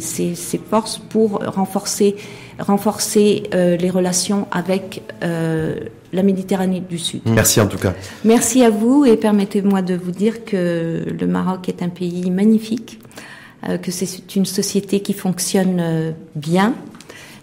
forces 0.69 0.99
pour 0.99 1.41
renforcer, 1.45 2.15
renforcer 2.59 3.43
les 3.53 3.89
relations 3.89 4.47
avec 4.51 5.01
la 5.21 6.23
Méditerranée 6.23 6.81
du 6.81 6.99
Sud. 6.99 7.21
Merci 7.25 7.59
en 7.59 7.67
tout 7.67 7.77
cas. 7.77 7.93
Merci 8.23 8.63
à 8.63 8.69
vous 8.69 9.05
et 9.05 9.17
permettez-moi 9.17 9.81
de 9.81 9.95
vous 9.95 10.11
dire 10.11 10.45
que 10.45 11.05
le 11.19 11.27
Maroc 11.27 11.69
est 11.69 11.81
un 11.81 11.89
pays 11.89 12.29
magnifique, 12.29 12.99
que 13.81 13.91
c'est 13.91 14.35
une 14.35 14.45
société 14.45 14.99
qui 14.99 15.13
fonctionne 15.13 16.13
bien, 16.35 16.75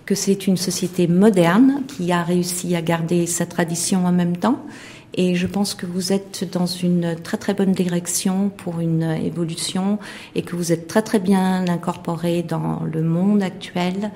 que 0.08 0.14
c'est 0.14 0.46
une 0.46 0.56
société 0.56 1.06
moderne 1.06 1.82
qui 1.86 2.12
a 2.12 2.22
réussi 2.22 2.74
à 2.74 2.80
garder 2.80 3.26
sa 3.26 3.44
tradition 3.44 4.06
en 4.06 4.12
même 4.12 4.38
temps. 4.38 4.64
Et 5.12 5.34
je 5.34 5.46
pense 5.46 5.74
que 5.74 5.84
vous 5.84 6.14
êtes 6.14 6.50
dans 6.50 6.64
une 6.64 7.14
très 7.22 7.36
très 7.36 7.52
bonne 7.52 7.72
direction 7.72 8.48
pour 8.48 8.80
une 8.80 9.02
évolution 9.02 9.98
et 10.34 10.40
que 10.40 10.56
vous 10.56 10.72
êtes 10.72 10.86
très 10.86 11.02
très 11.02 11.18
bien 11.18 11.68
incorporé 11.68 12.42
dans 12.42 12.80
le 12.90 13.02
monde 13.02 13.42
actuel. 13.42 14.10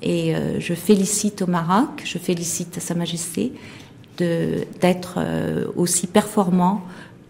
Et 0.00 0.34
euh, 0.34 0.60
je 0.60 0.72
félicite 0.72 1.42
au 1.42 1.46
Maroc, 1.46 2.00
je 2.06 2.16
félicite 2.16 2.80
Sa 2.80 2.94
Majesté 2.94 3.52
d'être 4.16 5.16
euh, 5.18 5.66
aussi 5.76 6.06
performant 6.06 6.80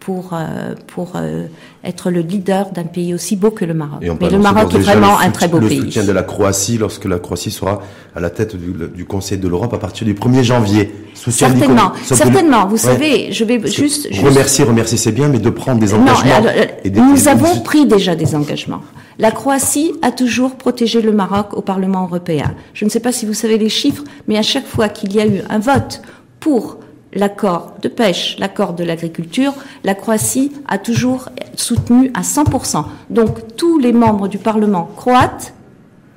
pour, 0.04 0.30
euh, 0.34 0.74
pour 0.86 1.12
euh, 1.16 1.46
être 1.82 2.10
le 2.10 2.20
leader 2.20 2.70
d'un 2.72 2.84
pays 2.84 3.14
aussi 3.14 3.36
beau 3.36 3.50
que 3.50 3.64
le 3.64 3.72
Maroc. 3.72 4.02
Mais 4.20 4.28
le 4.28 4.38
Maroc 4.38 4.74
est 4.74 4.78
vraiment 4.78 5.18
un 5.18 5.30
très 5.30 5.48
beau 5.48 5.60
pays. 5.60 5.78
Le 5.78 5.84
soutien 5.86 6.04
de 6.04 6.12
la 6.12 6.22
Croatie 6.22 6.76
lorsque 6.76 7.06
la 7.06 7.18
Croatie 7.18 7.50
sera 7.50 7.80
à 8.14 8.20
la 8.20 8.28
tête 8.28 8.54
du, 8.54 9.04
Conseil 9.06 9.38
de 9.38 9.48
l'Europe 9.48 9.72
à 9.72 9.78
partir 9.78 10.06
du 10.06 10.12
1er 10.12 10.42
janvier. 10.42 10.94
certainement, 11.14 11.92
certainement. 12.04 12.66
Vous 12.66 12.76
savez, 12.76 13.32
je 13.32 13.44
vais 13.44 13.66
juste, 13.66 14.08
Remercier, 14.22 14.64
remercier 14.64 14.98
c'est 14.98 15.12
bien, 15.12 15.28
mais 15.28 15.38
de 15.38 15.50
prendre 15.50 15.80
des 15.80 15.94
engagements. 15.94 16.42
nous 16.84 17.28
avons 17.28 17.60
pris 17.60 17.86
déjà 17.86 18.14
des 18.14 18.34
engagements. 18.34 18.82
La 19.18 19.30
Croatie 19.30 19.92
a 20.02 20.10
toujours 20.10 20.56
protégé 20.56 21.00
le 21.00 21.12
Maroc 21.12 21.54
au 21.54 21.62
Parlement 21.62 22.02
européen. 22.02 22.54
Je 22.74 22.84
ne 22.84 22.90
sais 22.90 23.00
pas 23.00 23.12
si 23.12 23.24
vous 23.24 23.34
savez 23.34 23.56
les 23.56 23.68
chiffres, 23.70 24.04
mais 24.28 24.36
à 24.36 24.42
chaque 24.42 24.66
fois 24.66 24.88
qu'il 24.88 25.14
y 25.14 25.20
a 25.20 25.26
eu 25.26 25.40
un 25.48 25.60
vote 25.60 26.02
pour 26.40 26.78
l'accord 27.14 27.74
de 27.82 27.88
pêche, 27.88 28.36
l'accord 28.38 28.74
de 28.74 28.84
l'agriculture, 28.84 29.52
la 29.84 29.94
Croatie 29.94 30.52
a 30.68 30.78
toujours 30.78 31.28
soutenu 31.56 32.10
à 32.14 32.22
100%. 32.22 32.84
Donc 33.10 33.56
tous 33.56 33.78
les 33.78 33.92
membres 33.92 34.28
du 34.28 34.38
Parlement 34.38 34.88
croate, 34.96 35.54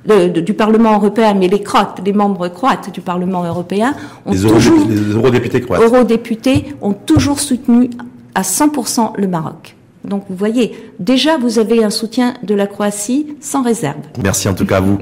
du 0.06 0.54
Parlement 0.54 0.94
européen, 0.94 1.34
mais 1.34 1.48
les 1.48 1.62
croates, 1.62 2.00
les 2.04 2.12
membres 2.12 2.48
croates 2.48 2.92
du 2.92 3.00
Parlement 3.00 3.44
européen, 3.44 3.94
ont 4.24 4.32
toujours, 4.32 4.86
les 4.88 4.96
eurodéputés 4.96 5.60
croates. 5.60 5.82
eurodéputés 5.82 6.64
ont 6.80 6.94
toujours 6.94 7.40
soutenu 7.40 7.90
à 8.34 8.42
100% 8.42 9.12
le 9.18 9.28
Maroc. 9.28 9.74
Donc 10.04 10.24
vous 10.30 10.36
voyez, 10.36 10.74
déjà 10.98 11.36
vous 11.36 11.58
avez 11.58 11.84
un 11.84 11.90
soutien 11.90 12.34
de 12.42 12.54
la 12.54 12.66
Croatie 12.66 13.36
sans 13.40 13.62
réserve. 13.62 13.98
Merci 14.22 14.48
en 14.48 14.54
tout 14.54 14.64
cas 14.64 14.78
à 14.78 14.80
vous, 14.80 14.98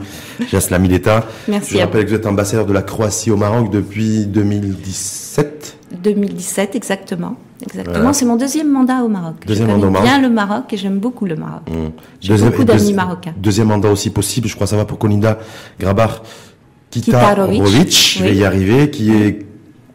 Jasla 0.49 0.79
Mileta. 0.79 1.25
Merci. 1.47 1.75
Je 1.75 1.79
rappelle 1.79 2.05
que 2.05 2.11
vous 2.11 2.17
êtes 2.17 2.27
ambassadeur 2.27 2.67
de 2.67 2.73
la 2.73 2.83
Croatie 2.83 3.31
au 3.31 3.37
Maroc 3.37 3.71
depuis 3.71 4.27
2017. 4.27 5.56
2017 6.03 6.75
exactement. 6.75 7.37
Exactement, 7.63 8.13
c'est 8.13 8.27
mon 8.27 8.37
deuxième 8.37 8.71
mandat 8.71 9.03
au 9.03 9.09
Maroc. 9.09 9.37
Deuxième 9.47 9.69
je 9.69 9.73
mandat 9.73 9.87
au 9.87 9.91
Maroc. 9.91 10.07
bien 10.09 10.21
le 10.21 10.29
Maroc 10.29 10.73
et 10.73 10.77
j'aime 10.77 10.99
beaucoup 10.99 11.25
le 11.25 11.37
Maroc. 11.37 11.63
Hum. 11.71 11.91
J'ai 12.21 12.37
beaucoup 12.37 12.65
d'amis 12.65 12.93
marocains. 12.93 13.33
Deuxième 13.39 13.69
mandat 13.69 13.91
aussi 13.91 14.11
possible, 14.11 14.47
je 14.49 14.55
crois 14.55 14.67
que 14.67 14.71
ça 14.71 14.77
va 14.77 14.85
pour 14.85 14.99
Kolinda 14.99 15.39
Grabar 15.81 16.23
Kitarovic. 16.91 17.63
Kitarovic, 17.63 18.15
je 18.19 18.23
vais 18.25 18.31
Oui. 18.31 18.37
y 18.37 18.45
arriver, 18.45 18.91
qui 18.91 19.11
est 19.11 19.46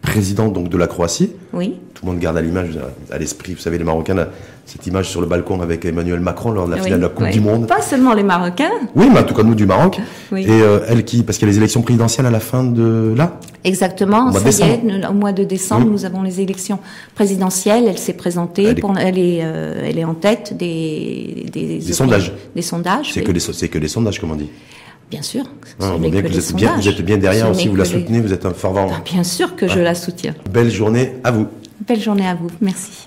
présidente 0.02 0.54
donc 0.54 0.70
de 0.70 0.78
la 0.78 0.88
Croatie. 0.88 1.32
Oui, 1.54 1.76
Tout 1.94 2.06
le 2.06 2.12
monde 2.12 2.20
garde 2.22 2.38
à 2.38 2.42
l'image, 2.42 2.70
à 3.12 3.18
l'esprit, 3.18 3.54
vous 3.54 3.60
savez, 3.60 3.78
les 3.78 3.84
Marocains, 3.84 4.14
là, 4.16 4.30
cette 4.66 4.86
image 4.88 5.10
sur 5.10 5.20
le 5.22 5.28
balcon 5.28 5.62
avec 5.62 5.84
Emmanuel 5.86 6.20
Macron 6.22 6.52
lors 6.52 6.66
de 6.66 6.72
la 6.72 6.78
oui, 6.78 6.84
finale 6.86 7.00
de 7.00 7.04
la 7.06 7.10
Coupe 7.10 7.26
oui. 7.26 7.32
du 7.32 7.42
Monde. 7.42 7.68
Pas 7.68 7.82
seulement 7.82 8.14
les 8.14 8.24
Marocains, 8.24 8.72
Oui, 8.96 9.08
mais 9.12 9.20
en 9.20 9.24
tout 9.24 9.34
cas 9.34 9.44
nous 9.44 9.54
du 9.56 9.66
Maroc. 9.66 10.00
Oui. 10.32 10.44
Et 10.48 10.50
euh, 10.62 10.80
elle 10.88 11.04
qui, 11.04 11.24
parce 11.24 11.38
qu'il 11.38 11.48
y 11.48 11.52
a 11.52 11.52
les 11.52 11.58
élections 11.58 11.82
présidentielles 11.82 12.26
à 12.26 12.32
la 12.32 12.40
fin 12.40 12.64
de 12.64 13.14
là? 13.18 13.38
exactement. 13.64 14.30
Au 14.30 14.32
mois 14.32 14.40
de 14.42 14.50
ça 14.52 14.66
y 14.66 14.72
est, 14.72 14.82
nous- 14.84 15.08
au 15.08 15.14
mois 15.14 15.34
de 15.34 15.44
décembre, 15.44 15.88
nous 15.88 16.06
avons 16.06 16.24
les 16.24 16.40
élections 16.42 16.80
présidentielles. 17.16 17.84
Elle 17.88 17.98
s'est 17.98 18.14
présentée. 18.14 18.64
Elle 18.64 18.78
est- 18.78 18.82
pour- 18.82 18.98
elle, 18.98 19.18
est, 19.20 19.40
euh, 19.44 19.84
elle 19.88 20.00
est 20.00 20.04
en 20.06 20.14
tête 20.16 20.56
des, 20.58 21.46
des, 21.52 21.78
Des 21.80 21.94
sondages. 21.94 22.32
Des 22.56 22.62
sondages. 22.62 23.12
C'est 23.14 23.22
que 23.24 23.38
so- 23.40 23.54
c'est 23.54 23.68
que 23.68 23.78
les 23.78 23.88
sondages, 23.88 24.20
comme 24.20 24.32
on 24.32 24.36
dit. 24.36 24.50
Bien 25.12 25.22
sûr. 25.22 25.44
n'est 26.00 26.10
bien 26.10 26.22
que 26.22 26.28
que 26.28 26.32
vous 26.34 26.40
êtes 26.40 26.56
bien, 26.56 26.76
vous 26.78 26.88
êtes 26.88 27.02
bien 27.02 27.18
derrière 27.18 27.50
aussi, 27.52 27.68
vous 27.68 27.76
la 27.76 27.84
les- 27.84 27.90
soutenez, 27.90 28.22
vous 28.22 28.32
êtes 28.34 28.46
un 28.46 28.54
fervent. 28.54 28.90
Ah, 28.92 29.02
Bien 29.04 29.24
sûr 29.24 29.56
que 29.58 29.68
je 29.68 29.80
la 29.80 29.94
soutiens. 29.94 30.34
Belle 30.50 30.72
journée 30.72 31.16
à 31.24 31.32
vous. 31.32 31.48
Belle 31.88 32.00
journée 32.02 32.26
à 32.28 32.34
vous. 32.36 32.50
Merci. 32.62 33.06